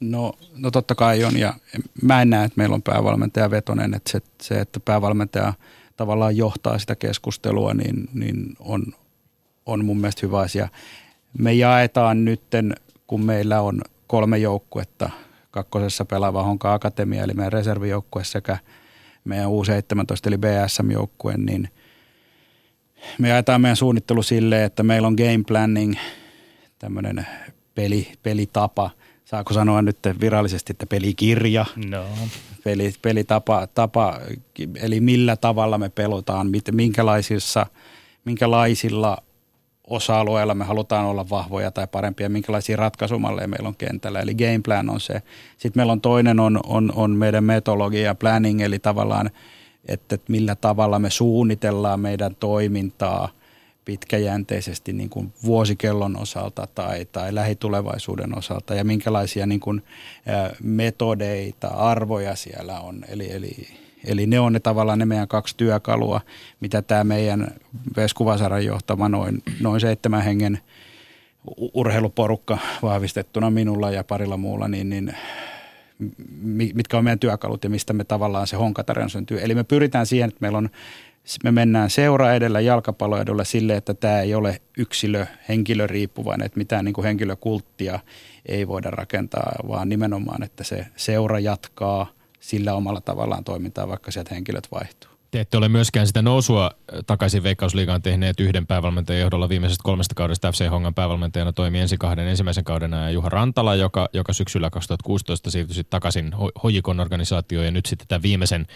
No, 0.00 0.32
no 0.56 0.70
totta 0.70 0.94
kai 0.94 1.24
on, 1.24 1.38
ja 1.38 1.54
mä 2.02 2.22
en 2.22 2.30
näe, 2.30 2.44
että 2.44 2.58
meillä 2.58 2.74
on 2.74 2.82
päävalmentaja 2.82 3.50
vetonen, 3.50 3.94
että 3.94 4.10
se, 4.10 4.20
se 4.42 4.60
että 4.60 4.80
päävalmentaja 4.80 5.54
tavallaan 5.96 6.36
johtaa 6.36 6.78
sitä 6.78 6.96
keskustelua, 6.96 7.74
niin, 7.74 8.08
niin 8.14 8.56
on, 8.60 8.84
on 9.66 9.84
mun 9.84 9.96
mielestä 9.96 10.26
hyvä 10.26 10.40
asia. 10.40 10.68
Me 11.38 11.52
jaetaan 11.52 12.24
nytten, 12.24 12.74
kun 13.06 13.24
meillä 13.24 13.60
on 13.60 13.80
kolme 14.06 14.38
joukkuetta, 14.38 15.10
kakkosessa 15.50 16.04
pelaava 16.04 16.42
Honka 16.42 16.74
Akatemia, 16.74 17.24
eli 17.24 17.34
meidän 17.34 17.52
reservijoukkue 17.52 18.24
sekä 18.24 18.58
meidän 19.24 19.48
U17 19.48 20.26
eli 20.26 20.38
BSM-joukkue, 20.38 21.36
niin 21.36 21.68
me 23.18 23.28
jaetaan 23.28 23.60
meidän 23.60 23.76
suunnittelu 23.76 24.22
silleen, 24.22 24.64
että 24.64 24.82
meillä 24.82 25.08
on 25.08 25.14
game 25.14 25.44
planning, 25.48 25.94
tämmöinen 26.78 27.26
peli, 27.74 28.12
pelitapa– 28.22 28.90
saako 29.32 29.54
sanoa 29.54 29.82
nyt 29.82 29.98
virallisesti, 30.20 30.72
että 30.72 30.86
pelikirja, 30.86 31.66
no. 31.88 32.04
peli, 32.64 32.92
pelitapa, 33.02 33.66
tapa, 33.66 34.20
eli 34.82 35.00
millä 35.00 35.36
tavalla 35.36 35.78
me 35.78 35.88
pelotaan, 35.88 36.50
minkälaisissa, 36.72 37.66
minkälaisilla 38.24 39.18
osa-alueilla 39.86 40.54
me 40.54 40.64
halutaan 40.64 41.06
olla 41.06 41.30
vahvoja 41.30 41.70
tai 41.70 41.86
parempia, 41.86 42.28
minkälaisia 42.28 42.76
ratkaisumalleja 42.76 43.48
meillä 43.48 43.68
on 43.68 43.76
kentällä. 43.76 44.20
Eli 44.20 44.34
game 44.34 44.60
plan 44.64 44.90
on 44.90 45.00
se. 45.00 45.22
Sitten 45.58 45.80
meillä 45.80 45.92
on 45.92 46.00
toinen 46.00 46.40
on, 46.40 46.60
on, 46.66 46.92
on 46.96 47.10
meidän 47.10 47.44
metodologia 47.44 48.02
ja 48.02 48.14
planning, 48.14 48.60
eli 48.60 48.78
tavallaan, 48.78 49.30
että 49.88 50.18
millä 50.28 50.54
tavalla 50.54 50.98
me 50.98 51.10
suunnitellaan 51.10 52.00
meidän 52.00 52.36
toimintaa– 52.36 53.28
pitkäjänteisesti 53.84 54.92
niin 54.92 55.10
kuin 55.10 55.32
vuosikellon 55.44 56.16
osalta 56.16 56.68
tai, 56.74 57.04
tai 57.04 57.34
lähitulevaisuuden 57.34 58.38
osalta 58.38 58.74
ja 58.74 58.84
minkälaisia 58.84 59.46
niin 59.46 59.60
kuin, 59.60 59.82
metodeita, 60.62 61.68
arvoja 61.68 62.36
siellä 62.36 62.80
on. 62.80 63.04
Eli, 63.08 63.32
eli, 63.32 63.68
eli 64.04 64.26
ne 64.26 64.40
on 64.40 64.52
ne 64.52 64.60
tavallaan 64.60 64.98
ne 64.98 65.04
meidän 65.04 65.28
kaksi 65.28 65.56
työkalua, 65.56 66.20
mitä 66.60 66.82
tämä 66.82 67.04
meidän 67.04 67.54
Veskuvasaran 67.96 68.64
johtama 68.64 69.08
noin, 69.08 69.42
noin 69.60 69.80
seitsemän 69.80 70.22
hengen 70.22 70.58
urheiluporukka 71.74 72.58
vahvistettuna 72.82 73.50
minulla 73.50 73.90
ja 73.90 74.04
parilla 74.04 74.36
muulla, 74.36 74.68
niin, 74.68 74.90
niin 74.90 75.16
mitkä 76.74 76.98
on 76.98 77.04
meidän 77.04 77.18
työkalut 77.18 77.64
ja 77.64 77.70
mistä 77.70 77.92
me 77.92 78.04
tavallaan 78.04 78.46
se 78.46 78.56
honkatarina 78.56 79.08
syntyy. 79.08 79.38
Eli 79.42 79.54
me 79.54 79.64
pyritään 79.64 80.06
siihen, 80.06 80.28
että 80.28 80.38
meillä 80.40 80.58
on 80.58 80.70
me 81.44 81.52
mennään 81.52 81.90
seura 81.90 82.34
edellä, 82.34 82.60
jalkapallo 82.60 83.18
edellä 83.18 83.44
sille, 83.44 83.76
että 83.76 83.94
tämä 83.94 84.20
ei 84.20 84.34
ole 84.34 84.60
yksilö, 84.78 85.26
henkilö 85.48 85.86
riippuvainen, 85.86 86.46
että 86.46 86.58
mitään 86.58 86.84
niin 86.84 86.92
kuin 86.92 87.04
henkilökulttia 87.04 88.00
ei 88.46 88.68
voida 88.68 88.90
rakentaa, 88.90 89.52
vaan 89.68 89.88
nimenomaan, 89.88 90.42
että 90.42 90.64
se 90.64 90.86
seura 90.96 91.38
jatkaa 91.38 92.06
sillä 92.40 92.74
omalla 92.74 93.00
tavallaan 93.00 93.44
toimintaa, 93.44 93.88
vaikka 93.88 94.10
sieltä 94.10 94.34
henkilöt 94.34 94.68
vaihtuu. 94.72 95.11
Te 95.32 95.40
ette 95.40 95.56
ole 95.56 95.68
myöskään 95.68 96.06
sitä 96.06 96.22
nousua 96.22 96.70
takaisin 97.06 97.42
Veikkausliigaan 97.42 98.02
tehneet 98.02 98.40
yhden 98.40 98.66
päävalmentajan 98.66 99.20
johdolla 99.20 99.48
viimeisestä 99.48 99.82
kolmesta 99.84 100.14
kaudesta 100.14 100.52
FC 100.52 100.68
Hongan 100.68 100.94
päävalmentajana 100.94 101.52
toimi 101.52 101.80
ensi 101.80 101.96
kahden 101.98 102.28
ensimmäisen 102.28 102.64
kauden 102.64 102.92
ja 102.92 103.10
Juha 103.10 103.28
Rantala, 103.28 103.74
joka, 103.74 104.08
joka 104.12 104.32
syksyllä 104.32 104.70
2016 104.70 105.50
siirtyi 105.50 105.84
takaisin 105.84 106.32
Hojikon 106.62 107.00
organisaatioon 107.00 107.64
ja 107.64 107.70
nyt 107.70 107.86
sitten 107.86 108.08
tämän 108.08 108.22
viimeisen 108.22 108.66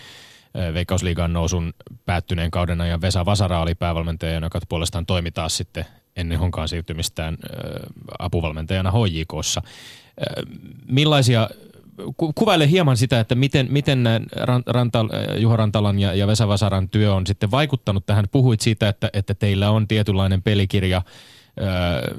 Veikkausliigan 0.75 1.33
nousun 1.33 1.75
päättyneen 2.05 2.51
kauden 2.51 2.81
ajan 2.81 3.01
Vesa 3.01 3.25
Vasara 3.25 3.61
oli 3.61 3.75
päävalmentaja, 3.75 4.41
joka 4.41 4.61
puolestaan 4.69 5.07
toimi 5.07 5.31
taas 5.31 5.57
sitten 5.57 5.85
ennen 6.17 6.39
honkaan 6.39 6.69
siirtymistään 6.69 7.37
apuvalmentajana 8.19 8.93
HJKssa. 8.93 9.63
Millaisia 10.87 11.49
kuvaile 12.35 12.71
hieman 12.71 12.97
sitä, 12.97 13.21
että 13.21 13.35
miten, 13.35 13.67
miten 13.71 14.05
Rantal, 14.67 15.09
Juha 15.39 15.57
Rantalan 15.57 15.99
ja, 15.99 16.15
ja 16.15 16.27
Vesa 16.27 16.49
Vasaran 16.49 16.89
työ 16.89 17.15
on 17.15 17.27
sitten 17.27 17.51
vaikuttanut 17.51 18.07
tähän. 18.07 18.25
Puhuit 18.33 18.61
siitä, 18.61 18.89
että, 18.89 19.11
että 19.13 19.35
teillä 19.35 19.71
on 19.71 19.89
tietynlainen 19.89 20.43
pelikirja. 20.43 21.03
Öö, 21.61 22.15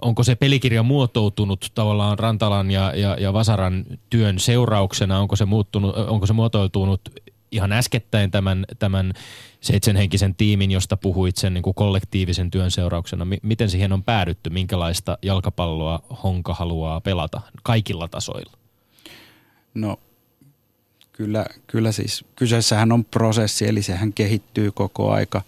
onko 0.00 0.22
se 0.22 0.34
pelikirja 0.34 0.82
muotoutunut 0.82 1.70
tavallaan 1.74 2.18
Rantalan 2.18 2.70
ja, 2.70 2.92
ja, 2.96 3.16
ja 3.20 3.32
Vasaran 3.32 3.84
työn 4.10 4.38
seurauksena? 4.38 5.20
Onko 5.20 5.36
se, 5.36 5.44
muuttunut, 5.44 5.96
onko 5.96 6.26
se 6.26 6.32
muotoutunut 6.32 7.00
ihan 7.52 7.72
äskettäin 7.72 8.30
tämän, 8.30 8.64
tämän 8.78 9.12
seitsemänhenkisen 9.60 10.34
tiimin, 10.34 10.70
josta 10.70 10.96
puhuit 10.96 11.36
sen 11.36 11.54
niin 11.54 11.62
kuin 11.62 11.74
kollektiivisen 11.74 12.50
työn 12.50 12.70
seurauksena. 12.70 13.24
M- 13.24 13.42
miten 13.42 13.70
siihen 13.70 13.92
on 13.92 14.04
päädytty? 14.04 14.50
Minkälaista 14.50 15.18
jalkapalloa 15.22 16.02
Honka 16.22 16.54
haluaa 16.54 17.00
pelata 17.00 17.40
kaikilla 17.62 18.08
tasoilla? 18.08 18.61
No 19.74 19.96
kyllä, 21.12 21.46
kyllä 21.66 21.92
siis 21.92 22.24
kyseessähän 22.36 22.92
on 22.92 23.04
prosessi, 23.04 23.68
eli 23.68 23.82
sehän 23.82 24.12
kehittyy 24.12 24.72
koko 24.72 25.10
aika. 25.10 25.42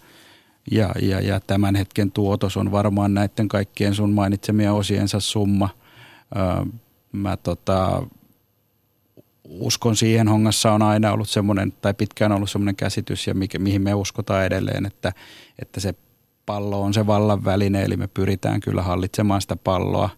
Ja, 0.71 0.89
ja, 1.01 1.21
ja 1.21 1.39
tämän 1.39 1.75
hetken 1.75 2.11
tuotos 2.11 2.57
on 2.57 2.71
varmaan 2.71 3.13
näiden 3.13 3.47
kaikkien 3.47 3.95
sun 3.95 4.11
mainitsemia 4.11 4.73
osiensa 4.73 5.19
summa. 5.19 5.69
Öö, 6.35 6.65
mä 7.11 7.37
tota, 7.37 8.03
uskon 9.43 9.95
siihen 9.95 10.27
hongassa 10.27 10.71
on 10.71 10.81
aina 10.81 11.11
ollut 11.11 11.29
semmoinen, 11.29 11.73
tai 11.81 11.93
pitkään 11.93 12.31
ollut 12.31 12.49
semmoinen 12.49 12.75
käsitys, 12.75 13.27
ja 13.27 13.33
mikä, 13.33 13.59
mihin 13.59 13.81
me 13.81 13.93
uskotaan 13.93 14.45
edelleen, 14.45 14.85
että, 14.85 15.13
että 15.61 15.79
se 15.79 15.95
pallo 16.45 16.81
on 16.81 16.93
se 16.93 17.07
vallan 17.07 17.45
väline, 17.45 17.83
eli 17.83 17.97
me 17.97 18.07
pyritään 18.07 18.59
kyllä 18.61 18.81
hallitsemaan 18.81 19.41
sitä 19.41 19.55
palloa, 19.55 20.09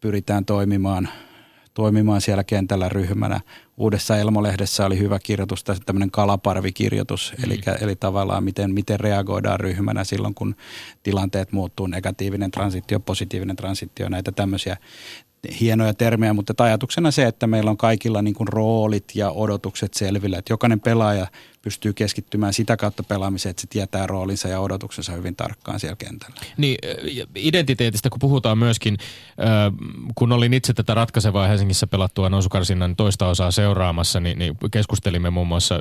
pyritään 0.00 0.44
toimimaan, 0.44 1.08
toimimaan 1.76 2.20
siellä 2.20 2.44
kentällä 2.44 2.88
ryhmänä. 2.88 3.40
Uudessa 3.76 4.16
Elmolehdessä 4.16 4.86
oli 4.86 4.98
hyvä 4.98 5.18
kirjoitus, 5.18 5.64
tämmöinen 5.64 6.10
kalaparvikirjoitus, 6.10 7.32
mm. 7.38 7.44
eli, 7.44 7.60
eli 7.80 7.96
tavallaan 7.96 8.44
miten, 8.44 8.74
miten 8.74 9.00
reagoidaan 9.00 9.60
ryhmänä 9.60 10.04
silloin, 10.04 10.34
kun 10.34 10.56
tilanteet 11.02 11.52
muuttuu, 11.52 11.86
negatiivinen 11.86 12.50
transitio, 12.50 13.00
positiivinen 13.00 13.56
transitio, 13.56 14.08
näitä 14.08 14.32
tämmöisiä 14.32 14.76
hienoja 15.60 15.94
termejä, 15.94 16.34
mutta 16.34 16.64
ajatuksena 16.64 17.10
se, 17.10 17.26
että 17.26 17.46
meillä 17.46 17.70
on 17.70 17.76
kaikilla 17.76 18.22
niin 18.22 18.34
kuin 18.34 18.48
roolit 18.48 19.04
ja 19.14 19.30
odotukset 19.30 19.94
selvillä, 19.94 20.38
että 20.38 20.52
jokainen 20.52 20.80
pelaaja 20.80 21.26
pystyy 21.66 21.92
keskittymään 21.92 22.52
sitä 22.52 22.76
kautta 22.76 23.02
pelaamiseen, 23.02 23.50
että 23.50 23.60
se 23.60 23.66
tietää 23.66 24.06
roolinsa 24.06 24.48
ja 24.48 24.60
odotuksensa 24.60 25.12
hyvin 25.12 25.36
tarkkaan 25.36 25.80
siellä 25.80 25.96
kentällä. 25.96 26.36
Niin, 26.56 26.76
identiteetistä 27.34 28.10
kun 28.10 28.18
puhutaan 28.18 28.58
myöskin, 28.58 28.96
kun 30.14 30.32
olin 30.32 30.54
itse 30.54 30.72
tätä 30.72 30.94
ratkaisevaa 30.94 31.46
Helsingissä 31.46 31.86
pelattua 31.86 32.28
nousukarsinnan 32.28 32.96
toista 32.96 33.26
osaa 33.26 33.50
seuraamassa, 33.50 34.20
niin, 34.20 34.38
niin 34.38 34.56
keskustelimme 34.70 35.30
muun 35.30 35.46
muassa 35.46 35.80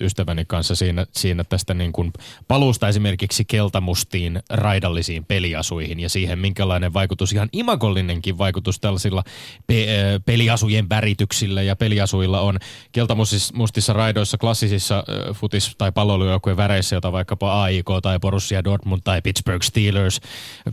ystäväni 0.00 0.44
kanssa 0.44 0.74
siinä, 0.74 1.06
siinä 1.12 1.44
tästä 1.44 1.74
niin 1.74 1.92
kuin 1.92 2.12
paluusta 2.48 2.88
esimerkiksi 2.88 3.44
keltamustiin 3.44 4.42
raidallisiin 4.50 5.24
peliasuihin 5.24 6.00
ja 6.00 6.08
siihen, 6.08 6.38
minkälainen 6.38 6.94
vaikutus, 6.94 7.32
ihan 7.32 7.48
imagollinenkin 7.52 8.38
vaikutus 8.38 8.80
tällaisilla 8.80 9.24
pe- 9.66 10.20
peliasujen 10.26 10.88
värityksillä 10.88 11.62
ja 11.62 11.76
peliasuilla 11.76 12.40
on 12.40 12.58
keltamustissa 12.92 13.92
raidoissa 13.92 14.38
klassisissa 14.38 15.04
futis- 15.32 15.74
tai 15.78 15.92
palloilujoukkueen 15.92 16.56
väreissä, 16.56 16.96
jota 16.96 17.12
vaikkapa 17.12 17.62
AIK 17.62 17.86
tai 18.02 18.18
Borussia 18.18 18.64
Dortmund 18.64 19.00
tai 19.04 19.22
Pittsburgh 19.22 19.64
Steelers 19.64 20.20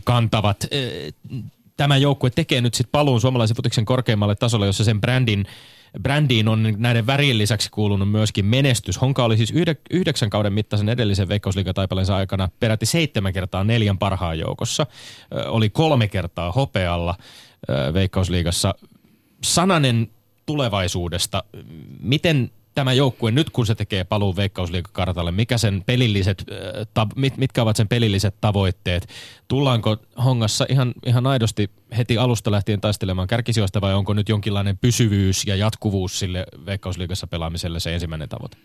kantavat. 0.04 0.66
Tämä 1.76 1.96
joukkue 1.96 2.30
tekee 2.30 2.60
nyt 2.60 2.74
sitten 2.74 2.92
paluun 2.92 3.20
suomalaisen 3.20 3.56
futiksen 3.56 3.84
korkeimmalle 3.84 4.34
tasolle, 4.34 4.66
jossa 4.66 4.84
sen 4.84 5.00
brändin 5.00 5.46
brändiin 6.02 6.48
on 6.48 6.74
näiden 6.76 7.06
värien 7.06 7.38
lisäksi 7.38 7.70
kuulunut 7.70 8.10
myöskin 8.10 8.44
menestys. 8.44 9.00
Honka 9.00 9.24
oli 9.24 9.36
siis 9.36 9.52
yhdeksän 9.90 10.30
kauden 10.30 10.52
mittaisen 10.52 10.88
edellisen 10.88 11.28
veikkausliigataipalensa 11.28 12.16
aikana 12.16 12.48
peräti 12.60 12.86
seitsemän 12.86 13.32
kertaa 13.32 13.64
neljän 13.64 13.98
parhaan 13.98 14.38
joukossa. 14.38 14.86
Oli 15.46 15.70
kolme 15.70 16.08
kertaa 16.08 16.52
hopealla 16.52 17.14
veikkausliigassa. 17.94 18.74
Sananen 19.44 20.10
tulevaisuudesta. 20.46 21.44
Miten 22.00 22.50
tämä 22.80 22.92
joukkue 22.92 23.30
nyt, 23.30 23.50
kun 23.50 23.66
se 23.66 23.74
tekee 23.74 24.04
paluun 24.04 24.36
veikkausliikakartalle, 24.36 25.32
mikä 25.32 25.58
sen 25.58 25.82
pelilliset, 25.86 26.44
mitkä 27.36 27.62
ovat 27.62 27.76
sen 27.76 27.88
pelilliset 27.88 28.34
tavoitteet? 28.40 29.08
Tullaanko 29.48 29.96
Hongassa 30.24 30.66
ihan, 30.68 30.92
ihan 31.06 31.26
aidosti 31.26 31.70
heti 31.96 32.18
alusta 32.18 32.50
lähtien 32.50 32.80
taistelemaan 32.80 33.28
kärkisijoista 33.28 33.80
vai 33.80 33.94
onko 33.94 34.14
nyt 34.14 34.28
jonkinlainen 34.28 34.78
pysyvyys 34.78 35.46
ja 35.46 35.56
jatkuvuus 35.56 36.18
sille 36.18 36.46
veikkausliigassa 36.66 37.26
pelaamiselle 37.26 37.80
se 37.80 37.94
ensimmäinen 37.94 38.28
tavoite? 38.28 38.56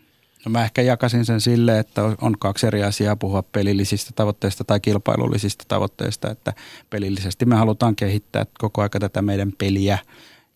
No 0.46 0.50
mä 0.50 0.64
ehkä 0.64 0.82
jakasin 0.82 1.26
sen 1.26 1.42
sille, 1.42 1.80
että 1.80 2.04
on 2.22 2.36
kaksi 2.40 2.68
eri 2.68 2.84
asiaa 2.84 3.16
puhua 3.16 3.44
pelillisistä 3.44 4.12
tavoitteista 4.16 4.64
tai 4.64 4.80
kilpailullisista 4.80 5.66
tavoitteista, 5.68 6.32
että 6.32 6.54
pelillisesti 6.90 7.46
me 7.46 7.56
halutaan 7.56 7.96
kehittää 7.96 8.46
koko 8.60 8.82
aika 8.82 9.00
tätä 9.00 9.22
meidän 9.22 9.52
peliä– 9.58 9.98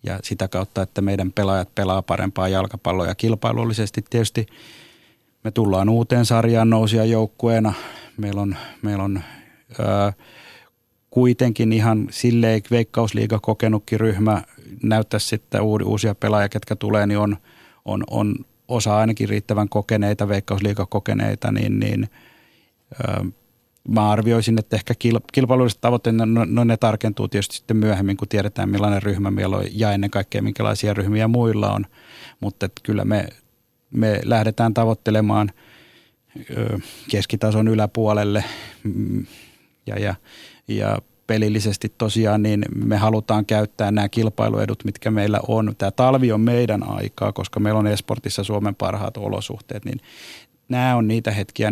ja 0.04 0.20
sitä 0.24 0.47
kautta, 0.47 0.82
että 0.82 1.02
meidän 1.02 1.32
pelaajat 1.32 1.76
pelaa 1.76 2.02
parempaa 2.02 2.47
jalkapalloa 2.47 3.08
ja 3.08 3.16
kilpailullisesti 3.16 4.06
tietysti 4.10 4.47
me 5.43 5.52
tullaan 5.52 5.89
uuteen 5.89 6.26
sarjaan 6.26 6.70
nousia 6.70 7.06
joukkueena. 7.06 7.74
Meillä 8.18 8.41
on, 8.41 8.56
meillä 8.82 9.04
on 9.04 9.22
ää, 9.80 10.14
kuitenkin 11.10 11.74
ihan 11.74 12.08
silleen 12.12 12.62
veikkausliiga 12.72 13.39
kokenutkin 13.39 14.00
ryhmä 14.00 14.43
näyttäisi 14.84 15.28
sitten 15.28 15.62
uusia 15.62 16.16
pelaajia, 16.16 16.50
ketkä 16.50 16.76
tulee, 16.76 17.08
niin 17.08 17.18
on, 17.18 17.38
on, 17.86 18.04
on 18.10 18.36
osa 18.68 18.97
ainakin 18.97 19.30
riittävän 19.30 19.70
kokeneita, 19.70 20.28
veikkausliiga 20.28 20.86
kokeneita, 20.86 21.52
niin, 21.52 21.80
niin 21.80 22.10
mä 23.90 24.10
arvioisin, 24.10 24.60
että 24.60 24.76
ehkä 24.76 24.94
kilpailulliset 25.32 25.82
tavoitteet, 25.82 26.16
no, 26.16 26.26
no, 26.26 26.46
no 26.46 26.64
ne 26.64 26.78
tarkentuu 26.78 27.28
tietysti 27.28 27.56
sitten 27.56 27.78
myöhemmin, 27.78 28.18
kun 28.18 28.28
tiedetään 28.28 28.70
millainen 28.70 29.04
ryhmä 29.04 29.32
meillä 29.32 29.58
on 29.58 29.64
ja 29.72 29.92
ennen 29.92 30.10
kaikkea 30.10 30.42
minkälaisia 30.42 30.94
ryhmiä 30.94 31.28
muilla 31.28 31.74
on, 31.74 31.86
mutta 32.40 32.70
kyllä 32.84 33.06
me, 33.06 33.28
me 33.92 34.20
lähdetään 34.24 34.74
tavoittelemaan 34.74 35.52
keskitason 37.10 37.68
yläpuolelle 37.68 38.44
mm, 38.84 39.26
ja, 39.88 40.00
ja, 40.00 40.16
ja 40.68 40.98
pelillisesti 41.28 41.94
tosiaan, 41.98 42.44
niin 42.44 42.66
me 42.76 42.98
halutaan 42.98 43.46
käyttää 43.46 43.92
nämä 43.92 44.10
kilpailuedut, 44.10 44.86
mitkä 44.86 45.12
meillä 45.12 45.40
on. 45.48 45.76
Tämä 45.78 45.92
talvi 45.92 46.32
on 46.32 46.42
meidän 46.42 46.84
aikaa, 46.84 47.34
koska 47.34 47.60
meillä 47.60 47.80
on 47.80 47.88
esportissa 47.88 48.44
Suomen 48.44 48.76
parhaat 48.76 49.18
olosuhteet, 49.18 49.86
niin 49.86 50.02
nämä 50.70 50.95
on 50.95 51.07
niitä 51.07 51.32
hetkiä. 51.32 51.72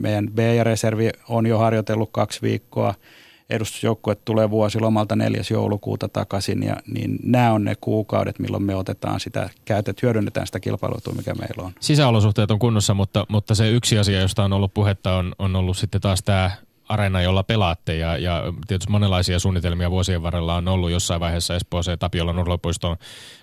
Meidän 0.00 0.28
B-reservi 0.34 1.10
on 1.28 1.46
jo 1.46 1.58
harjoitellut 1.58 2.08
kaksi 2.12 2.42
viikkoa. 2.42 2.94
Edustusjoukkue 3.50 4.14
tulee 4.14 4.50
vuosilomalta 4.50 5.16
4. 5.16 5.42
joulukuuta 5.50 6.08
takaisin 6.08 6.62
ja 6.62 6.76
niin 6.94 7.18
nämä 7.22 7.52
on 7.52 7.64
ne 7.64 7.74
kuukaudet, 7.80 8.38
milloin 8.38 8.62
me 8.62 8.74
otetaan 8.74 9.20
sitä, 9.20 9.50
käytet, 9.64 10.02
hyödynnetään 10.02 10.46
sitä 10.46 10.60
kilpailutua, 10.60 11.14
mikä 11.14 11.34
meillä 11.34 11.62
on. 11.66 11.72
Sisäolosuhteet 11.80 12.50
on 12.50 12.58
kunnossa, 12.58 12.94
mutta, 12.94 13.26
mutta 13.28 13.54
se 13.54 13.70
yksi 13.70 13.98
asia, 13.98 14.20
josta 14.20 14.44
on 14.44 14.52
ollut 14.52 14.74
puhetta, 14.74 15.16
on, 15.16 15.34
on 15.38 15.56
ollut 15.56 15.76
sitten 15.76 16.00
taas 16.00 16.22
tämä 16.22 16.50
areena, 16.90 17.22
jolla 17.22 17.42
pelaatte 17.42 17.96
ja, 17.96 18.16
ja 18.16 18.42
tietysti 18.66 18.90
monenlaisia 18.90 19.38
suunnitelmia 19.38 19.90
vuosien 19.90 20.22
varrella 20.22 20.56
on 20.56 20.68
ollut 20.68 20.90
jossain 20.90 21.20
vaiheessa 21.20 21.56
Espooseen 21.56 21.98
Tapiolan 21.98 22.38
urheilupuistoon 22.38 22.96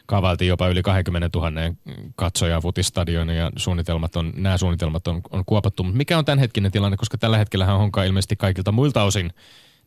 kaavailtiin 0.06 0.50
jopa 0.50 0.68
yli 0.68 0.84
20 0.84 1.30
000 1.36 1.52
katsojaa 2.16 2.62
futistadion 2.62 3.30
ja 3.30 3.52
suunnitelmat 3.56 4.16
on, 4.16 4.34
nämä 4.36 4.58
suunnitelmat 4.58 5.08
on, 5.08 5.22
on 5.32 5.46
kuopattu. 5.46 5.84
Mutta 5.84 5.98
mikä 5.98 6.18
on 6.18 6.26
tämänhetkinen 6.26 6.72
tilanne, 6.72 6.98
koska 6.98 7.18
tällä 7.18 7.38
hetkellä 7.38 7.66
Honka 7.66 8.04
ilmeisesti 8.04 8.36
kaikilta 8.36 8.72
muilta 8.72 9.04
osin 9.04 9.34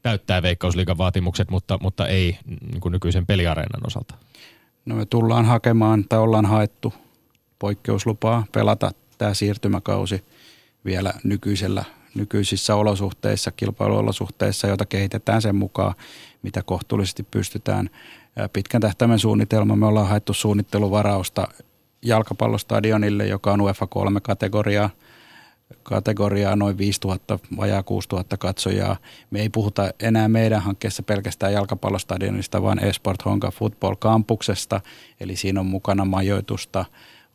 täyttää 0.02 0.42
Veikkausliigan 0.42 0.98
vaatimukset, 0.98 1.50
mutta, 1.50 1.78
mutta 1.82 2.08
ei 2.08 2.38
niin 2.72 2.80
kuin 2.80 2.92
nykyisen 2.92 3.26
peliareenan 3.26 3.86
osalta? 3.86 4.14
No 4.84 4.94
me 4.94 5.06
tullaan 5.06 5.44
hakemaan 5.44 6.04
tai 6.08 6.18
ollaan 6.18 6.46
haettu 6.46 6.94
poikkeuslupaa 7.58 8.44
pelata 8.52 8.90
tämä 9.18 9.34
siirtymäkausi 9.34 10.24
vielä 10.84 11.14
nykyisellä 11.24 11.84
nykyisissä 12.14 12.74
olosuhteissa, 12.76 13.50
kilpailuolosuhteissa, 13.50 14.66
joita 14.66 14.86
kehitetään 14.86 15.42
sen 15.42 15.56
mukaan, 15.56 15.94
mitä 16.42 16.62
kohtuullisesti 16.62 17.22
pystytään. 17.22 17.90
Pitkän 18.52 18.80
tähtäimen 18.80 19.18
suunnitelma, 19.18 19.76
me 19.76 19.86
ollaan 19.86 20.08
haettu 20.08 20.34
suunnitteluvarausta 20.34 21.48
jalkapallostadionille, 22.02 23.26
joka 23.26 23.52
on 23.52 23.60
UEFA 23.60 23.86
3 23.86 24.20
kategoriaa, 24.20 24.90
kategoriaa 25.82 26.56
noin 26.56 26.78
5000, 26.78 27.38
vajaa 27.56 27.82
6000 27.82 28.36
katsojaa. 28.36 28.96
Me 29.30 29.40
ei 29.40 29.48
puhuta 29.48 29.90
enää 30.00 30.28
meidän 30.28 30.62
hankkeessa 30.62 31.02
pelkästään 31.02 31.52
jalkapallostadionista, 31.52 32.62
vaan 32.62 32.84
Esport 32.84 33.24
Honka 33.24 33.50
Football 33.50 33.94
Campuksesta, 33.94 34.80
eli 35.20 35.36
siinä 35.36 35.60
on 35.60 35.66
mukana 35.66 36.04
majoitusta, 36.04 36.84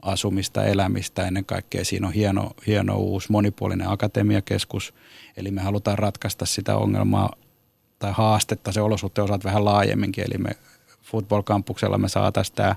asumista, 0.05 0.65
elämistä 0.65 1.27
ennen 1.27 1.45
kaikkea. 1.45 1.85
Siinä 1.85 2.07
on 2.07 2.13
hieno, 2.13 2.51
hieno 2.67 2.97
uusi 2.97 3.31
monipuolinen 3.31 3.89
akatemiakeskus, 3.89 4.93
eli 5.37 5.51
me 5.51 5.61
halutaan 5.61 5.97
ratkaista 5.97 6.45
sitä 6.45 6.77
ongelmaa 6.77 7.33
tai 7.99 8.11
haastetta 8.15 8.71
se 8.71 8.81
olosuhteen 8.81 9.23
osalta 9.23 9.43
vähän 9.43 9.65
laajemminkin, 9.65 10.23
eli 10.23 10.37
me 10.37 10.51
Football 11.03 11.43
me 11.97 12.09
saataisiin 12.09 12.55
tämä 12.55 12.75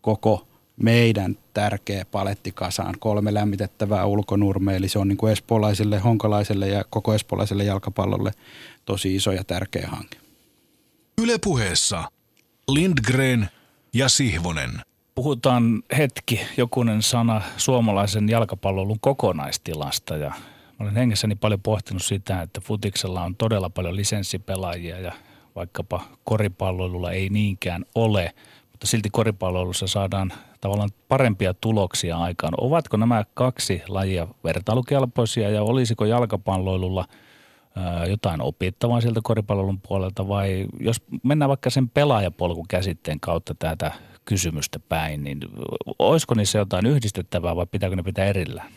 koko 0.00 0.46
meidän 0.76 1.38
tärkeä 1.54 2.04
paletti 2.04 2.52
kasaan. 2.52 2.94
Kolme 2.98 3.34
lämmitettävää 3.34 4.06
ulkonurme, 4.06 4.76
eli 4.76 4.88
se 4.88 4.98
on 4.98 5.08
niin 5.08 5.16
kuin 5.16 5.32
espoolaiselle, 5.32 5.98
honkalaiselle 5.98 6.68
ja 6.68 6.84
koko 6.90 7.14
espoolaiselle 7.14 7.64
jalkapallolle 7.64 8.32
tosi 8.84 9.16
iso 9.16 9.32
ja 9.32 9.44
tärkeä 9.44 9.88
hanke. 9.88 10.18
Ylepuheessa 11.22 12.04
Lindgren 12.68 13.48
ja 13.92 14.08
Sihvonen. 14.08 14.70
Puhutaan 15.14 15.82
hetki, 15.96 16.40
jokunen 16.56 17.02
sana 17.02 17.42
suomalaisen 17.56 18.28
jalkapallon 18.28 19.00
kokonaistilasta. 19.00 20.16
Ja 20.16 20.32
olen 20.80 20.94
hengessäni 20.94 21.34
paljon 21.34 21.60
pohtinut 21.60 22.02
sitä, 22.02 22.42
että 22.42 22.60
futiksella 22.60 23.22
on 23.22 23.36
todella 23.36 23.70
paljon 23.70 23.96
lisenssipelaajia 23.96 25.00
ja 25.00 25.12
vaikkapa 25.56 26.00
koripalloilulla 26.24 27.12
ei 27.12 27.28
niinkään 27.28 27.84
ole, 27.94 28.34
mutta 28.70 28.86
silti 28.86 29.08
koripalloilussa 29.12 29.86
saadaan 29.86 30.32
tavallaan 30.60 30.90
parempia 31.08 31.54
tuloksia 31.54 32.16
aikaan. 32.16 32.54
Ovatko 32.60 32.96
nämä 32.96 33.24
kaksi 33.34 33.82
lajia 33.88 34.28
vertailukelpoisia 34.44 35.50
ja 35.50 35.62
olisiko 35.62 36.04
jalkapalloilulla 36.04 37.06
jotain 38.08 38.40
opittavaa 38.40 39.00
sieltä 39.00 39.20
koripallon 39.22 39.80
puolelta? 39.80 40.28
Vai 40.28 40.66
jos 40.80 41.02
mennään 41.22 41.48
vaikka 41.48 41.70
sen 41.70 41.88
pelaajapolku 41.88 42.64
käsitteen 42.68 43.20
kautta 43.20 43.54
tätä 43.54 43.92
kysymystä 44.24 44.78
päin, 44.78 45.24
niin 45.24 45.40
olisiko 45.98 46.34
niissä 46.34 46.58
jotain 46.58 46.86
yhdistettävää 46.86 47.56
vai 47.56 47.66
pitääkö 47.66 47.96
ne 47.96 48.02
pitää 48.02 48.24
erillään? 48.24 48.72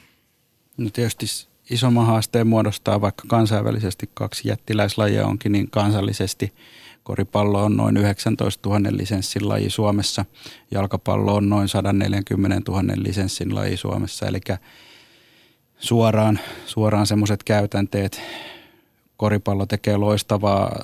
No 0.78 0.90
tietysti 0.94 1.26
isomman 1.70 2.06
haasteen 2.06 2.48
muodostaa 2.48 3.02
vaikka 3.02 3.24
kansainvälisesti 3.28 4.10
kaksi 4.14 4.48
jättiläislajia 4.48 5.28
onkin, 5.28 5.52
niin 5.52 5.72
kansallisesti 5.72 6.54
koripallo 7.04 7.64
on 7.64 7.78
noin 7.78 7.98
19 7.98 8.70
000 8.70 8.82
lisenssin 8.92 9.50
laji 9.50 9.70
Suomessa, 9.70 10.26
jalkapallo 10.72 11.36
on 11.36 11.50
noin 11.50 11.68
140 11.68 12.72
000 12.72 12.84
lisenssin 12.96 13.56
laji 13.56 13.78
Suomessa, 13.78 14.26
eli 14.26 14.40
suoraan, 15.80 16.40
suoraan 16.66 17.08
semmoiset 17.08 17.44
käytänteet, 17.44 18.22
koripallo 19.18 19.66
tekee 19.66 19.98
loistavaa 19.98 20.84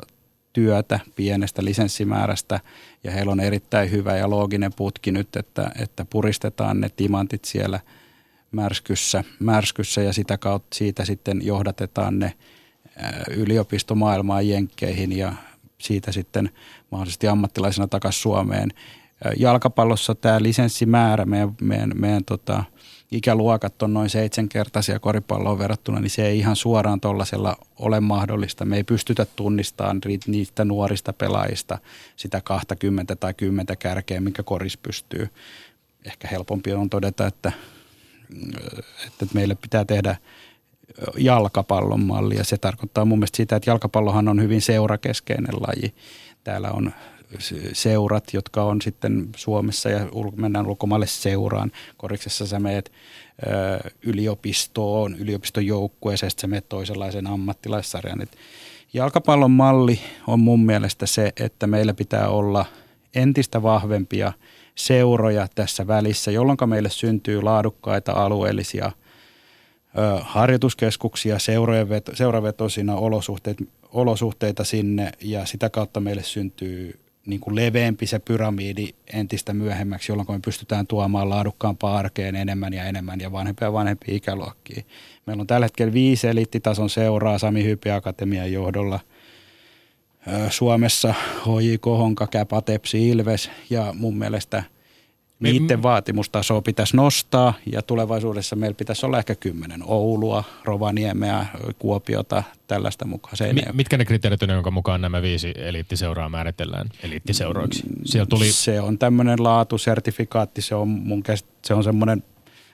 työtä 0.53 0.99
pienestä 1.15 1.65
lisenssimäärästä 1.65 2.59
ja 3.03 3.11
heillä 3.11 3.31
on 3.31 3.39
erittäin 3.39 3.91
hyvä 3.91 4.17
ja 4.17 4.29
looginen 4.29 4.73
putki 4.73 5.11
nyt, 5.11 5.35
että, 5.35 5.71
että 5.79 6.05
puristetaan 6.05 6.81
ne 6.81 6.89
timantit 6.89 7.45
siellä 7.45 7.79
märskyssä, 8.51 9.23
märskyssä 9.39 10.01
ja 10.01 10.13
sitä 10.13 10.37
kautta 10.37 10.75
siitä 10.75 11.05
sitten 11.05 11.45
johdatetaan 11.45 12.19
ne 12.19 12.33
yliopistomaailmaan 13.29 14.47
jenkkeihin 14.47 15.17
ja 15.17 15.33
siitä 15.77 16.11
sitten 16.11 16.49
mahdollisesti 16.91 17.27
ammattilaisena 17.27 17.87
takaisin 17.87 18.21
Suomeen. 18.21 18.69
Jalkapallossa 19.37 20.15
tämä 20.15 20.43
lisenssimäärä 20.43 21.25
meidän, 21.25 21.55
meidän, 21.61 21.91
meidän 21.95 22.25
tota, 22.25 22.63
ikäluokat 23.13 23.81
on 23.81 23.93
noin 23.93 24.09
seitsemänkertaisia 24.09 24.99
koripalloon 24.99 25.59
verrattuna, 25.59 25.99
niin 25.99 26.09
se 26.09 26.27
ei 26.27 26.39
ihan 26.39 26.55
suoraan 26.55 27.01
tuollaisella 27.01 27.57
ole 27.79 27.99
mahdollista. 27.99 28.65
Me 28.65 28.75
ei 28.77 28.83
pystytä 28.83 29.25
tunnistamaan 29.35 30.01
niistä 30.27 30.65
nuorista 30.65 31.13
pelaajista 31.13 31.77
sitä 32.15 32.41
20 32.41 33.15
tai 33.15 33.33
10 33.33 33.77
kärkeä, 33.79 34.21
minkä 34.21 34.43
koris 34.43 34.77
pystyy. 34.77 35.29
Ehkä 36.05 36.27
helpompi 36.27 36.73
on 36.73 36.89
todeta, 36.89 37.27
että, 37.27 37.51
että 39.07 39.25
meille 39.33 39.55
pitää 39.55 39.85
tehdä 39.85 40.15
jalkapallon 41.17 42.01
malli 42.01 42.35
ja 42.35 42.43
se 42.43 42.57
tarkoittaa 42.57 43.05
mun 43.05 43.19
mielestä 43.19 43.37
sitä, 43.37 43.55
että 43.55 43.69
jalkapallohan 43.69 44.27
on 44.27 44.41
hyvin 44.41 44.61
seurakeskeinen 44.61 45.55
laji. 45.55 45.93
Täällä 46.43 46.71
on 46.71 46.93
seurat, 47.73 48.33
jotka 48.33 48.63
on 48.63 48.81
sitten 48.81 49.29
Suomessa 49.35 49.89
ja 49.89 49.99
mennään 50.35 50.67
ulkomaille 50.67 51.07
seuraan. 51.07 51.71
Koriksessa 51.97 52.47
sä 52.47 52.59
meet 52.59 52.91
yliopistoon, 54.01 55.15
yliopiston 55.15 55.65
joukkueeseen, 55.65 56.29
sitten 56.31 56.41
sä 56.41 56.47
meet 56.47 56.69
toisenlaisen 56.69 57.27
ammattilaissarjan. 57.27 58.21
Et 58.21 58.37
jalkapallon 58.93 59.51
malli 59.51 59.99
on 60.27 60.39
mun 60.39 60.59
mielestä 60.59 61.05
se, 61.05 61.33
että 61.39 61.67
meillä 61.67 61.93
pitää 61.93 62.29
olla 62.29 62.65
entistä 63.15 63.63
vahvempia 63.63 64.33
seuroja 64.75 65.47
tässä 65.55 65.87
välissä, 65.87 66.31
jolloin 66.31 66.57
meille 66.65 66.89
syntyy 66.89 67.41
laadukkaita 67.41 68.11
alueellisia 68.11 68.91
harjoituskeskuksia, 70.21 71.37
seuravetoisina 72.13 72.95
olosuhteita, 72.95 73.63
olosuhteita 73.91 74.63
sinne 74.63 75.11
ja 75.21 75.45
sitä 75.45 75.69
kautta 75.69 75.99
meille 75.99 76.23
syntyy 76.23 76.99
niin 77.25 77.39
kuin 77.39 77.55
leveämpi 77.55 78.07
se 78.07 78.19
pyramidi 78.19 78.89
entistä 79.13 79.53
myöhemmäksi, 79.53 80.11
jolloin 80.11 80.27
me 80.31 80.39
pystytään 80.45 80.87
tuomaan 80.87 81.29
laadukkaampaa 81.29 81.97
arkeen 81.97 82.35
enemmän 82.35 82.73
ja 82.73 82.83
enemmän 82.83 83.19
ja 83.19 83.31
vanhempia 83.31 83.67
ja 83.67 83.73
vanhempia 83.73 84.15
ikäluokkia. 84.15 84.83
Meillä 85.25 85.41
on 85.41 85.47
tällä 85.47 85.65
hetkellä 85.65 85.93
viisi 85.93 86.27
eliittitason 86.27 86.89
seuraa 86.89 87.37
Sami 87.37 87.63
Hypi 87.63 87.89
Akatemian 87.91 88.51
johdolla. 88.51 88.99
Suomessa 90.49 91.13
HJK, 91.45 91.85
Honka, 91.85 92.27
Käpa, 92.27 92.61
Tepsi, 92.61 93.09
Ilves 93.09 93.51
ja 93.69 93.93
mun 93.97 94.17
mielestä 94.17 94.63
Niiden 95.43 95.83
vaatimustasoa 95.83 96.61
pitäisi 96.61 96.95
nostaa 96.95 97.53
ja 97.71 97.81
tulevaisuudessa 97.81 98.55
meillä 98.55 98.75
pitäisi 98.75 99.05
olla 99.05 99.19
ehkä 99.19 99.35
kymmenen 99.35 99.83
Oulua, 99.85 100.43
Rovaniemeä, 100.63 101.45
Kuopiota, 101.79 102.43
tällaista 102.67 103.05
mukaan. 103.05 103.35
Mi- 103.53 103.61
mitkä 103.73 103.97
ne 103.97 104.05
kriteerit 104.05 104.43
on, 104.43 104.49
jonka 104.49 104.71
mukaan 104.71 105.01
nämä 105.01 105.21
viisi 105.21 105.53
eliittiseuraa 105.55 106.29
määritellään 106.29 106.89
eliittiseuroiksi? 107.03 107.83
Siellä 108.05 108.25
tuli... 108.25 108.51
Se 108.51 108.81
on 108.81 108.97
tämmöinen 108.97 109.43
laatusertifikaatti, 109.43 110.61
se 110.61 110.75
on 110.75 110.87
mun 110.87 111.23
käsit- 111.23 111.47
se 111.65 111.73
on 111.73 111.83
semmoinen 111.83 112.23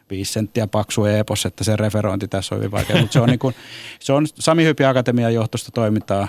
viisi 0.09 0.33
senttiä 0.33 0.67
paksu 0.67 1.05
epos, 1.05 1.45
että 1.45 1.63
se 1.63 1.75
referointi 1.75 2.27
tässä 2.27 2.55
on 2.55 2.59
hyvin 2.59 2.71
vaikea. 2.71 2.97
Mutta 2.97 3.13
se 3.13 3.19
on, 3.19 3.29
niin 3.29 3.39
kuin, 3.39 3.55
se 3.99 4.13
on 4.13 4.27
Sami 4.27 4.63
Hypi 4.63 4.85
Akatemian 4.85 5.33
johtosta 5.33 5.71
toimintaa. 5.71 6.27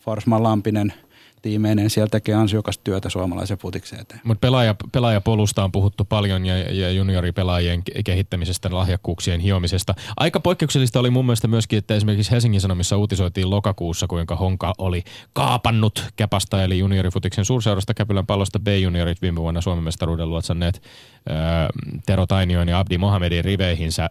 Forsman 0.00 0.42
Lampinen– 0.42 0.92
tiimeinen 1.42 1.90
siellä 1.90 2.08
tekee 2.10 2.34
ansiokasta 2.34 2.84
työtä 2.84 3.08
suomalaisen 3.08 3.58
futiksen 3.58 4.00
eteen. 4.00 4.20
Mutta 4.24 4.40
pelaaja, 4.40 4.74
pelaajapolusta 4.92 5.64
on 5.64 5.72
puhuttu 5.72 6.04
paljon 6.04 6.46
ja, 6.46 6.58
ja 6.58 6.90
junioripelaajien 6.90 7.82
kehittämisestä, 8.04 8.68
lahjakkuuksien 8.72 9.40
hiomisesta. 9.40 9.94
Aika 10.16 10.40
poikkeuksellista 10.40 11.00
oli 11.00 11.10
mun 11.10 11.26
mielestä 11.26 11.48
myöskin, 11.48 11.78
että 11.78 11.94
esimerkiksi 11.94 12.30
Helsingin 12.30 12.60
Sanomissa 12.60 12.96
uutisoitiin 12.96 13.50
lokakuussa, 13.50 14.06
kuinka 14.06 14.36
Honka 14.36 14.74
oli 14.78 15.04
kaapannut 15.32 16.04
Käpasta 16.16 16.64
eli 16.64 16.78
juniorifutiksen 16.78 17.44
suurseurasta 17.44 17.94
Käpylän 17.94 18.26
pallosta 18.26 18.58
B-juniorit 18.58 19.22
viime 19.22 19.40
vuonna 19.40 19.60
Suomen 19.60 19.84
mestaruuden 19.84 20.30
luotsanneet 20.30 20.82
Tero 22.06 22.26
Tainion 22.26 22.68
ja 22.68 22.78
Abdi 22.78 22.98
Mohamedin 22.98 23.44
riveihinsä. 23.44 24.10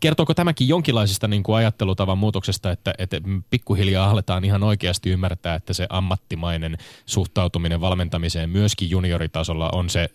Kertooko 0.00 0.34
tämäkin 0.34 0.68
jonkinlaisesta 0.68 1.28
niin 1.28 1.42
kuin 1.42 1.56
ajattelutavan 1.56 2.18
muutoksesta, 2.18 2.70
että, 2.70 2.94
että 2.98 3.20
pikkuhiljaa 3.50 4.10
aletaan 4.10 4.44
ihan 4.44 4.62
oikeasti 4.62 5.10
ymmärtää, 5.10 5.54
että 5.54 5.72
se 5.72 5.86
ammattimainen 6.28 6.78
suhtautuminen 7.06 7.80
valmentamiseen 7.80 8.50
myöskin 8.50 8.90
junioritasolla 8.90 9.70
on 9.72 9.90
se 9.90 10.10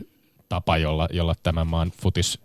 tapa, 0.49 0.78
jolla, 0.78 1.07
jolla 1.11 1.36
tämän 1.43 1.68
maan 1.68 1.91
futis 2.01 2.39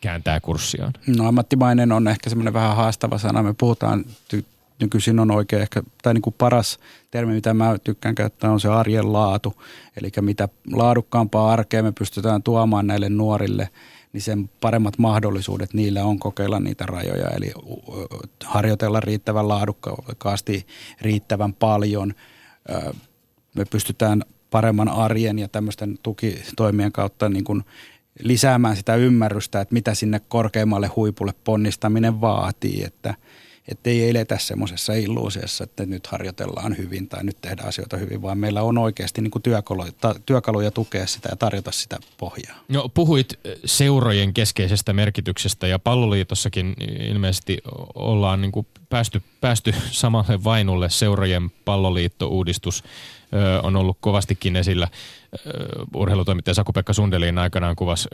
kääntää 0.00 0.40
kurssiaan? 0.40 0.92
No 1.06 1.28
ammattimainen 1.28 1.92
on 1.92 2.08
ehkä 2.08 2.30
semmoinen 2.30 2.52
vähän 2.52 2.76
haastava 2.76 3.18
sana. 3.18 3.42
Me 3.42 3.54
puhutaan 3.54 4.04
ty- 4.34 4.44
nykyisin 4.80 5.20
on 5.20 5.30
oikein 5.30 5.62
ehkä, 5.62 5.82
tai 6.02 6.14
niin 6.14 6.22
kuin 6.22 6.34
paras 6.38 6.78
termi, 7.10 7.34
mitä 7.34 7.54
mä 7.54 7.78
tykkään 7.84 8.14
käyttää, 8.14 8.50
on 8.50 8.60
se 8.60 8.68
arjen 8.68 9.12
laatu. 9.12 9.62
Eli 9.96 10.10
mitä 10.20 10.48
laadukkaampaa 10.72 11.52
arkea 11.52 11.82
me 11.82 11.92
pystytään 11.92 12.42
tuomaan 12.42 12.86
näille 12.86 13.08
nuorille, 13.08 13.68
niin 14.12 14.22
sen 14.22 14.50
paremmat 14.60 14.98
mahdollisuudet 14.98 15.74
niillä 15.74 16.04
on 16.04 16.18
kokeilla 16.18 16.60
niitä 16.60 16.86
rajoja. 16.86 17.28
Eli 17.28 17.52
harjoitella 18.44 19.00
riittävän 19.00 19.48
laadukkaasti, 19.48 20.66
riittävän 21.00 21.54
paljon. 21.54 22.14
Me 23.54 23.64
pystytään 23.64 24.22
paremman 24.50 24.88
arjen 24.88 25.38
ja 25.38 25.48
tämmöisten 25.48 25.98
tukitoimien 26.02 26.92
kautta 26.92 27.28
niin 27.28 27.44
kuin 27.44 27.64
lisäämään 28.22 28.76
sitä 28.76 28.94
ymmärrystä, 28.94 29.60
että 29.60 29.72
mitä 29.72 29.94
sinne 29.94 30.20
korkeammalle 30.28 30.86
huipulle 30.86 31.34
ponnistaminen 31.44 32.20
vaatii, 32.20 32.84
että– 32.84 33.14
että 33.68 33.90
ei 33.90 34.10
eletä 34.10 34.38
semmoisessa 34.38 34.92
illuusiossa, 34.92 35.64
että 35.64 35.86
nyt 35.86 36.06
harjoitellaan 36.06 36.78
hyvin 36.78 37.08
tai 37.08 37.24
nyt 37.24 37.36
tehdään 37.40 37.68
asioita 37.68 37.96
hyvin, 37.96 38.22
vaan 38.22 38.38
meillä 38.38 38.62
on 38.62 38.78
oikeasti 38.78 39.20
niin 39.20 39.30
kuin 39.30 39.42
työkaluja, 39.42 39.92
työkaluja 40.26 40.70
tukea 40.70 41.06
sitä 41.06 41.28
ja 41.32 41.36
tarjota 41.36 41.72
sitä 41.72 41.98
pohjaa. 42.18 42.58
No, 42.68 42.88
puhuit 42.88 43.38
seurojen 43.64 44.34
keskeisestä 44.34 44.92
merkityksestä 44.92 45.66
ja 45.66 45.78
palloliitossakin 45.78 46.74
ilmeisesti 47.00 47.58
ollaan 47.94 48.40
niin 48.40 48.52
kuin 48.52 48.66
päästy, 48.88 49.22
päästy 49.40 49.74
samalle 49.90 50.44
vainulle 50.44 50.90
seurojen 50.90 51.50
palloliitto-uudistus 51.64 52.84
on 53.62 53.76
ollut 53.76 53.96
kovastikin 54.00 54.56
esillä. 54.56 54.88
Urheilutoimittaja 55.94 56.54
Saku-Pekka 56.54 56.92
Sundelin 56.92 57.38
aikanaan 57.38 57.76
kuvasi 57.76 58.08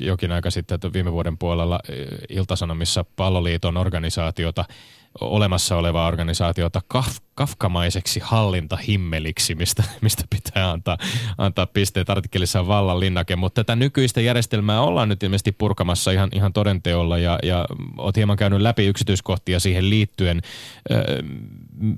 jokin 0.00 0.32
aika 0.32 0.50
sitten, 0.50 0.74
että 0.74 0.92
viime 0.92 1.12
vuoden 1.12 1.38
puolella 1.38 1.80
Iltasanomissa 2.28 3.04
palloliiton 3.16 3.76
organisaatiota– 3.76 4.64
olemassa 5.20 5.76
olevaa 5.76 6.06
organisaatiota 6.06 6.80
kaf, 6.88 7.16
kafkamaiseksi 7.34 8.20
hallintahimmeliksi, 8.24 9.54
mistä, 9.54 9.82
mistä 10.00 10.24
pitää 10.30 10.70
antaa, 10.70 10.98
antaa 11.38 11.66
pisteet. 11.66 12.10
Artikkelissa 12.10 12.66
vallan 12.66 13.00
linnake, 13.00 13.36
mutta 13.36 13.64
tätä 13.64 13.76
nykyistä 13.76 14.20
järjestelmää 14.20 14.80
ollaan 14.80 15.08
nyt 15.08 15.22
ilmeisesti 15.22 15.52
purkamassa 15.52 16.10
ihan, 16.10 16.28
ihan 16.32 16.52
todenteolla 16.52 17.18
ja, 17.18 17.38
ja 17.42 17.66
olet 17.98 18.16
hieman 18.16 18.36
käynyt 18.36 18.60
läpi 18.60 18.86
yksityiskohtia 18.86 19.60
siihen 19.60 19.90
liittyen. 19.90 20.40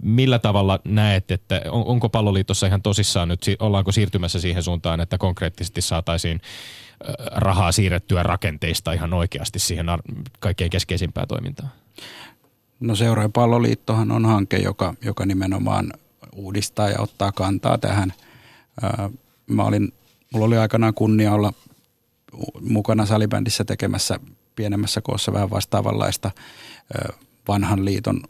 Millä 0.02 0.38
tavalla 0.38 0.78
näet, 0.84 1.30
että 1.30 1.62
on, 1.70 1.84
onko 1.84 2.08
palloliitossa 2.08 2.66
ihan 2.66 2.82
tosissaan 2.82 3.28
nyt, 3.28 3.40
ollaanko 3.58 3.92
siirtymässä 3.92 4.40
siihen 4.40 4.62
suuntaan, 4.62 5.00
että 5.00 5.18
konkreettisesti 5.18 5.80
saataisiin 5.80 6.40
rahaa 7.34 7.72
siirrettyä 7.72 8.22
rakenteista 8.22 8.92
ihan 8.92 9.14
oikeasti 9.14 9.58
siihen 9.58 9.86
kaikkein 10.38 10.70
keskeisimpään 10.70 11.28
toimintaan? 11.28 11.70
No 12.80 12.94
seurojen 12.94 13.32
palloliittohan 13.32 14.12
on 14.12 14.24
hanke, 14.24 14.56
joka, 14.56 14.94
joka 15.02 15.26
nimenomaan 15.26 15.92
uudistaa 16.36 16.88
ja 16.88 17.00
ottaa 17.00 17.32
kantaa 17.32 17.78
tähän. 17.78 18.12
Mä 19.46 19.62
olin, 19.62 19.92
mulla 20.32 20.46
oli 20.46 20.58
aikanaan 20.58 20.94
kunnia 20.94 21.32
olla 21.32 21.52
mukana 22.60 23.06
salibändissä 23.06 23.64
tekemässä 23.64 24.20
pienemmässä 24.56 25.00
koossa 25.00 25.32
vähän 25.32 25.50
vastaavanlaista 25.50 26.30
vanhan 27.48 27.84
liiton, 27.84 28.22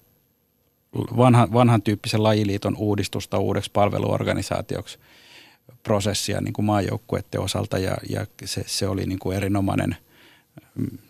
vanhan, 1.16 1.52
vanhan 1.52 1.82
tyyppisen 1.82 2.22
lajiliiton 2.22 2.76
uudistusta 2.76 3.38
uudeksi 3.38 3.70
palveluorganisaatioksi 3.70 4.98
prosessia 5.82 6.40
niin 6.40 6.52
kuin 6.52 6.66
maajoukkueiden 6.66 7.40
osalta 7.40 7.78
ja, 7.78 7.96
ja 8.08 8.26
se, 8.44 8.64
se 8.66 8.88
oli 8.88 9.06
niin 9.06 9.18
kuin 9.18 9.36
erinomainen 9.36 9.96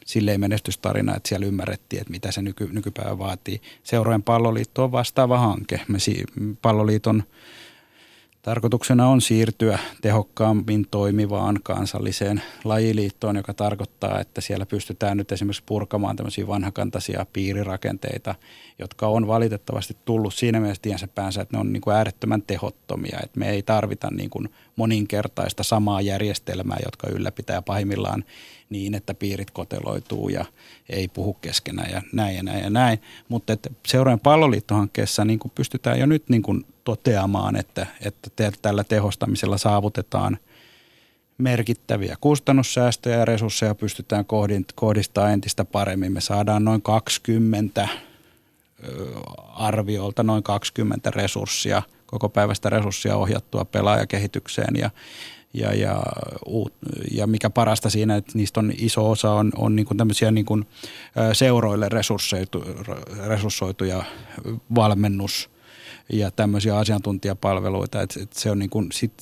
silleen 0.05 0.41
menestystarina, 0.41 1.17
että 1.17 1.29
siellä 1.29 1.47
ymmärrettiin, 1.47 2.01
että 2.01 2.11
mitä 2.11 2.33
se 2.33 2.43
nyky, 2.43 2.69
nykypäivä 2.73 3.19
vaatii. 3.19 3.61
Seurojen 3.83 4.23
palloliitto 4.23 4.85
on 4.85 4.93
vastaava 4.93 5.39
hanke. 5.39 5.81
Me 5.89 5.99
si- 5.99 6.25
palloliiton 6.63 7.23
Tarkoituksena 8.45 9.09
on 9.09 9.21
siirtyä 9.21 9.79
tehokkaammin 10.03 10.87
toimivaan 10.91 11.61
kansalliseen 11.63 12.43
lajiliittoon, 12.65 13.37
joka 13.37 13.55
tarkoittaa, 13.55 14.21
että 14.21 14.41
siellä 14.41 14.67
pystytään 14.67 15.17
nyt 15.17 15.33
esimerkiksi 15.33 15.63
purkamaan 15.67 16.17
tämmöisiä 16.17 16.47
vanhakantaisia 16.47 17.27
piirirakenteita, 17.33 18.35
jotka 18.79 19.09
on 19.09 19.27
valitettavasti 19.27 19.97
tullut 20.05 20.35
siinä 20.35 20.61
mielessä 20.61 20.83
tiensä 20.83 21.09
päänsä, 21.09 21.43
että 21.43 21.57
ne 21.57 21.61
on 21.61 21.73
niin 21.73 21.81
kuin 21.81 21.97
äärettömän 21.97 22.43
tehottomia. 22.43 23.19
Että 23.23 23.41
me 23.41 23.51
ei 23.51 23.63
tarvita 23.63 24.09
niin 24.11 24.31
kuin 24.31 24.49
moninkertaista 24.77 25.63
samaa 25.63 26.01
järjestelmää, 26.01 26.79
jotka 26.85 27.09
ylläpitää 27.11 27.63
pahimmillaan 27.63 28.25
niin, 28.71 28.95
että 28.95 29.15
piirit 29.15 29.51
koteloituu 29.51 30.29
ja 30.29 30.45
ei 30.89 31.09
puhu 31.09 31.35
keskenään 31.35 31.91
ja 31.91 32.03
näin 32.13 32.37
ja 32.37 32.43
näin 32.43 32.65
ja 32.65 32.71
näin. 32.71 32.99
Mutta 33.29 33.57
seurojen 33.87 34.21
palloliittohankkeessa 34.21 35.25
niin 35.25 35.39
kuin 35.39 35.53
pystytään 35.55 36.01
jo 36.01 36.07
nyt 36.07 36.29
niin 36.29 36.43
kuin 36.43 36.67
toteamaan, 36.85 37.57
että, 37.57 37.87
että 38.01 38.53
tällä 38.63 38.85
tehostamisella 38.85 39.59
saavutetaan 39.59 40.39
merkittäviä 41.39 42.17
kustannussäästöjä 42.21 43.17
ja 43.17 43.25
resursseja 43.25 43.75
pystytään 43.75 44.25
kohdistamaan 44.75 45.33
entistä 45.33 45.65
paremmin. 45.65 46.13
Me 46.13 46.21
saadaan 46.21 46.65
noin 46.65 46.83
20 46.83 47.89
arviolta 49.49 50.23
noin 50.23 50.43
20 50.43 51.11
resurssia, 51.11 51.83
koko 52.07 52.29
päivästä 52.29 52.71
resurssia 52.71 53.17
ohjattua 53.17 53.65
pelaajakehitykseen 53.65 54.77
ja, 54.77 54.91
ja, 55.55 55.75
ja, 55.75 56.03
ja 57.11 57.27
mikä 57.27 57.51
parasta 57.51 57.91
siinä, 57.91 58.17
että 58.17 58.33
niistä 58.35 58.61
on 58.61 58.73
iso 58.79 59.11
osa 59.11 59.31
on, 59.31 59.53
on 59.57 59.77
niin 59.77 59.87
kuin 59.87 59.99
tämmöisiä 59.99 60.31
niin 60.31 60.47
kuin 60.47 60.67
seuroille 61.33 61.89
resurssoitu, 61.89 62.65
resurssoituja 63.27 64.05
valmennus- 64.75 65.51
ja 66.13 66.31
tämmöisiä 66.31 66.79
asiantuntijapalveluita. 66.79 68.03
Et, 68.03 68.17
et 68.23 68.33
se 68.33 68.51
on 68.51 68.59
niin 68.59 68.71
kuin 68.71 68.93
sit, 68.93 69.13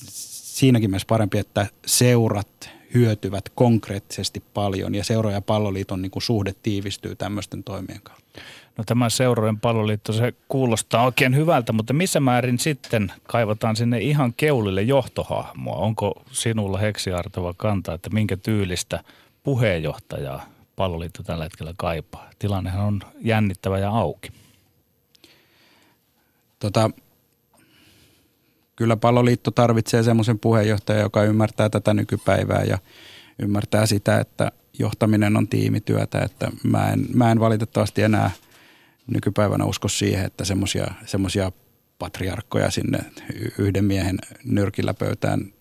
siinäkin 0.53 0.89
mielessä 0.89 1.07
parempi, 1.07 1.37
että 1.37 1.67
seurat 1.85 2.69
hyötyvät 2.93 3.49
konkreettisesti 3.55 4.43
paljon 4.53 4.95
ja 4.95 5.03
seura- 5.03 5.31
ja 5.31 5.41
palloliiton 5.41 6.01
niin 6.01 6.11
kuin 6.11 6.23
suhde 6.23 6.53
tiivistyy 6.63 7.15
tämmöisten 7.15 7.63
toimien 7.63 8.01
kautta. 8.03 8.41
No 8.77 8.83
tämä 8.83 9.09
seurojen 9.09 9.59
palloliitto, 9.59 10.13
se 10.13 10.33
kuulostaa 10.47 11.05
oikein 11.05 11.35
hyvältä, 11.35 11.73
mutta 11.73 11.93
missä 11.93 12.19
määrin 12.19 12.59
sitten 12.59 13.11
kaivataan 13.23 13.75
sinne 13.75 13.99
ihan 13.99 14.33
keulille 14.33 14.81
johtohahmoa? 14.81 15.75
Onko 15.75 16.23
sinulla 16.31 16.77
heksiartava 16.77 17.53
kanta, 17.57 17.93
että 17.93 18.09
minkä 18.09 18.37
tyylistä 18.37 19.03
puheenjohtajaa 19.43 20.45
palloliitto 20.75 21.23
tällä 21.23 21.43
hetkellä 21.43 21.73
kaipaa? 21.77 22.29
Tilannehan 22.39 22.85
on 22.85 23.01
jännittävä 23.21 23.79
ja 23.79 23.89
auki. 23.89 24.29
Tota, 26.59 26.89
kyllä 28.75 28.97
palloliitto 28.97 29.51
tarvitsee 29.51 30.03
semmoisen 30.03 30.39
puheenjohtajan, 30.39 31.01
joka 31.01 31.23
ymmärtää 31.23 31.69
tätä 31.69 31.93
nykypäivää 31.93 32.63
ja 32.63 32.77
ymmärtää 33.39 33.85
sitä, 33.85 34.19
että 34.19 34.51
johtaminen 34.79 35.37
on 35.37 35.47
tiimityötä. 35.47 36.19
Että 36.19 36.51
mä, 36.63 36.89
en, 36.89 37.05
mä 37.13 37.31
en 37.31 37.39
valitettavasti 37.39 38.01
enää 38.01 38.31
nykypäivänä 39.07 39.65
usko 39.65 39.87
siihen, 39.87 40.25
että 40.25 40.43
semmoisia 41.05 41.51
patriarkkoja 41.99 42.71
sinne 42.71 42.99
yhden 43.57 43.85
miehen 43.85 44.17
nyrkillä 44.43 44.93
pöytään 44.93 45.53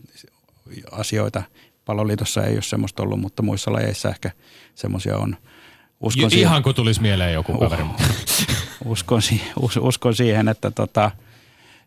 asioita 0.90 1.42
Palloliitossa 1.84 2.44
ei 2.44 2.54
ole 2.54 2.62
semmoista 2.62 3.02
ollut, 3.02 3.20
mutta 3.20 3.42
muissa 3.42 3.72
lajeissa 3.72 4.08
ehkä 4.08 4.30
semmoisia 4.74 5.16
on. 5.16 5.36
Uskon 6.00 6.30
siihen, 6.30 6.48
ihan 6.48 6.62
kun 6.62 6.74
tulisi 6.74 7.02
mieleen 7.02 7.34
joku 7.34 7.58
kaveri. 7.58 7.82
Uh, 7.82 7.96
uskon, 8.92 9.20
us, 9.60 9.76
uskon 9.76 10.14
siihen, 10.14 10.48
että 10.48 10.70
tota, 10.70 11.10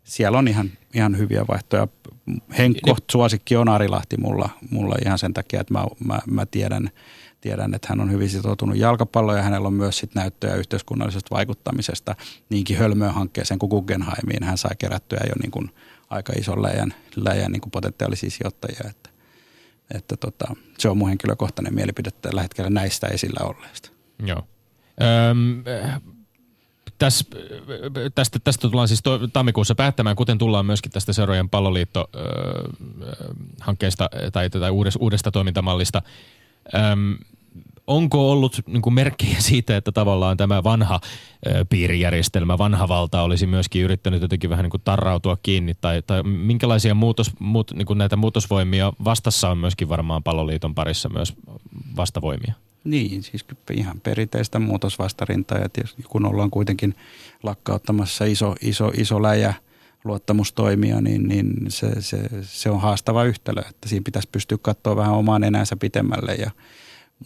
siellä 0.04 0.38
on 0.38 0.48
ihan, 0.48 0.70
ihan 0.94 1.18
hyviä 1.18 1.44
vaihtoja. 1.48 1.88
Henkko 2.58 2.96
suosikki 3.12 3.56
on 3.56 3.68
Ari 3.68 3.88
Lahti 3.88 4.16
mulla, 4.16 4.48
mulla 4.70 4.96
ihan 5.04 5.18
sen 5.18 5.34
takia, 5.34 5.60
että 5.60 5.74
mä, 5.74 5.84
mä, 6.04 6.18
mä 6.26 6.46
tiedän, 6.46 6.90
tiedän, 7.40 7.74
että 7.74 7.86
hän 7.90 8.00
on 8.00 8.10
hyvin 8.10 8.30
sitoutunut 8.30 8.76
jalkapalloon 8.76 9.38
ja 9.38 9.44
hänellä 9.44 9.68
on 9.68 9.74
myös 9.74 9.98
sit 9.98 10.14
näyttöjä 10.14 10.54
yhteiskunnallisesta 10.54 11.34
vaikuttamisesta 11.34 12.14
niinkin 12.50 12.78
hölmöön 12.78 13.14
hankkeeseen 13.14 13.58
kuin 13.58 13.70
Guggenheimiin. 13.70 14.42
Hän 14.42 14.58
sai 14.58 14.76
kerättyä 14.78 15.20
jo 15.28 15.34
niin 15.42 15.50
kuin 15.50 15.70
aika 16.10 16.32
ison 16.38 16.62
läjän, 16.62 16.94
läjän 17.16 17.52
niin 17.52 17.60
kuin 17.60 17.70
potentiaalisia 17.70 18.30
sijoittajia. 18.30 18.90
Että, 18.90 19.10
että 19.94 20.16
tota, 20.16 20.56
se 20.78 20.88
on 20.88 20.98
mun 20.98 21.08
henkilökohtainen 21.08 21.74
mielipide 21.74 22.10
tällä 22.10 22.42
hetkellä 22.42 22.70
näistä 22.70 23.06
esillä 23.06 23.46
olleista. 23.46 23.90
Joo. 24.26 24.42
Öm, 25.30 25.64
Täs, 26.98 27.24
tästä, 28.14 28.38
tästä 28.38 28.68
tullaan 28.68 28.88
siis 28.88 29.02
tammikuussa 29.32 29.74
päättämään, 29.74 30.16
kuten 30.16 30.38
tullaan 30.38 30.66
myöskin 30.66 30.92
tästä 30.92 31.12
Seurojen 31.12 31.50
palloliitto-hankkeesta 31.50 34.08
tai, 34.32 34.50
tai 34.50 34.70
uudesta, 34.70 34.98
uudesta 35.02 35.30
toimintamallista. 35.30 36.02
Öm, 36.74 37.18
onko 37.86 38.32
ollut 38.32 38.60
niin 38.66 38.82
kuin 38.82 38.94
siitä, 39.38 39.76
että 39.76 39.92
tavallaan 39.92 40.36
tämä 40.36 40.64
vanha 40.64 41.00
ö, 41.46 41.64
piirijärjestelmä, 41.68 42.58
vanha 42.58 42.88
valta 42.88 43.22
olisi 43.22 43.46
myöskin 43.46 43.82
yrittänyt 43.82 44.22
jotenkin 44.22 44.50
vähän 44.50 44.62
niin 44.62 44.70
kuin 44.70 44.82
tarrautua 44.84 45.36
kiinni, 45.42 45.74
tai, 45.80 46.02
tai 46.06 46.22
minkälaisia 46.22 46.94
muutos, 46.94 47.30
muut, 47.38 47.72
niin 47.74 47.86
kuin 47.86 47.98
näitä 47.98 48.16
muutosvoimia 48.16 48.92
vastassa 49.04 49.50
on 49.50 49.58
myöskin 49.58 49.88
varmaan 49.88 50.22
palloliiton 50.22 50.74
parissa 50.74 51.08
myös 51.08 51.34
vastavoimia? 51.96 52.54
Niin, 52.84 53.22
siis 53.22 53.44
ihan 53.72 54.00
perinteistä 54.00 54.58
muutosvastarintaa 54.58 55.58
ja 55.58 55.68
kun 56.08 56.26
ollaan 56.26 56.50
kuitenkin 56.50 56.94
lakkauttamassa 57.42 58.24
iso, 58.24 58.54
iso, 58.60 58.90
iso 58.94 59.22
läjä 59.22 59.54
luottamustoimia, 60.06 61.00
niin, 61.00 61.28
niin 61.28 61.52
se, 61.68 62.02
se, 62.02 62.18
se, 62.42 62.70
on 62.70 62.80
haastava 62.80 63.24
yhtälö, 63.24 63.62
että 63.70 63.88
siinä 63.88 64.04
pitäisi 64.04 64.28
pystyä 64.32 64.58
katsoa 64.62 64.96
vähän 64.96 65.14
omaan 65.14 65.44
enäänsä 65.44 65.76
pitemmälle. 65.76 66.34
Ja, 66.34 66.50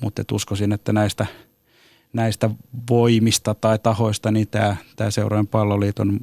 mutta 0.00 0.22
et 0.22 0.32
uskoisin, 0.32 0.72
että 0.72 0.92
näistä, 0.92 1.26
näistä 2.12 2.50
voimista 2.90 3.54
tai 3.54 3.78
tahoista 3.78 4.30
niin 4.30 4.48
tämä, 4.48 4.76
tämä 4.96 5.10
Seurojen 5.10 5.46
palloliiton 5.46 6.20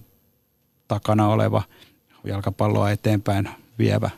takana 0.87 1.27
oleva 1.27 1.63
jalkapalloa 2.23 2.91
eteenpäin 2.91 3.49
vievä 3.79 4.09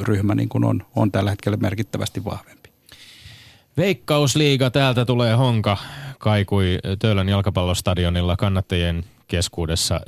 ryhmä 0.00 0.34
niin 0.34 0.48
kuin 0.48 0.64
on, 0.64 0.82
on 0.96 1.12
tällä 1.12 1.30
hetkellä 1.30 1.56
merkittävästi 1.56 2.24
vahvempi. 2.24 2.70
Veikkausliiga, 3.76 4.70
täältä 4.70 5.04
tulee 5.04 5.34
honka, 5.34 5.76
kaikui 6.18 6.78
Töölön 6.98 7.28
jalkapallostadionilla 7.28 8.36
kannattajien 8.36 9.04
keskuudessa. 9.30 10.00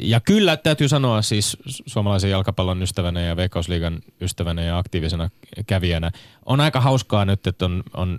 Ja 0.00 0.20
kyllä 0.20 0.56
täytyy 0.56 0.88
sanoa 0.88 1.22
siis 1.22 1.56
suomalaisen 1.86 2.30
jalkapallon 2.30 2.82
ystävänä 2.82 3.20
ja 3.20 3.36
Veikkausliigan 3.36 3.98
ystävänä 4.20 4.62
ja 4.62 4.78
aktiivisena 4.78 5.30
kävijänä. 5.66 6.10
On 6.46 6.60
aika 6.60 6.80
hauskaa 6.80 7.24
nyt, 7.24 7.46
että 7.46 7.64
on, 7.64 7.82
on 7.94 8.18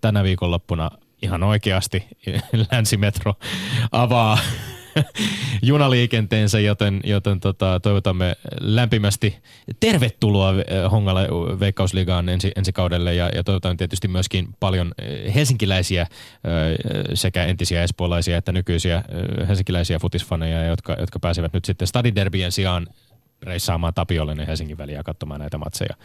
tänä 0.00 0.22
viikonloppuna 0.24 0.90
ihan 1.22 1.42
oikeasti 1.42 2.06
Länsimetro 2.72 3.34
avaa 3.92 4.38
junaliikenteensä, 5.62 6.60
joten, 6.60 7.00
joten 7.04 7.40
tota, 7.40 7.80
toivotamme 7.80 8.36
lämpimästi 8.60 9.38
tervetuloa 9.80 10.50
eh, 10.50 10.90
Hongalle 10.90 11.28
Veikkausliigaan 11.60 12.28
ensi, 12.28 12.52
ensi 12.56 12.72
kaudelle 12.72 13.14
ja, 13.14 13.28
ja 13.28 13.44
toivotan 13.44 13.76
tietysti 13.76 14.08
myöskin 14.08 14.48
paljon 14.60 14.92
eh, 14.98 15.34
helsinkiläisiä 15.34 16.02
eh, 16.02 16.08
sekä 17.14 17.44
entisiä 17.44 17.82
espoolaisia 17.82 18.36
että 18.36 18.52
nykyisiä 18.52 19.02
helsinkiläisiä 19.48 19.98
futisfaneja, 19.98 20.66
jotka, 20.66 20.96
jotka 21.00 21.18
pääsevät 21.18 21.52
nyt 21.52 21.64
sitten 21.64 21.88
stadiderbien 21.88 22.52
sijaan 22.52 22.86
reissaamaan 23.42 23.94
Tapiolle 23.94 24.46
Helsingin 24.46 24.78
väliä 24.78 25.02
katsomaan 25.02 25.40
näitä 25.40 25.58
matseja. 25.58 25.96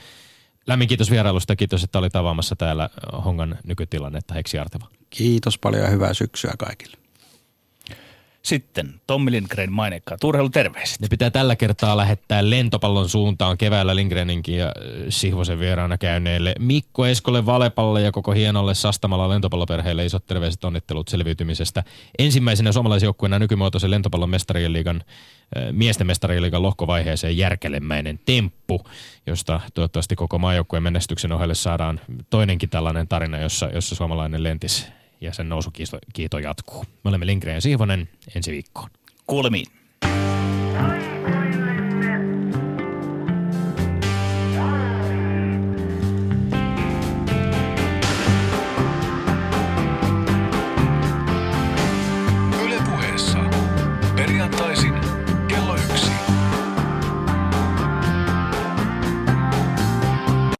Lämmin 0.67 0.88
kiitos 0.88 1.11
vierailusta. 1.11 1.55
Kiitos, 1.55 1.84
että 1.84 1.99
olit 1.99 2.15
avaamassa 2.15 2.55
täällä 2.55 2.89
Hongan 3.25 3.57
nykytilannetta. 3.63 4.34
Heksi 4.34 4.59
Arteva. 4.59 4.88
Kiitos 5.09 5.57
paljon 5.57 5.84
ja 5.84 5.89
hyvää 5.89 6.13
syksyä 6.13 6.53
kaikille. 6.57 7.03
Sitten 8.43 8.93
Tommi 9.07 9.31
Lindgren 9.31 9.71
mainekkaa. 9.71 10.17
Turheilu 10.17 10.49
terveiset. 10.49 10.99
Ne 10.99 11.07
pitää 11.07 11.29
tällä 11.29 11.55
kertaa 11.55 11.97
lähettää 11.97 12.49
lentopallon 12.49 13.09
suuntaan 13.09 13.57
keväällä 13.57 13.95
Lindgreninkin 13.95 14.57
ja 14.57 14.71
Sihvosen 15.09 15.59
vieraana 15.59 15.97
käyneille 15.97 16.55
Mikko 16.59 17.05
Eskolle 17.05 17.45
Valepalle 17.45 18.01
ja 18.01 18.11
koko 18.11 18.31
hienolle 18.31 18.75
Sastamalla 18.75 19.29
lentopalloperheelle 19.29 20.05
isot 20.05 20.25
terveiset 20.25 20.63
onnittelut 20.63 21.07
selviytymisestä. 21.07 21.83
Ensimmäisenä 22.19 22.71
suomalaisjoukkueena 22.71 23.39
nykymuotoisen 23.39 23.91
lentopallon 23.91 24.29
mestarien 24.29 24.73
liigan 24.73 25.03
äh, 25.57 25.63
miesten 25.71 26.07
mestarien 26.07 26.41
liigan 26.41 26.63
lohkovaiheeseen 26.63 27.37
järkelemäinen 27.37 28.19
temppu, 28.25 28.83
josta 29.27 29.61
toivottavasti 29.73 30.15
koko 30.15 30.39
maajoukkueen 30.39 30.83
menestyksen 30.83 31.31
ohelle 31.31 31.55
saadaan 31.55 31.99
toinenkin 32.29 32.69
tällainen 32.69 33.07
tarina, 33.07 33.39
jossa, 33.39 33.69
jossa 33.73 33.95
suomalainen 33.95 34.43
lentis 34.43 34.87
ja 35.24 35.34
sen 35.34 35.49
nousukiito 35.49 35.99
kiito 36.13 36.39
jatkuu. 36.39 36.86
Me 37.03 37.09
olemme 37.09 37.26
Lindgren 37.26 37.55
ja 37.55 37.61
Siivonen 37.61 38.09
ensi 38.36 38.51
viikkoon. 38.51 38.89
Kuulemiin. 39.28 39.65